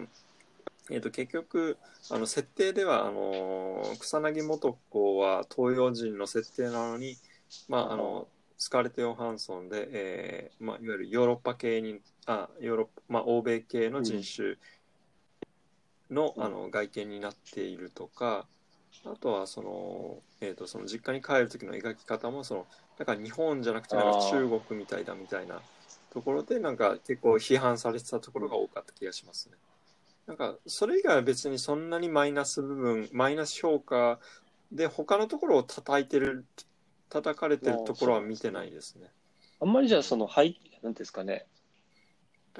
[0.91, 1.77] えー、と結局
[2.11, 7.17] あの設定ではあの草薙素子は東洋人の設定なのに
[7.69, 8.27] まああの
[8.59, 11.99] スカーレット・ヨハンソンで、えーまあ、いわゆるヨーロッパ系に
[12.31, 14.57] あヨーロッパ、まあ、欧米系の人種
[16.11, 18.47] の,、うんあの外見になっているとか
[19.05, 22.67] あとはその,、えー、とその実家に帰る時の描き方もその
[22.99, 25.61] だから日本じゃなくてなんか中国みたいだみたいな
[26.13, 29.57] ところでなんか結構批判されてたところが多かった気がしますね。
[30.27, 34.21] なんかそれ以外は別にそんなにマイナス部分マイナス評価
[34.71, 36.45] で他のところを叩いてる
[37.09, 39.11] 叩かれてるところは見てないですね。
[39.61, 41.47] あんまりじゃあその、はい、なんですかね、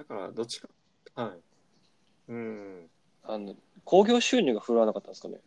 [0.01, 0.69] だからどっちか
[1.15, 1.41] はい。
[2.29, 2.91] うん。
[3.23, 3.55] あの、
[3.85, 5.41] 興行収入が振るわなかったんですかね。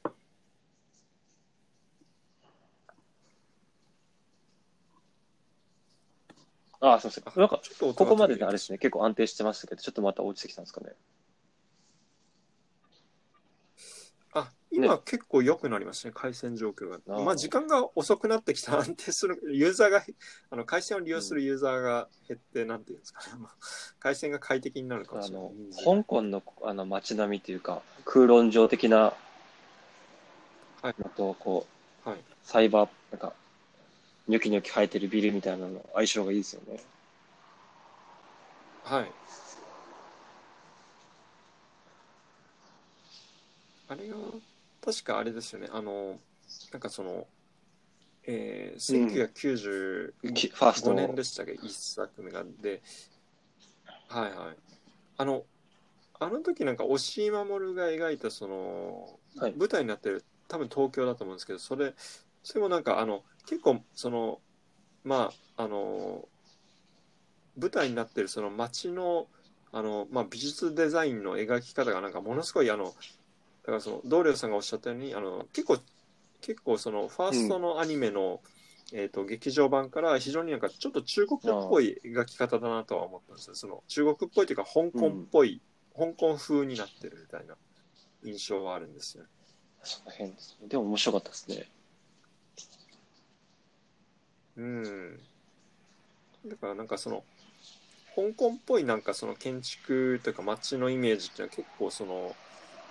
[6.80, 7.39] ああ、すみません。
[7.39, 10.91] なんか、ちょっと音ここまでであれですね、結構安定してましたけど、ちょっとまた落ちてきたんですかね。
[14.34, 16.99] あ、今結構良くなりましたね、回線状況が。
[17.07, 20.03] あーまあ時間が遅くなってきた安定する、ユーザーが、
[20.49, 23.55] あの回線を利用するユーザーが減って、なんていうんですかね、 まあ
[23.99, 26.01] 回線が快適になるかもあしれないの。
[26.01, 29.13] 香港のあの街並みというか、空論上的な、
[30.81, 31.67] はいあと、こ
[32.05, 32.19] う、はい。
[32.43, 33.33] サイバー、なんか、
[34.27, 36.81] ニョキニョキ生えてるビルみたいなの、相性がいいですよね。
[38.83, 39.11] はい。
[43.87, 44.15] あれが、
[44.84, 46.19] 確かあれですよね、あの、
[46.72, 47.26] なんかその、
[48.26, 52.43] えー、うん1995きファースト年でしたっけ、一作目が。
[52.61, 52.81] で、
[54.07, 54.57] はいはい。
[55.18, 55.43] あの、
[56.19, 59.53] あの時なんか押井守が描いたその、はい。
[59.57, 61.93] 舞台になってる、多分東京だと思うんですけど、それ、
[62.43, 64.39] それもなんかあの、結構その、
[65.03, 66.27] まあ、あの、
[67.57, 69.27] 舞台になってるその街の、
[69.72, 72.93] あの、まあ、美術デザインの描き方がなんかものすごいあの、
[73.64, 75.80] だからその、同僚さんがおっしゃったように、あの、結構、
[76.41, 78.41] 結構その、ファーストのアニメの、
[78.91, 83.56] えっ、と、劇場版から非常になんかちょっと中国っぽい描き方だなとは思ったんですよ。
[83.56, 85.61] その、中国っぽいというか、香港っぽい、
[85.98, 87.56] 香港風になってるみたいな
[88.23, 89.23] 印象はあるんですよ。
[89.84, 90.68] その辺ですね。
[90.68, 91.69] でも面白かったですね。
[94.57, 95.19] うん。
[96.48, 97.23] だからなんかその、
[98.15, 102.35] 香港っぽいなんかその建築というか街のイメージっていうのは結構その、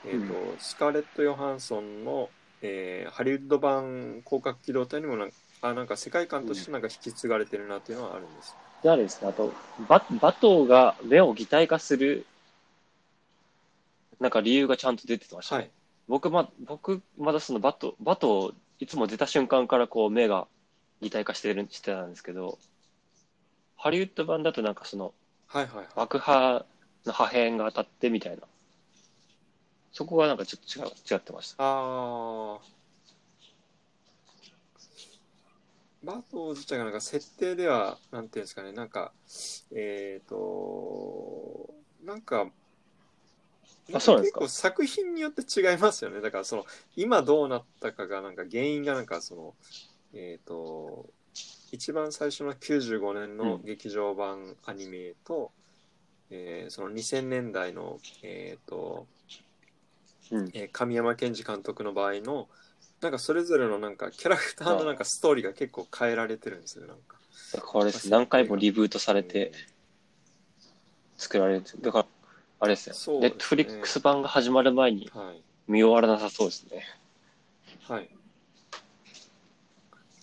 [0.05, 2.29] えっ、と、うスカーレット・ヨハンソンの、
[2.63, 8.55] えーハリウッド版広角機動隊にもなんか、あなんか世界観としてなんか引き継がれてるなっていうのはあるんです。
[8.83, 9.53] で、あれですね、あと、
[9.89, 12.25] ババトーが目を擬態化する、
[14.19, 15.63] なんか理由がちゃんと出てましたね。
[15.63, 15.71] はい。
[16.09, 20.47] 僕ま、僕、まだそのバト、バト、いつも出た瞬間からこう目が
[21.01, 22.59] 擬態化してる、してたんですけど、
[23.77, 25.13] ハリウッド版だとなんかその
[25.49, 25.87] はいはいはい。
[25.97, 26.65] 爆破
[27.05, 28.43] の破片が当たってみたいな。
[29.93, 31.57] そこがなんかちょっと違う、違ってました。
[31.59, 32.59] あー。
[36.05, 39.13] バト自体がなんか設定では、なんていうんですかね、なんか、
[39.71, 41.73] えっ、と、
[42.05, 42.51] なんか、
[43.93, 44.41] あそうなんですか？
[44.41, 46.21] 結構作品によって違いますよね。
[46.21, 46.65] だからその、
[46.97, 49.55] 今どうなったかが、なんか原因がなんかその、
[50.15, 51.09] えっ、と、
[51.71, 55.53] 一番最初の95年の劇場版アニメと、
[56.31, 59.07] えーその2000年代の、えっ、と、
[60.33, 60.51] うん。
[60.55, 62.49] えー神山健二監督の場合の
[63.01, 67.17] なんかそれぞれのなんかキャラクターのなんかストーリーが結構変えられてるんですよなんか
[67.61, 68.11] これです。
[68.11, 69.53] 何回もリブートされて
[71.17, 71.65] 作られる。
[71.81, 72.07] だから、
[72.61, 73.21] あれですよ。
[73.21, 76.85] ネットフリックス版が始まる前にはい見終わらなさそうですね。
[77.89, 78.09] はい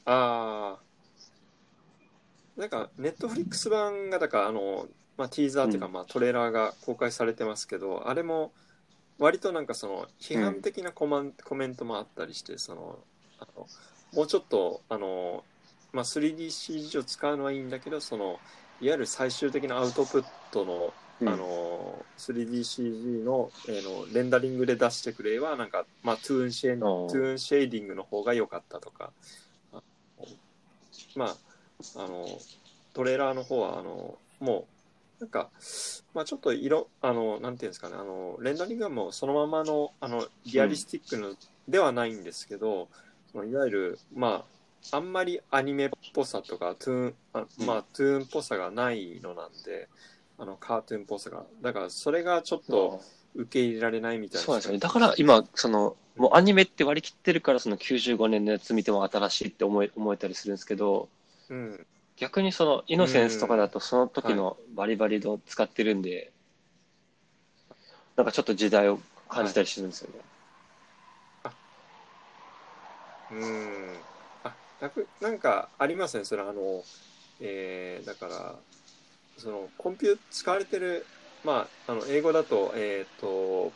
[0.05, 4.87] ああなんかネットフリックス版がだからあの、
[5.17, 8.51] まあ、ティーザーっていうか、うんまあ、トレーラーが公開されてますけどあれも
[9.19, 12.99] 割となんかその批判的なコマン、コメントもあったりしてその
[13.39, 13.67] あの
[14.13, 15.43] もうちょっとあの、
[15.93, 18.39] まあ、3DCG を使うのはいいんだけどその
[18.81, 21.29] いわゆる最終的なアウトプットのうん。
[21.29, 29.11] あの 3DCG の,、えーのレンダリングで出してくれはなんか、まあ、 toon sha。toon shading の方が良かったとか
[29.73, 29.81] あ
[31.15, 31.35] まあ
[31.95, 32.25] あの
[32.93, 34.78] トレーラーの方はあのもう
[35.19, 35.49] なんか、
[36.13, 41.35] まあ、ちょっと色あのなんていうんですかねあのレンダリングはもうそのままのあの realistic の、
[41.67, 42.87] ではないんですけど
[43.31, 44.45] そのいわゆるま
[44.91, 49.89] ああんまりアニメっぽさとかトゥーンあまあ、トゥーンっぽさがないのなんで
[50.37, 51.43] あのカートゥーンっぽさが。
[51.61, 53.01] だからそれがちょっと
[53.35, 54.79] 受け入れられないみたいなそうなんですよね。
[54.79, 61.09] だから今、その、もうアニメって割り切ってるから、その95年のやつ見ても新しいって思え思えたりするんですけど、
[61.49, 61.85] うん
[62.19, 66.31] 逆にその、イノセンスとかだとその時のバリバリの使ってるんで、
[68.17, 70.19] なんかちょっと時代を感じたりするんですよね。
[73.31, 73.95] うん
[74.43, 74.91] あな
[75.21, 76.83] なんかありますねそれあの
[77.39, 78.55] えーだから
[79.37, 81.05] そのコンピュー使われてる
[81.43, 83.71] まああの英語だとえっ、と、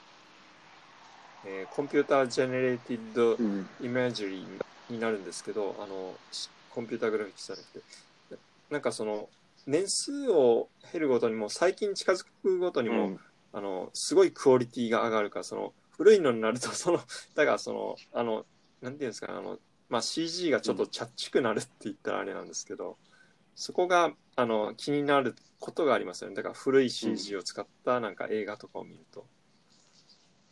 [1.46, 3.68] えー computer generated うん。
[3.80, 7.80] imagery になるんですけどあのしコンピューターグラフィックスじゃなくて
[8.74, 9.30] なんかその
[9.68, 13.20] 年数を経るごとにも最近近づくごとにも、うん
[13.56, 17.00] あのすごいクオリティが上がるからその古いのになるとその
[17.36, 18.48] だからそのあの
[18.82, 19.60] なんていうんですかねあの、
[19.90, 22.98] まあ、CG がちょっとチャッチくなるって言ったらあれなんですけど、
[23.56, 29.28] そこがあの気になることがありますよねだから古い CG を使ったなんか映画とかを見ると。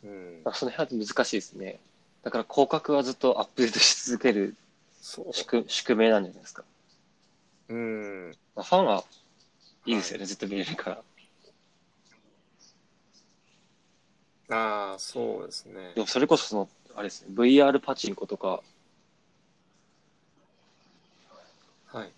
[0.04, 1.80] うん、その辺は難しいですね。
[2.22, 4.54] だから広角はずっとアップデートし続ける
[5.32, 6.62] 宿宿命なんじゃないですか。
[7.68, 8.30] うん。
[8.54, 9.04] まあ、ファンは
[9.86, 11.02] いいですよね、ずっと見れるから。
[14.50, 15.92] ああそうですね。
[15.94, 18.62] でもそれこそその、あれですね、VR パチンコとか、
[21.86, 22.10] はい。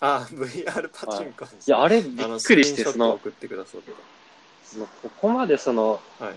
[0.00, 1.70] あー VR パチンコですい。
[1.70, 3.80] や、あれびっくりして、その、送ってくださっ
[4.64, 6.34] そのここまでその、たはい。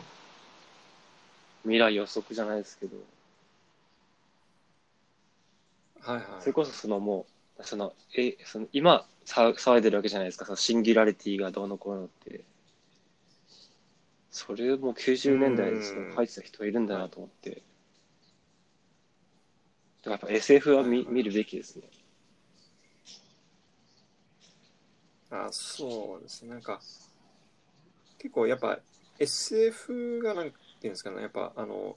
[1.64, 2.98] 未来予測じゃないですけど、
[6.02, 6.26] はいはい。
[6.40, 12.44] それこそそのもう、その、え、その、今、さ騒いでるわけじゃないですか、そのシンギュラリティがどうのこうのって。
[14.32, 17.64] それも90年代にその書いてた人いるんだなと思って。
[20.04, 21.84] だからやっぱ SF は見見るべきですね。
[25.30, 26.80] あそうですねなんか
[28.18, 28.80] 結構やっぱ
[29.20, 30.54] SF がなんてい
[30.84, 31.96] うんですかねやっぱあの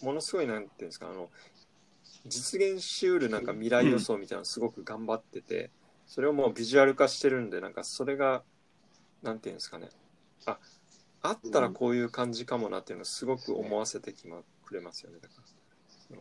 [0.00, 1.28] ものすごいなんていうんですかあの
[2.26, 5.70] 実現しうるなんか未来予想みたいなのすごく頑張ってて、
[6.06, 8.42] それをもうビジュアル化してるんでなんかそれが
[9.22, 9.88] なんていうんですかね。
[10.46, 10.58] あ
[11.22, 15.18] あったらこういう感じかもなっていうのをすごく思わせてきまくれますよね。
[15.20, 15.42] だから
[16.08, 16.20] その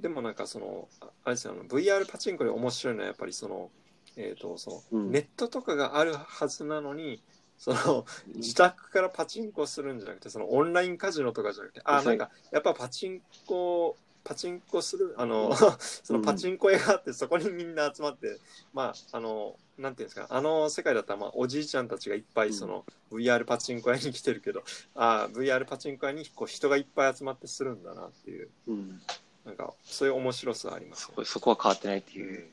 [0.00, 3.70] でもなんかそのああれですよあの VR パチンコで面白いのはやっぱりその
[4.16, 5.10] えっ、とその、うん。
[5.10, 7.22] ネットとかがあるはずなのに
[7.58, 18.38] その 自宅からパチンコするんじゃなくてそのオンラインカジノとかじゃなくてあなんかやっぱパチンコパチンコするあの そのパチンコ屋があってそこにみんな集まって、
[18.72, 24.64] まああのなんていうんですかあの世界だったらまあおじいちゃんたちがいっぱいその VR パチンコ屋に来てるけど、
[24.94, 29.00] ああ VR パチンコ屋にこう人がいっぱい集まってするんだなっていううん。
[29.44, 32.46] なんかそういう面白さありますよねそこは変わってないっていう。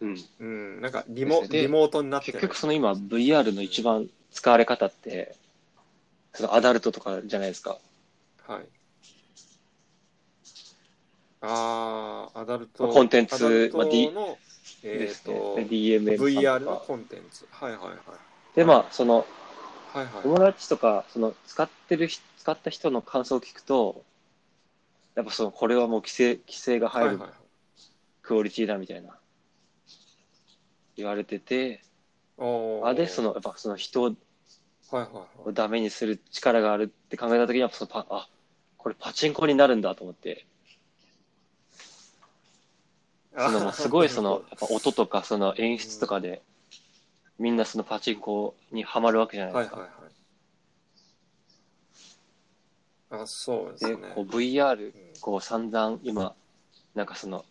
[0.00, 0.24] うん。
[0.40, 5.34] うん、なんかリモリモートになって結局その今 VR の一番使われ方って、
[6.34, 7.78] そのアダルトとかじゃないですか。
[8.46, 8.66] はい。
[11.46, 12.88] ああ、アダルト。
[12.88, 14.38] コンテンツまあ D の、
[14.82, 16.60] えっ、ですねと、で DMM VR。
[16.60, 17.46] のコンテンツ。
[17.50, 17.96] はいはいはい。
[18.56, 19.26] で、まあ、その、
[19.92, 20.22] はいはい。
[20.22, 24.04] 友達とか、その、使ってる人、使った人の感想を聞くと、
[25.14, 27.20] やっぱその、これはもう規制、規制が入る。
[28.22, 29.18] クオリティだみたいな、
[30.96, 31.82] 言われてて、
[32.38, 34.16] おーあ、で、その、やっぱその人をはい
[35.02, 35.12] はい
[35.46, 35.54] はい。
[35.54, 38.28] ダメにする力があるって考えたときには、そのパ、あ、
[38.78, 40.46] これパチンコになるんだと思って、
[43.36, 46.42] その、すごいその、やっぱ音とか、その演出とかで、
[47.38, 49.76] みんなそのパチンコにはまるわけじゃないですか。
[49.76, 49.92] はいは
[53.10, 53.22] いはい。
[53.22, 54.12] あ、そうですで、ね。
[54.14, 56.34] こう VR うんこう散々今、
[56.94, 57.44] なんかその、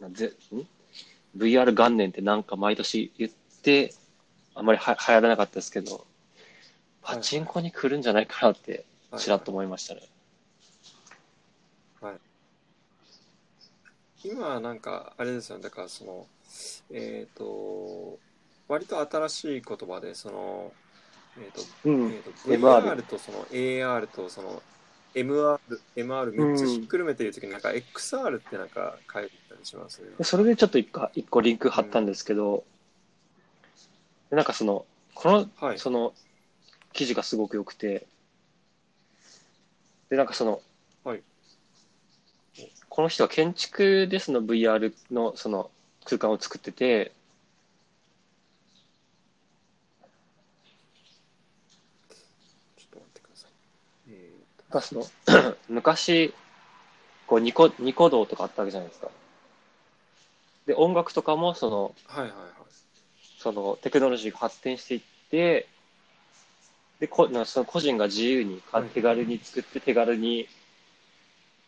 [0.00, 3.30] なぜ、ん ?VR 元年ってなんか毎年言っ
[3.62, 3.94] て、
[4.54, 6.06] あんまりは流行らなかったですけど、
[7.00, 8.84] パチンコに来るんじゃないかなって、
[9.16, 10.02] ちらっと思いましたね。
[14.24, 15.62] 今はなんかあれですよね。
[15.62, 16.26] だからその
[16.90, 18.18] えっ、と
[18.68, 20.72] 割と新しい言葉でその
[21.38, 22.12] えっ、と,、うん。
[22.12, 24.62] えーと MR VR とその AR とその
[25.14, 25.58] MR、
[25.96, 32.64] MR3 つひっくるめてるときになんか XR ってなんか書いてたりしますそれでちょっと一個一個リンク貼ったんですけど、
[34.30, 35.78] でなんかその、この、はい。
[35.78, 36.14] その、
[36.94, 38.06] 記事がすごく良くて、
[40.08, 40.60] で、なんかその、
[41.04, 41.22] はい
[42.94, 45.70] この人は建築でその VR のその
[46.04, 47.12] 空間を作ってて、
[52.76, 53.50] ちょっと待ってください。
[54.10, 54.30] え
[54.68, 55.06] まあその
[55.70, 56.34] 昔、
[57.26, 59.08] こうニコ、ニコ動とかあったわけじゃないですか。
[60.66, 62.50] で、音楽とかもその、ー、はいはいはい。
[63.38, 65.00] そのテクノロジーが発展していっ
[65.30, 65.66] て、
[67.00, 68.60] で、こなその個人が自由に
[68.92, 70.46] 手軽に作って手軽に、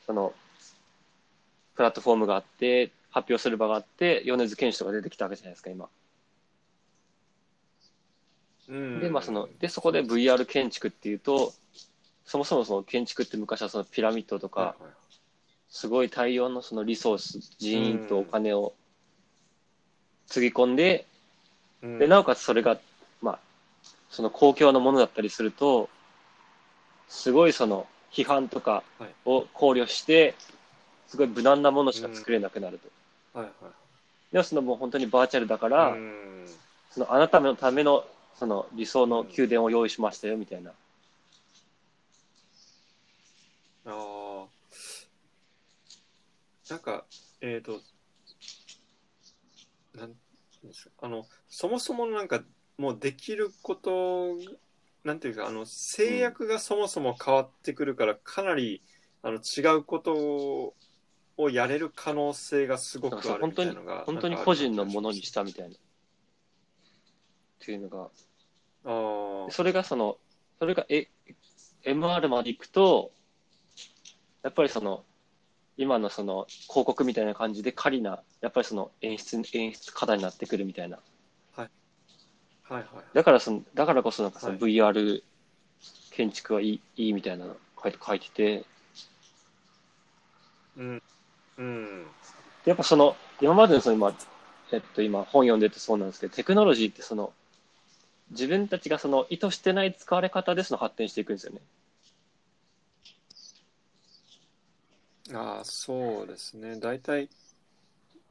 [0.05, 0.35] その、
[1.75, 5.89] プラットフォームがあって、発表する場があって、米津玄師とか出てきたわけじゃないですか、今。
[8.69, 9.01] うん。
[9.01, 11.53] で、まあその、で、そこで VR 建築っていうと、
[12.25, 14.93] そもそもその建築って昔はそのピラミッドとか、はいはい。
[15.69, 18.75] すごい大量のそのリソース、人員とお金を
[20.27, 21.07] つぎ込んで、
[21.83, 21.99] うん。
[21.99, 22.79] で、なおかつそれが、
[23.21, 23.39] まあ、
[24.09, 25.89] その公共のものだったりすると、
[27.09, 29.15] すごいその批判とかはい。
[29.25, 30.35] を考慮して、
[31.09, 32.79] すごい無難なものしか作れなくなる
[33.33, 33.39] と。
[33.39, 33.73] はいはい。
[34.33, 36.25] でもそのもう本当にバーチャルだから、うん
[36.95, 38.05] そのあなたのための
[38.39, 40.71] その理想の宮殿を用意しましたよみたいな。
[40.71, 40.75] あ
[43.87, 44.45] あ。
[46.71, 47.05] なんか、
[47.41, 47.81] えっ、と、
[49.95, 50.13] なん
[50.63, 52.43] ですか、あの、そもそもなんか、
[52.79, 54.37] もうできること、
[55.05, 58.83] なんていうか、あの、制約がそもそも変わってくるから、かなり、
[59.23, 60.75] あの、違うこと
[61.37, 65.75] をやれる可能性がすごくある本当にみたいなのが、本当に個人のものにしたみたいな。
[65.75, 65.79] っ
[67.61, 68.11] ていうのが、
[68.85, 69.51] ああ。
[69.51, 70.19] それがその、
[70.59, 71.09] それがえ
[71.85, 73.13] MR まで行くと、
[74.43, 75.05] やっぱりその、
[75.77, 80.99] 今のその広告みたいな感じで仮な、やっぱりその演出、演出課題になってくるみたいな。
[82.65, 83.05] はいはい。
[83.13, 85.23] だからその、だからこそなんかそのはい VR
[86.13, 88.65] 建築はいい、いいみたいなの書いて書いてて、
[90.77, 91.03] うん。
[91.59, 92.07] うん。
[92.65, 94.17] やっぱその、今までのその今、
[94.73, 97.33] えっと今本読んでてそうなんですけど、テクノロジーってその、
[98.31, 101.61] 自分たちがその意図してない使われ方でその発展していくんですよね。
[105.33, 106.79] ああ、そうですね。
[106.79, 107.29] 大体、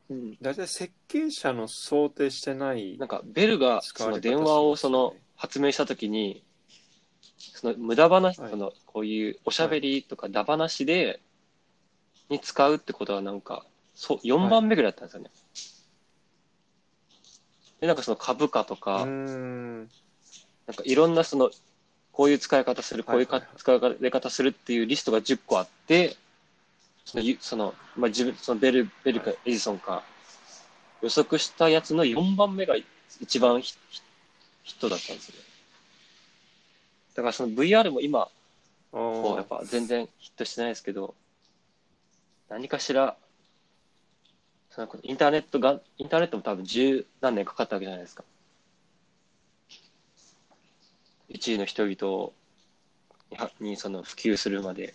[0.09, 0.37] うん。
[0.41, 6.43] 大体設計者の想定してないなんかベルがその電話をその発明したときに、
[7.37, 11.19] その無駄話、はいそのこういうおしゃべりとかダ話で、
[12.29, 15.29] に使うってことはなんか、そう、4番目ぐらいだったんですよね。
[17.79, 19.05] で、なんかその株価とか。
[19.05, 21.51] なんかいろんなその、
[22.13, 26.15] こういう使い方する、こういうかはいはいはい使い方するっていうリストが10個あって、
[27.05, 30.03] その、ゆそのまあ、自分、そのベル、ベルかはエジソンか、
[31.01, 32.75] 予測したやつの4番目が
[33.19, 33.75] 一番ヒ
[34.65, 35.41] ットだったんですよね。
[37.15, 38.29] だからその VR も今、あ
[38.91, 39.57] こうやっあ。
[39.59, 41.13] ぱ全然ヒットしてないですけど、
[42.53, 43.17] 何かしら、
[44.69, 48.23] そのインターネットが、インターネットも多分十何年かかったわけじゃないですか。
[51.29, 52.33] 一位の人々を
[53.59, 54.93] にその普及するまで。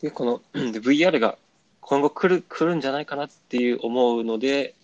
[0.00, 1.36] で、この で VR が
[1.80, 4.76] 今後来る、来るんじゃないかなっていう思うので、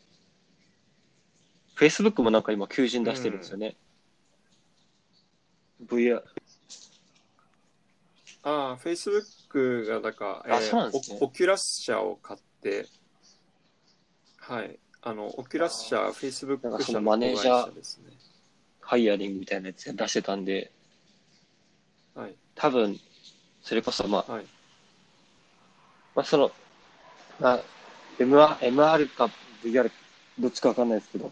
[1.77, 3.77] Facebook もなんか今求人出してるんですよね。
[5.87, 6.21] VR、
[8.43, 12.87] ああ、Facebook が、だから、あそうなんですねオオキュラス社を買って、
[14.39, 14.79] はい。
[15.03, 18.13] あの、オキュラス社、なん Facebook かその社のマネージャー子会社ですね。
[18.81, 20.73] ハイヤリングみたいなやつ出してたんで、
[22.15, 22.35] はい。
[22.55, 22.99] 多分、
[23.63, 24.47] それこそ、まあ、はい。
[26.15, 26.51] まあ、その、
[27.39, 27.61] まあ、
[28.19, 29.31] MR, MR か
[29.63, 29.91] VR
[30.39, 31.31] どっちかわかんないですけど、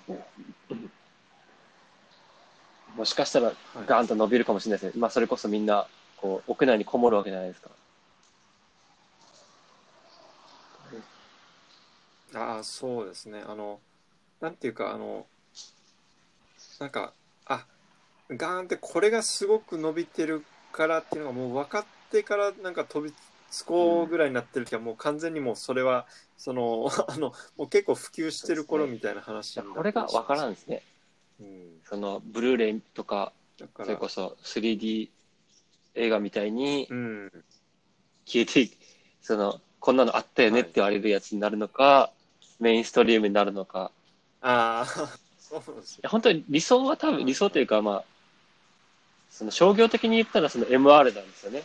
[2.96, 3.56] もしかしたらはい
[3.86, 5.00] ガーンと伸びるかもしれないですね。
[5.00, 5.86] まあ、それこそみんな、
[6.20, 7.70] こう、屋内にこもるわけじゃないですか。
[12.34, 13.42] ああ、そうですね。
[13.46, 13.80] あの、
[14.40, 15.26] なんていうか、あの、
[16.78, 17.12] なんか、
[17.46, 17.66] あ、
[18.30, 23.12] ガーンってこれがすごく伸びてるからっていうのがもう分かってからなんか飛び
[23.50, 30.54] つこうぐらいになってる時はもう完全にもうそれは、その、 あの、もう結構普及してる頃みたいな話になこれがわからんん。
[30.54, 30.82] ですね。
[31.40, 31.80] うん。
[31.84, 35.10] その、ブルーレイとか、それこ、そ 3D
[35.98, 37.30] 映画みたいにうん。
[38.26, 38.76] 消えていく、
[39.22, 42.12] その、こんなのあったよねって言われるやつになるのか、
[42.60, 43.90] メインストリームになるのか。
[44.42, 44.86] ああ、
[45.38, 45.98] そうですよ。
[45.98, 48.04] いや本当に理想は多分、理想というか、まあ、
[49.30, 51.62] その商業的に言ったらその MR なんですよね。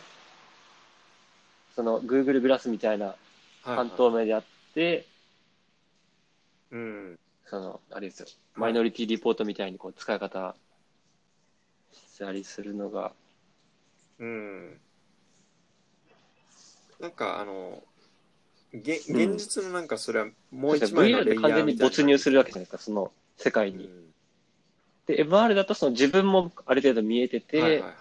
[1.74, 3.16] その Google グラスみたいなはい
[3.62, 4.44] 半透明であっ
[4.74, 5.06] て、
[6.70, 7.18] うん。
[7.46, 10.54] その、あれですよ、マイノリティリポートみたいにこう使い方
[11.92, 13.12] したりするのが、
[14.18, 14.80] うん。
[17.00, 17.82] なんかあの、
[18.72, 23.86] げうん現実のなんかそれはもう一枚の VR レイヤーで完全にみたいな没入するわけじゃないですか、その世界に。
[23.86, 24.04] うん
[25.06, 27.94] で、MR だとその自分もある程度見えてて、はいはい。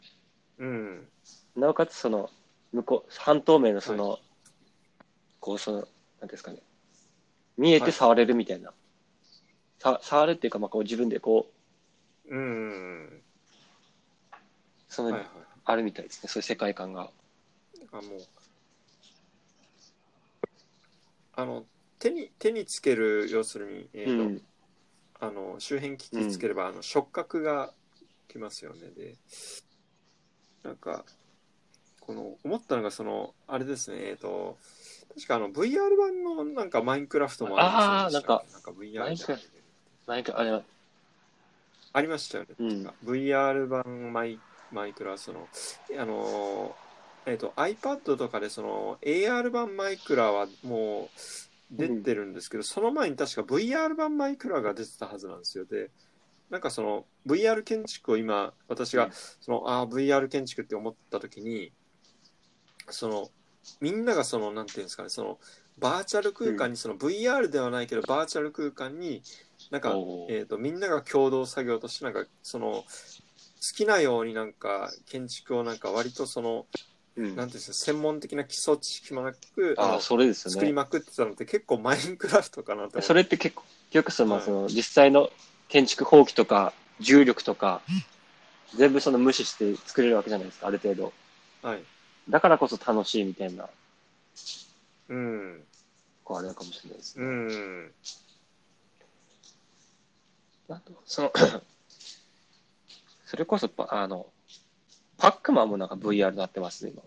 [0.60, 1.07] うん。
[1.56, 2.30] なおかつその、
[2.72, 4.19] 向こう、半透明のその、
[5.40, 6.60] こう、その、なんていうんですかね、
[7.57, 8.72] 見えて触れるみたいな。
[9.80, 11.52] さ触るっていうか、まあ、こう自分でこ
[12.30, 13.22] う、うん。
[14.88, 15.30] その、はいはい。
[15.65, 17.10] あるみたいですね、そういう世界観が。
[17.91, 18.27] あもう、
[21.35, 21.65] あの、
[21.99, 24.41] 手に、手につける、要するに、えうーとん。
[25.19, 27.73] あの、周辺機器つければ、あの、触覚が
[28.27, 28.90] きますよね。
[28.90, 29.15] で、
[30.64, 31.06] なんか、
[32.02, 33.98] この思ったのがそのあれですね。
[34.10, 34.57] えっ、と
[35.15, 38.99] 確かあの VR 版のなんかマインクラフトもありませんでしたっけなんか VR
[40.06, 40.64] マインクあれは、
[41.94, 42.49] ありましたよね。
[42.60, 42.91] うん。
[43.06, 44.38] VR 版マイ
[44.74, 45.48] マイクラその
[46.00, 46.76] あの
[47.26, 51.18] えっ、と iPad とかでその AR 版マイクラはもう
[51.72, 55.66] 出てるんですけど、その前に確か VR 版マイクラが出てたはずなんですよ。
[55.66, 55.90] で
[56.50, 59.12] なんかその VR 建築を今私がうん。
[59.41, 61.72] その、ああ VR 建築って思った時に
[62.90, 63.30] その
[63.80, 65.40] みんながそのなんていうんですかねその
[65.80, 69.24] バーチャル空間にその VR ではないけどバーチャル空間に
[69.72, 69.90] なんか
[70.30, 72.84] えー、とみんなが共同作業としてなんかその好
[73.72, 76.65] きなようになんか建築をなんか割とその
[77.15, 77.35] うん。
[77.35, 80.53] なんていうんですか専門的な基礎知識もなくあそれですよね。
[80.56, 83.02] 作りまくってたのって結構マインクラフトかなって。
[83.02, 84.45] それって結構、よくその、はい。
[84.45, 85.30] その実際の
[85.68, 87.81] 建築法規とか重力とか、
[88.76, 91.14] 全部その無視して作れるわけじゃないですか、ある程度。
[91.61, 91.84] はい。
[92.30, 93.69] だからこそ楽しいみたいな、
[95.10, 95.64] うん。
[96.23, 97.27] こうあれかもしれないですうね。
[97.27, 97.91] ん。
[100.69, 101.31] あと、その、
[103.34, 104.28] それこそパ、あの、
[105.18, 107.02] パックマンもなんか VR になってますね、今。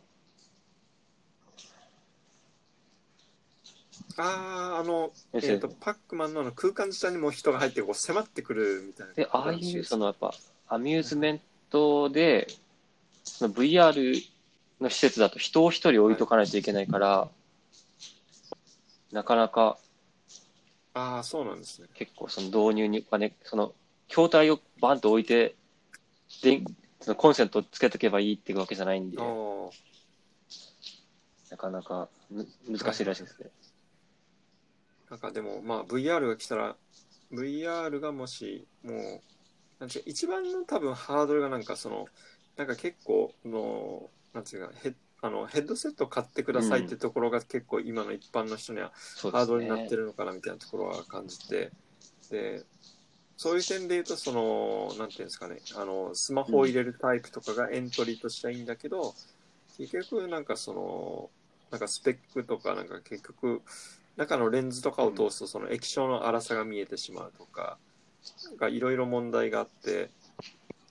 [4.18, 10.34] あああの、えですよねー、とパックマンのあの空間自体にも人が入ってこう迫ってくるみたいなで、ああいう、そののやっぱ、
[10.68, 11.40] アミューズメン
[11.70, 12.48] トで、
[13.22, 14.20] その VR
[14.80, 17.28] の施設だと人を一人置いとかないといけないから、
[19.12, 19.78] なかなか
[20.96, 21.88] ああそうなんですね。
[21.94, 23.74] 結構その導入にお金、その
[24.08, 25.54] 筐体をバンと置いて、
[26.42, 26.62] で
[27.00, 29.18] そのコンセントつけとけばいいっていうわけじゃないんで
[31.50, 33.50] なかなかむ難しいらしいですね。
[35.10, 36.76] なんかでもまあ VR が来たら
[37.32, 39.20] VR がもしもう
[39.78, 42.06] なんていうか一番の多分ハードルがなんかその
[42.56, 49.96] なんか結構のなんていうかヘッあのヘッドセット買ってくださいってところが結構今の一般の人にはそうハードルになって。
[49.96, 51.72] るのかなみたいなところは感じて
[52.30, 52.64] で
[53.36, 59.14] そういう点で言うとそのなんていうんですかねあのスマホを入れるタイプとかがエントリーとしてはいいんだけど、
[59.78, 61.30] 結局なんかその
[61.70, 63.60] なんかスペックとかなんか結局
[64.16, 67.76] 中のレンズとかを通すとその液晶の粗さが見えてしまうとか
[68.46, 70.08] なんかいろいろ問題があって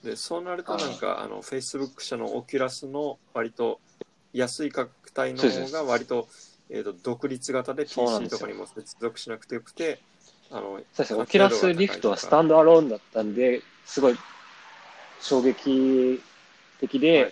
[0.03, 3.79] でそうなるとなんかあの Facebook 社のオキュラスの割と
[4.33, 6.27] 安い価格帯の方が割と,、
[6.69, 9.99] えー、と独立型で PC とかにも接続しなくてよくて
[10.51, 14.15] あのそうですね、オキュラスリフトはスタンドアローンだったんで、すごい
[15.19, 16.21] 衝撃
[16.79, 17.23] 的で、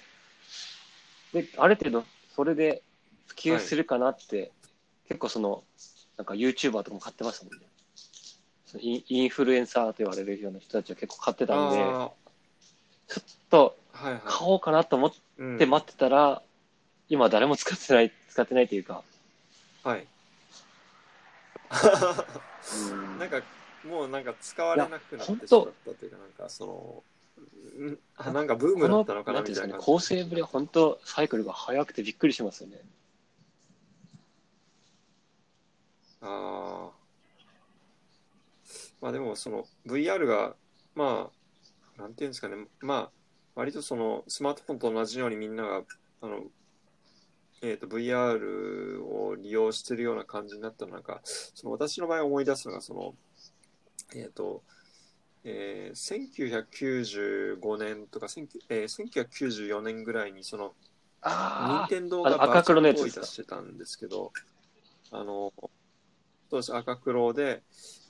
[1.33, 1.43] はい。
[1.43, 2.81] で、ある程度それで
[3.27, 4.51] 普及するかなって、
[5.07, 5.63] 結構その、
[6.17, 7.65] なんか YouTuber とかも買ってましたもんね。
[8.79, 12.11] インインフルエンサーと言われるような人たちは結構買ってたんで、ちょあ
[13.19, 13.77] っと
[14.25, 16.41] 買おうかなと思っうんて待ってたら、
[17.09, 19.03] 今誰も使ってない、使ってないというか、
[19.83, 19.99] はい。
[19.99, 20.07] うん
[23.19, 23.41] なんか
[23.85, 25.73] もうなんか使われなくなってしまったと。
[26.05, 27.03] いうかなんかその
[27.87, 29.85] んあなんかブームだったのかなみたいな感じ。
[29.85, 32.81] 構成ぶりは本当サイクルが速くてびっくりしますよね。
[36.21, 36.91] ああ
[39.01, 40.55] まあでもその VR が
[40.95, 41.29] ま
[41.97, 42.67] あなんていうんですかね。
[42.79, 43.09] まあ
[43.55, 45.81] 割とそのスマートフォンと同じようにみんなが
[46.21, 46.43] あの
[47.63, 53.15] えー、と VR を利用してるような感じになったのなんかその私の場合思い出すのがその
[54.13, 54.61] えっ、と
[55.45, 59.27] えー、1995年とか、19えー、
[59.67, 60.73] 1994年ぐらいにその
[61.21, 64.31] 任あ天堂がバーチャルトイ出してたんですけど、
[65.11, 65.53] あの、
[66.49, 67.61] 当時赤黒で、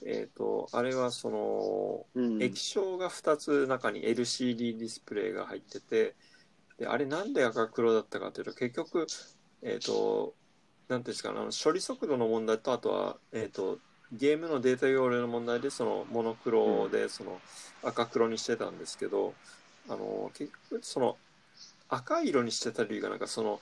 [0.05, 6.15] えっ、と、あれはその、うん、液晶が2つ中に LCD ディスプレイが入ってて、
[6.77, 9.07] で、あれなんで赤黒だったかというと、結局、
[9.64, 10.34] えっ、と、
[10.90, 13.80] なんていうんですかね、あの処理速度の問題と、あとは、えっ、と、
[14.11, 17.40] ゲームのデータ容量の問題で、そのモノクロで、その
[17.84, 19.34] 赤黒にしてたんですけど、
[19.90, 21.18] あの、結局、その、
[21.90, 23.60] 赤い色にしてた理由がなんかその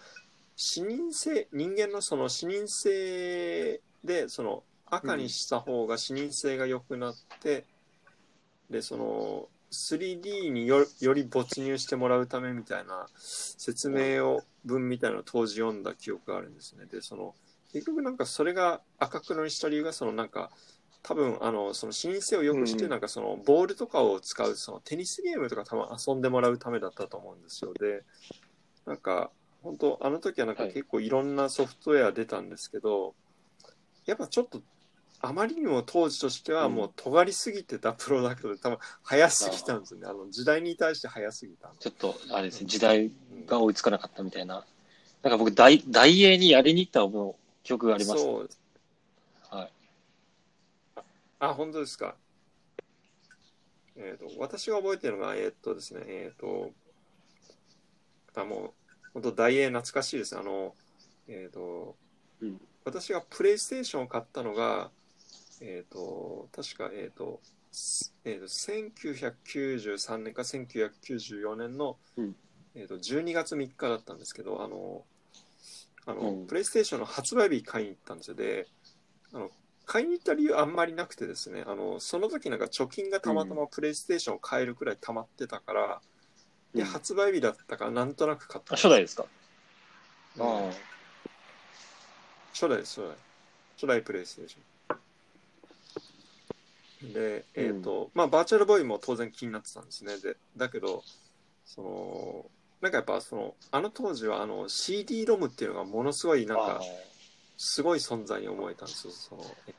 [0.56, 7.64] 視認性人間のその視認性でその赤にした方が視認性が良くなって、
[8.70, 16.86] でその 3D によより没入してもらうためみたいな説明を文みたいなのを当時読んだ記憶があるんですね。
[16.86, 17.36] でその
[17.74, 20.52] 結局なんかそれが赤黒にした理由がそのなんか
[21.04, 22.92] 多分あのその視認性を良くしてうん。
[22.92, 27.74] なんかそのボールとかを使うそのテニスゲームとか多分遊んでもらうためだったと思うんですよ。
[27.74, 28.04] で
[28.86, 29.32] なんか
[29.64, 30.74] 本当あの時はなんかはい。
[30.74, 33.16] 結構いろんなソフトウェア出たんですけど、
[34.06, 34.62] やっぱちょっと
[35.24, 43.12] あまりにも当時としてはもう尖りすぎてたプロダクトで多分早すぎたんですよねあの時代に対して早すぎたちょっと、あれですね、時代
[43.46, 44.66] が追いつかなかったみたいな。
[45.22, 48.22] なんか僕、大、大英にやりに行ったもう記憶があります。
[48.22, 48.50] そう。
[49.56, 49.72] はい。
[51.40, 52.16] あ、本当ですか。
[53.96, 56.72] えっ、と、私が覚えてるのが、えっ、とですね、えっ、と、
[58.34, 58.72] あ、もう、
[59.14, 60.36] 本当大英懐かしいです。
[60.36, 60.74] あの、
[61.28, 61.96] えっ、と、
[62.42, 64.90] うん私がプレイステーションを買ったのが、
[65.62, 67.40] えっ、と、確か、えっ、と、
[67.72, 72.36] すえー、と1993年か1994年の、うん。
[72.76, 75.04] えー、と12月3日だったんですけどあの
[76.06, 76.48] あの、うん。
[76.48, 78.36] プレイステーションの発売日買いに行ったんですよ。
[78.36, 78.68] で
[79.34, 79.50] あの
[79.86, 86.02] 買いに行った理由あんまりなくてですねあのその時なんか貯金がたまたまプレイステーションを買えるくらい溜まってたから、
[86.74, 86.88] でうん。
[86.88, 89.26] 発売日だったからなんとなく買ったあ、初代ですか？
[90.38, 90.72] うん。
[92.54, 93.18] 初代です初代。
[93.76, 94.71] 初代プレイステーション
[97.02, 100.18] でえっ、と、まあバーチャルボーイも当然気になってたんですね。
[100.18, 101.04] でだけど
[101.66, 102.46] その
[102.82, 106.82] なんかやっぱそのあの当時はあの CD ロムっていうのがものすごいなんあか
[107.58, 109.14] すごい存在に思えたんですよ。
[109.14, 109.74] そのえ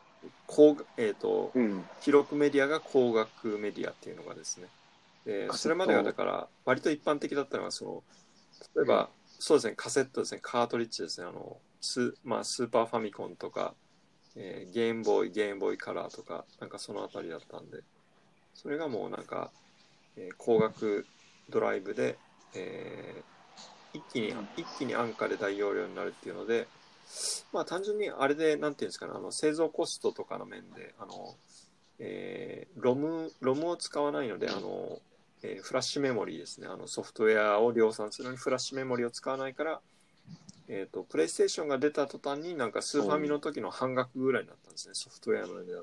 [0.46, 1.84] 高えっ、とーうん。
[2.00, 4.68] 記録メディアが光学メディアっていうのがですね。
[5.24, 8.02] でそれまではだから割と一般的だったのがその
[8.74, 9.06] 例えば、うん
[9.44, 13.74] そうですねカセットですねカートリッジですねあのス,、まあ、スーパーファミコンとか、
[14.36, 17.80] えーゲームボーイゲームボーイカラーとかなんかそのあたりだったんで。
[18.54, 19.50] それがもうなんか、
[20.16, 21.06] えー光学
[21.48, 22.18] ドライブで、
[22.54, 24.48] えー一気にうん。
[24.56, 26.66] 一気に安価で大容量になるっていうので
[27.52, 31.34] まあ単純にあれでなんていうんですかねあの製造コストとかの面であの、
[31.98, 34.98] えーロムロムを使わないのであの、
[35.42, 36.68] えーフラッシュメモリーですね。
[36.68, 39.80] あのソフトウェアを量産するのにフラッシュメモリーを使わないから
[40.68, 45.82] えー、とプレイステーションが出た途端になんかスーファミの時の半額ぐらいになったんですねソフトウェアの値段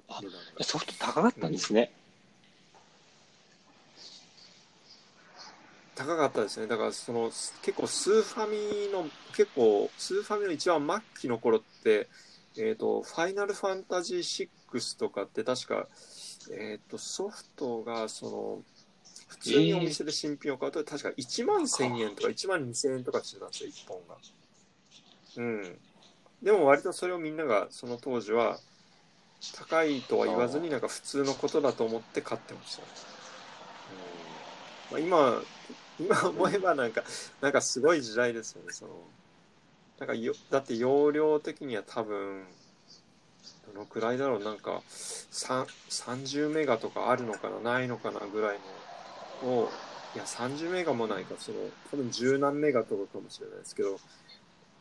[0.57, 0.63] が。
[0.63, 1.91] ソフト高かったんですね。
[5.95, 6.67] 高かったですね。
[6.67, 7.25] だからその
[7.61, 12.07] 結構スーファミの結構スーファミの一番末期の頃って
[12.57, 15.87] えっ、とファイナルファンタジー6とかって確か
[16.51, 18.59] えっ、とソフトがその
[19.27, 24.15] 普通にお店で新品を買うと確か1万1000円とか1万2000円とかしてたんですよ1本が
[25.37, 25.79] うん。
[26.41, 28.57] でも割とそれをみんながその当時は
[29.57, 32.81] 高いとは言わずになんか普通のことだと思って買ってました。
[32.81, 32.87] ね、
[34.93, 35.09] うん。
[35.09, 35.41] まあ、
[35.99, 37.03] 今今思えばなんか
[37.41, 38.91] なんかすごい時代ですよねその。
[39.99, 42.45] なんかよだって容量的には多分
[43.73, 48.59] どのくらいだろうなんか30メガとかあるのかなないのかなぐらい
[49.43, 49.69] のを
[50.15, 51.57] いや30メガもないかその
[51.91, 53.99] 多分十何メガとかかもしれないですけど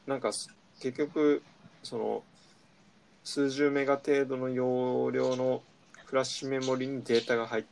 [0.09, 0.49] なんかす
[0.81, 1.43] 結局
[1.83, 2.23] その
[3.23, 5.61] 数十メガ程度の容量の
[6.07, 7.65] フラッシュメモリにデータが入っ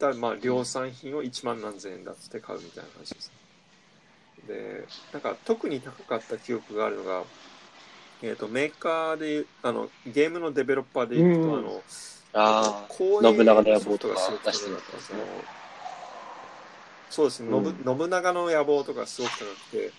[0.00, 3.32] た、まあ、量産品を1万何千円だって買うみたいな話です。
[4.48, 7.22] で、なんか特に高かった記憶があるのが、
[8.22, 11.58] えっ、と、メーカーで、あの、ゲームのデベロッパーで言うと、うん。
[11.58, 11.82] あの、
[12.32, 15.18] ああ、公信長の野望ソフトがすごくとかったですね
[17.10, 17.64] そうですね、うん。
[17.64, 19.92] 信信長の野望とかすごく高くて、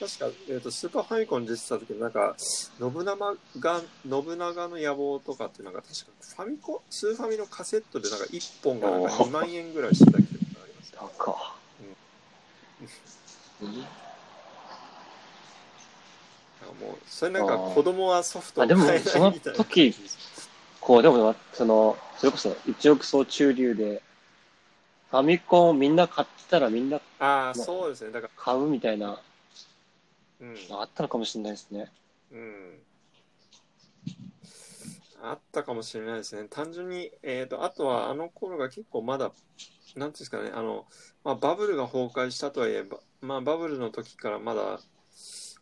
[0.00, 6.10] 確か、えー、とスーパーファミコン出てた時なんか、信長が、信長の野望とかってなんか確か
[6.42, 10.92] ファミコン、スーファミのカセットでなんか1本がなんかおー2万円ぐらいしてた記憶があります。
[10.96, 11.54] 高
[13.62, 13.86] うん
[16.80, 18.98] もう、それなんか子供はソフトを買えない
[19.32, 19.58] みたいな。
[19.58, 19.94] 時
[20.80, 24.02] こう、でも、その、それこそ一億総中流で、
[25.10, 28.12] ファミコンをみんな買ってたらみんなああ、そうですね。
[28.12, 29.20] だか買うみたいな、ら、
[30.40, 30.56] うん。
[30.70, 31.92] あったのかもしれないですね。
[32.32, 32.78] うん。
[35.22, 36.48] あったかもしれないですね。
[36.48, 39.34] 単純に、えっ、と、あとはあの頃が結構まだ、なんて
[39.98, 40.86] いうんですかね、あの、
[41.24, 44.80] まあ、バブルが崩壊したとはいえば、まあ、バブルの時からまだ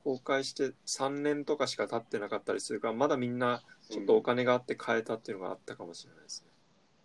[0.05, 6.49] 崩壊して3年とかしか経ってなかったりするから、まだみんなちょっとお金があって買えたっていうのがあったかもしれないですね。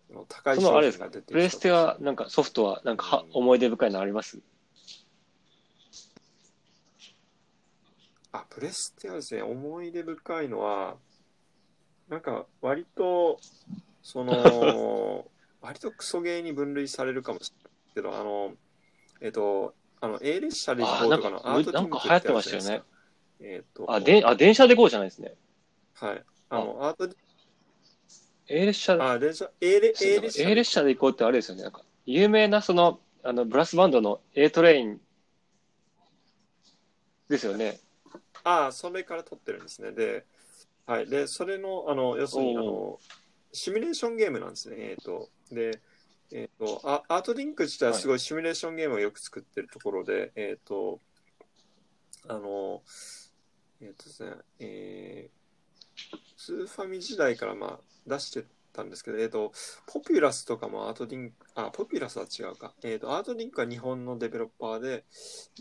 [0.09, 1.05] その高い商そのあれですか？
[1.05, 4.39] 品が出てきたプレステは、なんかソフトは、なんかはうん思い出深いのあります？
[8.33, 10.97] あ、プレステはですね、思い出深いのは、
[12.09, 13.39] なんか割と、
[14.01, 15.25] その、
[15.61, 18.53] 割とクソゲーに分類されるかもしれないけど、あの、
[19.21, 22.83] えっ、と、あの、A 列車で行こうとかのあアートなんか流行ってましたよね。
[23.39, 25.35] えっ、と、あ、で、あ、電車で GO じゃないですね。
[25.93, 26.23] はい。
[26.49, 27.15] あの、アート、
[28.47, 30.49] A 列車、あ、電車、A 列 A 列車。
[30.49, 31.63] A 列車で行こうってあれですよね。
[31.63, 34.99] なんか、有名なその、あの、ブラスバンドの A トレイン
[37.29, 37.79] ですよね。
[38.43, 39.91] ああ、それから撮ってるんですね。
[39.91, 40.25] で、
[40.85, 41.07] はい。
[41.07, 42.99] で、それの、あの、要するに、あの、
[43.53, 44.75] シミュレーションゲームなんですね。
[44.79, 45.79] えっ、と、で、
[46.31, 50.99] えっ、とあ、アートリンク自体はすごいシミュレーションゲームをよく作ってるところで、えっ、と、
[52.27, 52.81] あの、
[53.81, 59.53] えっ、とですね、えー、スーファミ時代からまあ出してたんですけど、えっ、と、
[59.87, 62.73] ポピュラスとかもアートリンク、あ、ポピュラスは違うか。
[62.83, 65.05] えっ、と、アートリンクは日本のデベロッパーで、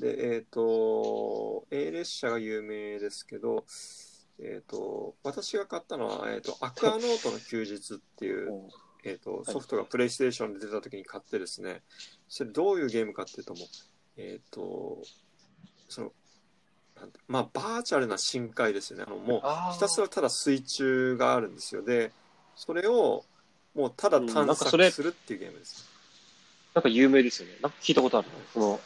[0.01, 3.65] で、えっ、と、A 列車が有名ですけど、
[4.41, 8.69] えっ、と、私が買ったのは、えっ、と、アクアノートの休日っていう、
[9.05, 11.83] えー、とソフトがプレイステーションで出た時に買ってですね、
[12.29, 13.67] それどういうゲームかっていうともう、
[14.17, 15.03] えっ、と、
[15.89, 16.13] その、
[17.27, 19.05] まあ、バーチャルな深海ですよね。
[19.07, 21.83] あのもうひたすらただ水中があるんですよ。
[21.83, 22.13] で、
[22.57, 23.25] それを
[23.75, 25.89] もうただうんな探んかそれ索するっていうゲームです。
[26.75, 27.55] なんか有名ですよね。
[27.63, 28.29] なんか聞いたことある。
[28.53, 28.81] その、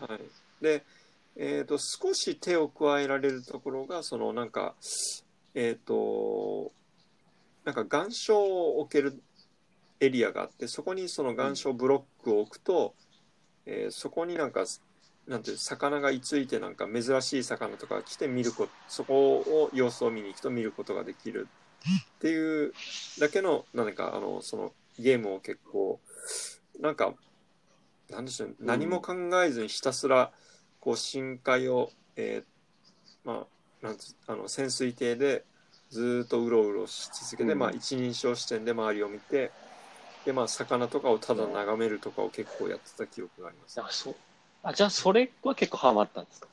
[0.00, 0.82] はい、で、
[1.36, 4.74] えー、と少し手を加えられるところがそのなんか
[5.54, 6.72] えっ、と
[7.64, 9.22] なんか岩礁を置ける
[10.00, 12.94] エリアがあってそこにその岩礁ブロックを置くと、
[13.66, 14.64] えーそこになんか
[15.30, 21.46] なんていう魚が居ついてなんか珍しい魚とかが来て見るこそこを様子を見に行くと見ることができる
[22.18, 22.72] っていう
[23.20, 26.00] だけの何かあのそのゲームを結構
[26.80, 27.14] なんか
[28.10, 30.32] なんでしょう何も考えずにひたすら
[30.80, 32.50] こう深海を、えー
[33.24, 33.46] ま
[33.82, 35.44] あなんつあの潜水艇で
[35.90, 39.52] ずーっとうろうろし続けて、うんまあ、一人称視点で周りを見て
[40.24, 43.80] で、まあ、魚とかをただ眺めるとかを結構やってた記憶があります。
[44.62, 46.48] あじゃあそれは結構ハマったんですか？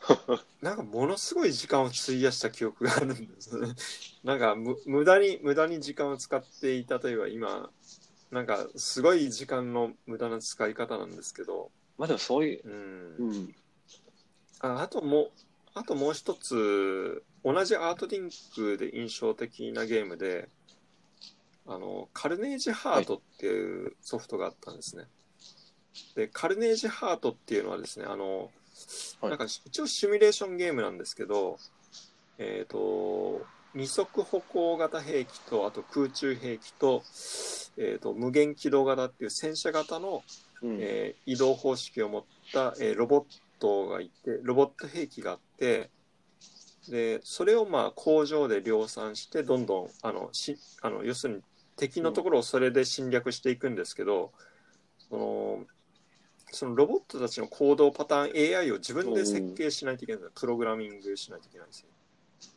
[0.62, 3.68] なんかものすごい時間を費やした記憶があるんですね。
[4.24, 7.70] なんかむ無駄に無駄に時間を使っていたといえば今
[8.30, 13.54] なんかすごい時間の無駄な使い方なんですけど、まあでもそういう、うん、うん。
[14.60, 15.30] ああともう
[15.74, 20.48] あともう一つ同じアートリンクで印象的なゲームで
[21.66, 25.04] あのカルネージハートっていうソフトがあったんですね。
[26.14, 28.50] でカルネージハートっていうのはですねあの、
[29.20, 31.58] はいなんか一応シミュレーションゲームなんですけど、
[32.38, 33.42] えっ、と
[33.74, 37.02] 二足歩行型兵器とあと空中兵器と,、
[37.76, 40.22] えー、と無限軌道型っていう戦車型の
[40.62, 43.24] うんえー移動方式を持った、えーロボッ
[43.58, 45.90] トがいてロボット兵器があって
[46.88, 51.42] でそれをまあ工場で量産してどんどんあのしあの要するに
[51.80, 54.32] 敵のところをそれで侵略していくんですけど、
[55.08, 55.58] その
[56.52, 61.88] そのロボットたちの行動パターン AI を自分で設計しないといけないんですプログラミングしないといけないんですよ。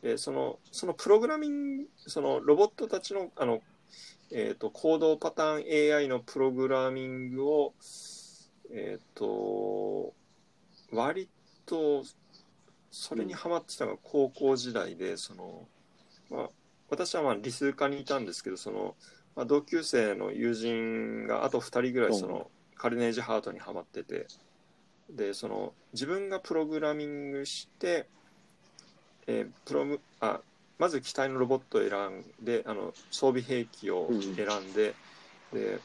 [0.02, 3.62] でそのそのプログラミングそのロボットたちのあの
[4.32, 7.74] えー、と行動パターン AI のプログラミングを、
[8.72, 10.12] えっ、と
[10.90, 11.28] 割
[11.66, 12.02] と
[12.90, 15.68] それにハマってたのが高校時代でその、
[16.30, 16.50] まあ、
[16.94, 18.94] 私はまあ理数科にいたんですけどその、
[19.36, 24.26] まあ、同級生の友人があと2人ぐらいその、カルネージハートにはまってて
[25.10, 28.06] でその自分がプログラミングして、
[29.26, 30.40] えープロムあ
[30.78, 34.94] まず機体のロボットを選んであの装備兵器を選んで,、
[35.52, 35.78] で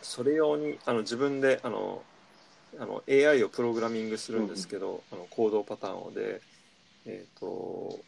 [0.00, 2.02] それ用にあの自分であの
[2.78, 6.40] あの AI をプログラミングするんですけど、あの行動パターンをで、
[7.04, 7.98] えー、と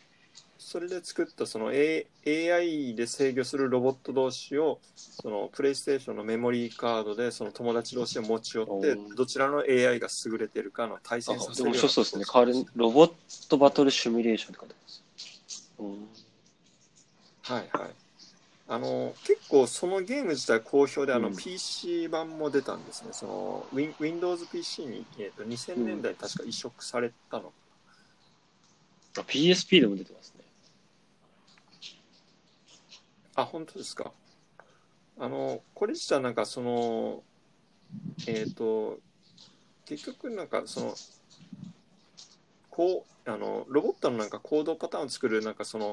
[0.65, 12.25] それで作ったその、A、AI で制御するロボット同士をそのプレイステーションのメモリーカードでその友達同士を持ち寄ってどちらの AI が優れてるかの対あ戦させるようなそうそうですね。
[12.25, 13.13] カルロボッ
[13.49, 15.73] トバトルシミュレーションって書いてます。
[15.81, 16.09] うん
[17.43, 17.91] はいはい。
[18.69, 23.09] あの結構そのゲーム自体好評であの、うん PC 版も出たんですね。
[23.13, 27.53] その Win- Windows PC に、えー、と2000年代に確か移植されたの。
[29.19, 30.45] あ PSP でも出てますね。
[33.35, 34.13] あ、本当ですか？
[35.19, 37.23] あのこれ自体なんかその
[38.27, 38.99] えっ、と
[39.85, 40.95] 結局なんかその
[42.71, 45.93] こうあのロボットのなんか行動パターンを作るなんかその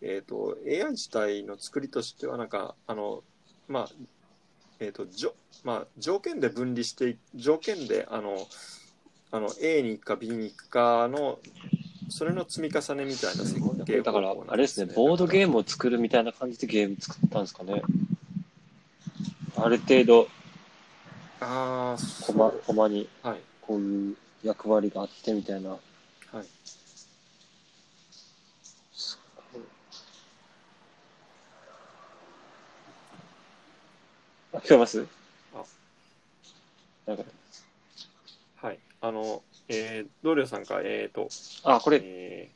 [0.00, 3.22] えっ、と AI 自体の作りとしてはなんかあの
[3.68, 3.88] まあ
[4.80, 5.34] えっ、とじょ
[5.64, 8.46] まあ条件で分離して条件であの
[9.30, 11.38] あの A に行くか B に行くかの
[12.08, 17.82] それの積み重ねみたいな設計だからあれですね、ボードーゲームを作るみたいな感じでゲーム作ったんですかね。
[19.56, 20.28] ある程度、
[21.40, 23.40] ああコマコマにはい。
[23.62, 25.70] こういう役割があってみたいな。
[25.70, 25.80] はい。
[28.92, 29.18] す
[29.52, 29.62] ごい
[34.52, 35.06] あ聞こえます？
[35.54, 35.64] あ。
[37.06, 37.24] なんか。
[38.56, 38.78] はい。
[39.00, 41.28] あの、えー、同僚さんか、えっ、と、
[41.64, 42.50] あ、これ、え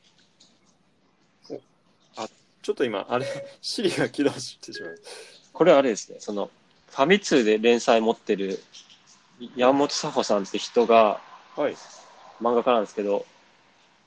[2.61, 3.25] ちょっと今、あれ、
[3.61, 5.01] シリが起動してしまいまし
[5.53, 6.49] これあれですね、その、
[6.89, 8.61] ファミ通で連載持ってる
[9.55, 11.21] 山本佐穂さんって人が
[11.55, 11.75] はい。
[12.41, 13.25] 漫画家なんですけど、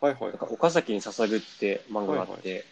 [0.00, 2.64] はいはいなんか岡崎に捧ぐって漫画があって、はい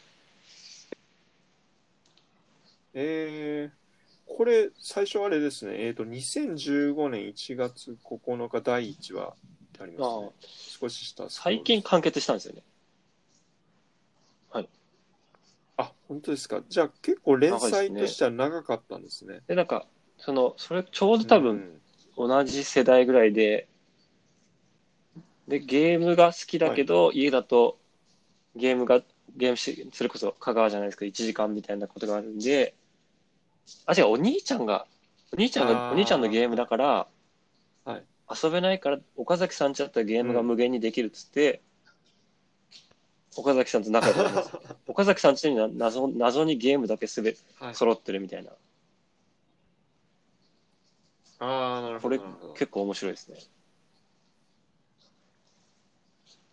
[2.95, 9.33] えー、これ、最初あれですね、えっ、と、2015年1月9日第1話っ
[9.73, 10.31] てありますね。
[10.81, 11.31] 少しした。
[11.31, 12.63] 最近完結したんですよね。
[15.83, 16.63] あ、本当ですか。
[16.69, 19.41] じゃあ結構連載としては長かったんですね。
[19.47, 19.87] で、なんか、
[20.19, 21.81] その、それちょうど多分
[22.17, 23.69] 同じ世代ぐらいで、
[25.49, 27.79] で、ゲームが好きだけど、家だと
[28.57, 29.03] ゲームが、
[29.37, 32.75] ゲームし、それこそ香川じゃないですか、1時間みたいなことがあるんで、
[33.87, 34.87] あ、違う、お兄ちゃんが、
[35.33, 37.09] お兄ちゃんが、お兄ちゃんのゲームだから、
[37.85, 38.05] はい。
[38.43, 41.63] 遊べないから、岡崎さんちだったらゲームが無限にできるっつって、
[43.37, 44.51] 岡崎さんと仲良くなります。
[44.87, 47.75] 岡崎さんちにな謎謎にゲームだけすべはい。
[47.75, 48.53] 揃ってるみたいな。
[51.39, 52.19] ああ、なるほど。
[52.19, 53.39] これ結構面白いですね。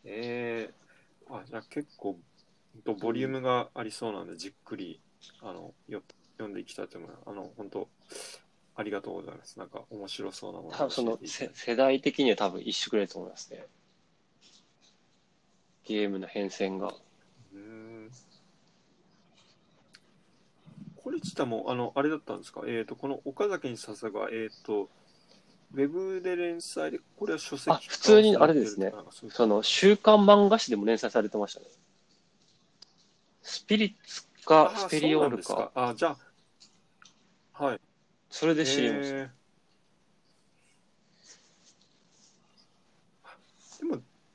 [0.06, 2.18] えー、あ、じゃあ結構、
[2.84, 5.00] ボリュームがありそうなんで、じっくり、
[5.42, 6.02] あの、よ
[6.38, 7.22] 読んでいきたいと思います。
[7.28, 7.90] あの、本当
[8.76, 9.60] ありがとうございます。
[9.60, 11.20] なんか面白そうなものを多分その
[11.54, 13.66] 世代的には多分一緒くらいだと思いますね。
[15.90, 16.94] ゲームの変遷が。
[17.54, 18.12] うーん
[20.96, 22.62] これ自体も、あの、あれだったんですか？
[22.68, 24.90] えっ、と、この岡崎に捧ぐは、えっ、と、
[25.74, 28.94] ウェブで連載で、これは書籍化あ普通にあれですね
[29.30, 31.66] その、週刊漫画誌でも連載されてましたね。
[33.42, 36.16] スピリッツか、あスペリオールか、あ、じゃ
[37.54, 37.82] あ、はい。
[38.30, 39.16] それで知りました。
[39.18, 39.30] えー
[43.82, 43.86] で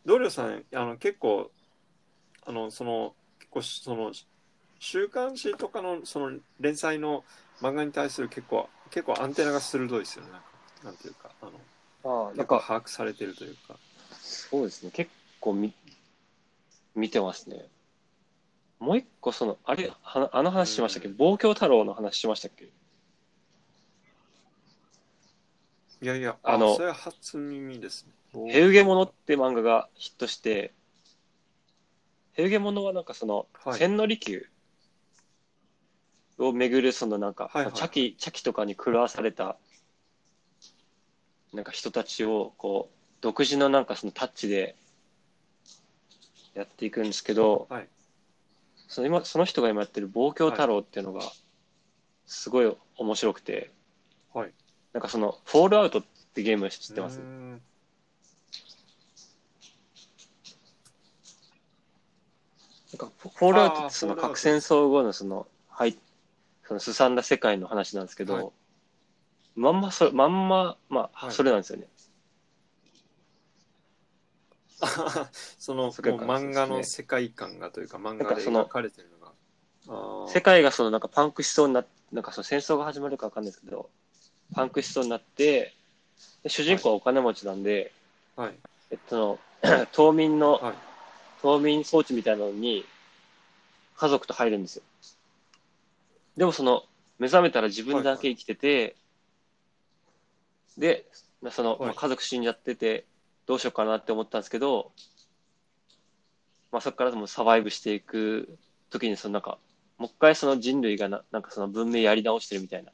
[0.05, 1.51] も、ドリョさん、あの、結構、
[2.47, 4.13] あの、その、結構、その、
[4.79, 7.25] 週刊誌とかの、その、連載の
[7.61, 10.31] 漫画に対する結構、結構アンテナが鋭いですよね。
[10.33, 10.47] なんか
[10.85, 13.79] なんていうか、あの、ああ、なんか、把握されてるというか。
[14.21, 14.91] そうですね。
[14.93, 15.11] 結
[15.41, 15.73] 構み、
[16.95, 17.67] 見てますね。
[18.79, 21.09] もう一個、その、あれ、はあの話しましたっけ？
[21.09, 22.69] ど、望郷太郎の話しましたっけ？
[26.05, 28.53] いやいや、あのそれは初耳ですね。
[28.53, 30.75] ヘウゲモノって漫画がヒットして、
[32.35, 34.47] ヘウゲモノはなんかその、はい千利休
[36.37, 39.57] を巡るそのなんか、はいはい茶器、茶器とかに狂わされた、
[41.55, 44.77] なんか人たちをこう、独自のなんかそのタッチで
[46.53, 47.89] やっていくんですけど、はい
[48.89, 51.23] その今、その人が今やってる望郷太郎っていうのが、
[52.27, 53.71] すごい面白くて、
[54.35, 54.53] はい。
[54.95, 56.05] なんかその、フォールアウトっ
[56.35, 57.19] てゲーム知ってます？
[57.19, 57.27] なん
[62.99, 65.99] かフォールアウトってその核戦争後のその、はい、
[66.63, 68.47] そのすさんだ世界の話なんですけど、はい。
[69.57, 71.35] まんまそれ、まんま、まあ、はい。
[71.35, 71.89] それなんですよね。
[75.59, 79.33] その、もう世界観漫画の世界観がというか、漫画で描かれてるのが。
[80.29, 83.91] 世界がそのなんかパンクしそうになっなんかその戦争が始まるかわかんないですけど、
[84.53, 85.73] パンクしそうになって、
[86.43, 87.93] で主人公はお金持ちなんで、
[88.37, 88.55] はい。
[88.91, 89.39] えっと、
[89.93, 90.75] 島民の、はい
[91.45, 92.87] 島民装置みたいなのに、
[93.99, 94.83] 家族と入るんですよ。
[96.39, 96.85] でもその、
[97.19, 98.97] 目覚めたら自分だけ生きてて、
[100.79, 101.05] で、
[101.43, 103.05] まあその、はいまあ家族死んじゃってて、
[103.45, 104.91] どうしようかなって思ったんですけど、
[106.73, 108.57] まあそこからもうサバイブしていく
[108.89, 109.59] 時に、そのなんか、
[109.99, 112.91] もう一回その人類がな、なんかその文明やり直してるみたいな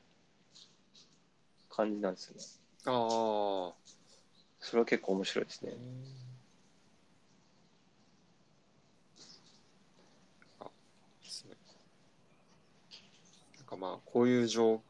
[1.70, 2.42] 感じなんですよね。
[2.86, 3.80] ああ。
[4.60, 5.72] それは結構面白いですね。
[10.60, 10.64] あ
[11.22, 11.54] ですね
[13.56, 14.82] なんかまあこういう状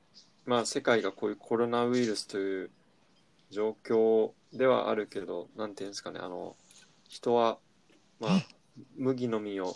[0.44, 2.70] まあ世界がこういうコロナウイルスという
[3.50, 6.56] 状況ではあるけどなんていうんですかねあの
[7.08, 7.58] 人は
[8.18, 8.42] まあ
[8.96, 9.74] 麦の実を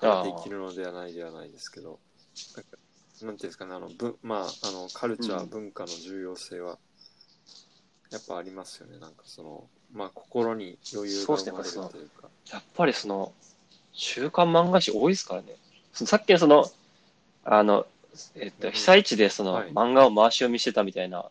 [0.00, 2.00] 食べて生きるのではないではないですけど
[2.56, 2.78] なんか
[3.26, 5.48] なんていうんですかねあのぶまああのカルチャー、うん。
[5.48, 6.78] 文化の重要性は
[8.10, 8.98] やっぱありますよね。
[8.98, 12.28] なんかそのまあ心に余裕が生まれるというか。
[12.50, 13.32] やっぱりその、
[13.92, 15.56] 週刊漫画誌多いですからね。
[15.92, 16.66] そのさっきのその、
[17.44, 17.86] あの、
[18.34, 19.72] えっと、うん被災地でその、はい。
[19.72, 21.30] 漫画を回し読みしてたみたいな、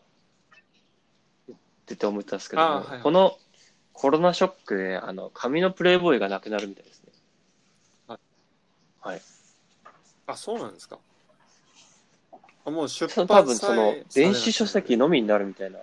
[1.46, 3.02] 言ってて思ったんですけども、あーはいはい。
[3.02, 3.38] この
[3.92, 7.12] コロナショックで、あの、紙のプレイボーイがなくなるみたいですね。
[8.08, 8.18] はい。
[9.00, 9.22] はい。
[10.26, 10.98] あそうなんですか
[12.64, 15.78] あもう出その版多分その、電子書籍のみになるみたいな。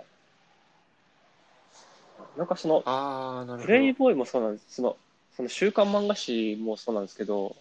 [2.38, 3.64] なんかその、ああなるほど。
[3.64, 4.76] プレイボーイもそうなんです。
[4.76, 4.98] その、
[5.36, 7.56] その週刊漫画誌もそうなんですけど、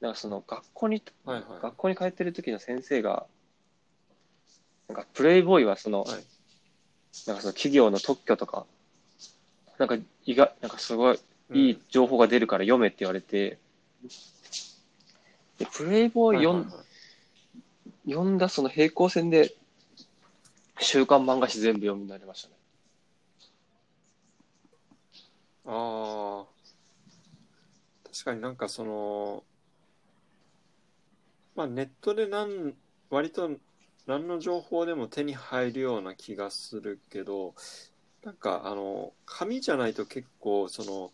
[0.00, 1.62] なんかその学校に、はいはい。
[1.62, 3.26] 学校に通ってる時の先生が、
[4.88, 6.24] なんかプレイボーイはその、はい。
[7.26, 8.66] なんかその企業の特許とか、
[9.78, 11.18] なんか意外、なんかすごい
[11.52, 13.58] いい情報が出るから読めって言われて、
[15.58, 16.86] でプレイボーイ読ん,、はいはいはい
[18.08, 19.54] 読んだその平行線で、
[20.78, 22.54] 週刊漫画誌全部読みになりましたね。
[25.66, 26.46] ああ、
[28.04, 29.42] 確かになんかその、
[31.56, 32.74] まあネットでなん、
[33.10, 33.50] 割と
[34.06, 37.54] 何の情報でも手に入るような気がするけど、
[38.22, 41.12] なんかあの、紙じゃないと結構その、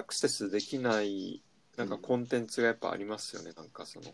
[0.00, 1.42] アクセスできない、
[1.76, 3.52] なんかコンテンツがやっぱありますよね。
[3.56, 4.06] なんかその、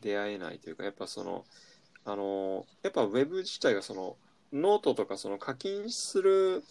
[0.00, 1.44] 出会えないというか、やっぱその、
[2.04, 4.16] あの、やっぱウェブ自体がその、
[4.52, 6.64] ノートとかその課金する、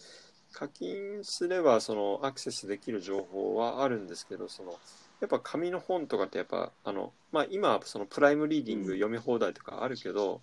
[0.52, 4.72] 課金すればそのアクセスできる情報はあるんですけどその
[5.20, 10.40] やっぱ紙の本とかってやっぱあの、まあ、今はそのプライムリーディング読み放題とかあるけど、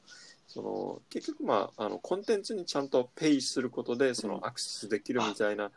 [0.47, 5.72] その結局まああのコンテンツにちゃんとペイすることでそのアクセスできるみたいな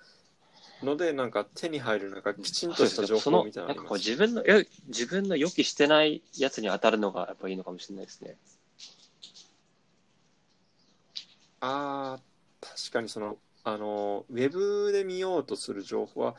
[0.82, 2.22] のでなんか手に入るなん。
[2.22, 8.36] かきちんとした情報みたいななんかこうのあります自分の、よ自分の予期してないやつに当たるのがやっぱいいのかもしれないですね。
[11.60, 12.20] ああ
[12.60, 16.34] 確かにそのあのウェブで見ようとする情報は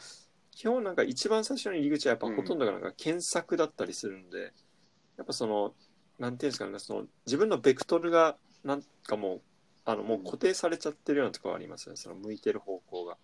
[0.52, 2.36] 基本なんか一番最初の入り口はやっぱうん。
[2.36, 4.54] ほとんどがなんか検索だったりするんで、
[5.18, 5.74] やっぱその
[6.20, 9.42] なんていうんですかねその自分のベクトルがなんかもう
[9.86, 11.98] あのもう固定されちゃってるようなところありますよね。
[11.98, 13.18] その向いてる方向が。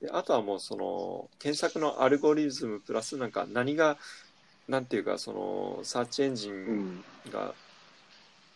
[0.00, 3.98] であとはもうその検索のアルゴリズムプラスなんか何が
[4.68, 7.04] なんていうかそのサーチエンジうンん。
[7.30, 7.54] が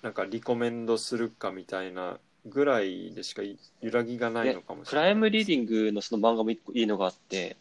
[0.03, 5.11] なんかリコメンドするかみたいなぐらいでしかい揺らぎがないのかもしプれない。
[5.11, 7.57] ライムリーディングのその漫画も一個いいのがあって、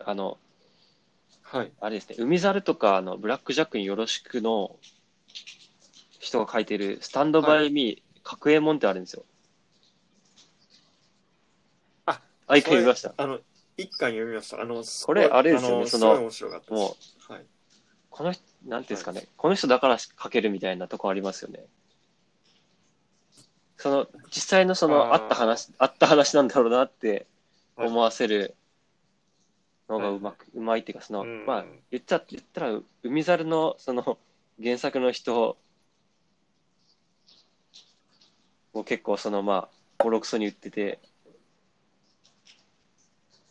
[0.00, 0.38] あの、
[1.42, 1.72] はい。
[1.80, 4.76] あれですね、海猿とか、あの、ブラックジャックによろしくの
[6.20, 9.24] 人が書いてる、スタンドバイミー、角右衛門ってあるんですよ。
[12.48, 13.14] あ、あ、一回読みました。
[13.16, 13.38] あの、
[13.76, 14.60] 一巻読みました。
[14.60, 16.20] あの、これあれですよねその。
[16.20, 16.96] も
[17.28, 17.44] はい。
[18.10, 21.64] この人、なんていうんですかね、この人だから書けるみたいなとこありますよね。
[23.76, 27.26] その、実際のその、あった話、あった話なんだろうなって
[27.76, 28.56] はい思わせる
[29.88, 34.18] のがうまく、うまいっていうか、その、うんまあ、言った、言ったら、海猿の、その、
[34.60, 35.56] 原作の人
[38.74, 40.98] も結構、その、まあ、ボロクソに言ってて、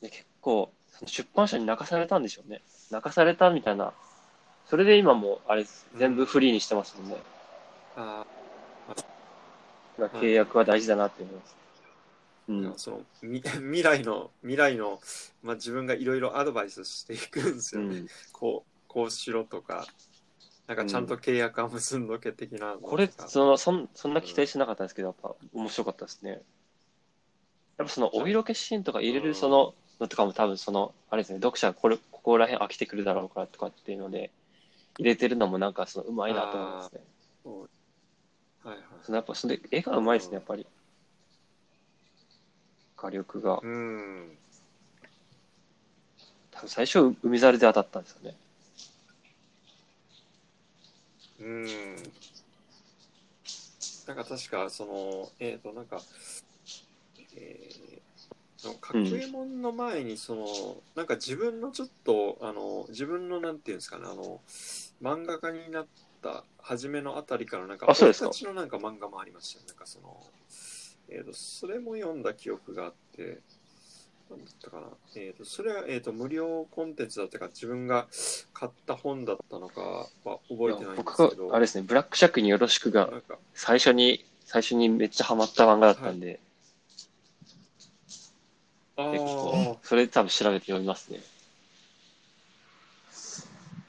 [0.02, 0.72] で結構、
[1.06, 2.62] 出版社に泣かされたんでしょうね。
[2.92, 3.94] 泣かされたみたいな。
[4.66, 5.66] それで今も、あれ
[5.96, 7.18] 全部フリーにしてますもんね。
[7.96, 8.26] あ
[10.00, 11.56] だから契約は大事だなって思います。
[12.48, 12.68] うん。
[12.68, 15.00] ーそのみ 未来の未来の、
[15.42, 18.00] まあ、自分がいろいろアドバイスしていくんですよね。
[18.00, 19.86] うん、こうこうしろとか、
[20.68, 22.88] なんかちゃんと契約は結んどけ的なのとか。
[22.90, 26.42] これ、その、そん、そんな期待してなかったんですけど、やっぱ面白かったですね。
[27.78, 34.32] やっぱその、お色気シーンとか入れうんるその、のとかも多分その、あれですね、読者がこれ、ここら辺飽きてくるだろうからとかっていうので、
[34.98, 37.02] 入れてるのもなんかその、うまいなと思いますね。
[38.64, 38.80] はいはい。
[39.04, 40.66] そのやっぱ、それ、絵がうまいですね、やっぱり。
[42.98, 43.60] 画力が。
[43.64, 44.38] うん。
[46.52, 48.36] 多分最初、海猿で当たったんですよね。
[51.40, 51.66] うん。
[54.08, 56.02] なんか確か、その、えっ、と、なんか、
[57.36, 57.87] えー、
[58.58, 60.48] その角右衛門の前に、その、
[60.96, 64.42] なんか自分のちょっと、あの、自分のなんていうんですかね、あの、
[65.02, 65.88] 漫画家になっ
[66.24, 69.66] た初めのあたりから、なんか、あそうのなんか漫画もありましたよ。
[69.68, 70.26] なんかその、
[71.10, 73.40] えっ、と、それも読んだ記憶があって、
[74.30, 74.88] なんだったかな。
[75.16, 78.08] えっ、と、それは、えっ、と、無料コンテンツだったか、自分が
[78.54, 79.82] 買った本だったのか
[80.26, 86.47] は覚えてないんです僕けど、が、あれですね、ブラックシャックによろしくがなんか、最初に、最初にめっちゃハマった漫画だったんで、あ
[88.98, 91.20] 結あ、構、それ多分調べて読みますね。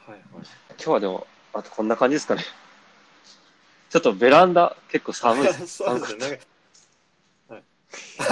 [0.06, 0.22] はいはい。
[0.70, 2.44] 今日はでも、あとこんな感じですかね。
[3.88, 5.66] ちょっとベランダ結構寒いです。
[5.82, 6.40] そうですね。
[7.48, 7.62] はい。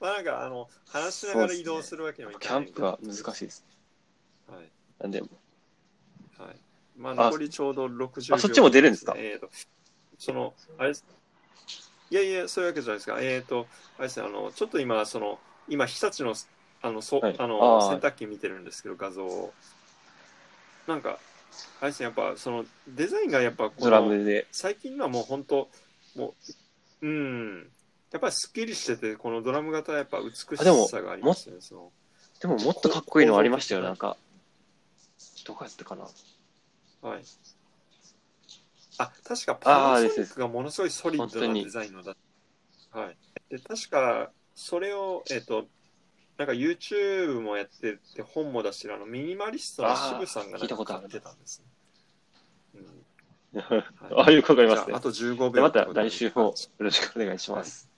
[0.00, 2.70] まあなんか、あの、話しながら移動するわけにはいキかないんで。
[2.70, 3.64] ャンプは難しいです。
[4.48, 4.70] はい。
[4.98, 5.30] なんで、はい。
[6.96, 9.12] まあ、あ残りちょうど60秒、あそっちも出るんですか？
[9.18, 9.50] えっ、と、
[10.18, 11.04] その、あれです
[12.10, 13.18] いやいや、そういうわけじゃないですか。
[13.20, 13.66] えっ、と、
[13.98, 15.38] あれですね、あの、ちょっと今、その、
[15.68, 16.34] 今、日立の、
[16.82, 19.52] あの、そ、はいあの、あー洗濯機見てるんですけど、画像を。
[20.86, 21.18] なんか、
[21.80, 24.46] あれですね、やっぱ、その、デザインがやっぱこの、で。
[24.52, 25.68] 最近のはもう本当
[26.16, 26.34] も
[27.02, 27.70] ううん
[28.10, 31.92] やっぱりすっきりしててこのドラム型はやっぱ美しさがありますよねその
[32.40, 34.16] でももっとかっこいいのありましたよ、なんか。
[35.46, 36.02] どこやったかな。
[36.02, 37.22] はい
[38.98, 42.16] あ確かパナソニックがものすごいソリッドなデザインのだ
[42.90, 43.16] はい。
[43.50, 45.66] で、確か、それを、えっ、と、
[46.38, 51.66] なんか YouTube もやってて、本も出してる、あの、ミニマリストの渋さんがあー聞いたことある買ってたんですね。
[52.74, 53.06] うん
[54.16, 55.00] ああいうことがありますねああ。
[55.00, 57.88] と15秒でまた来週もよろしくお願いします。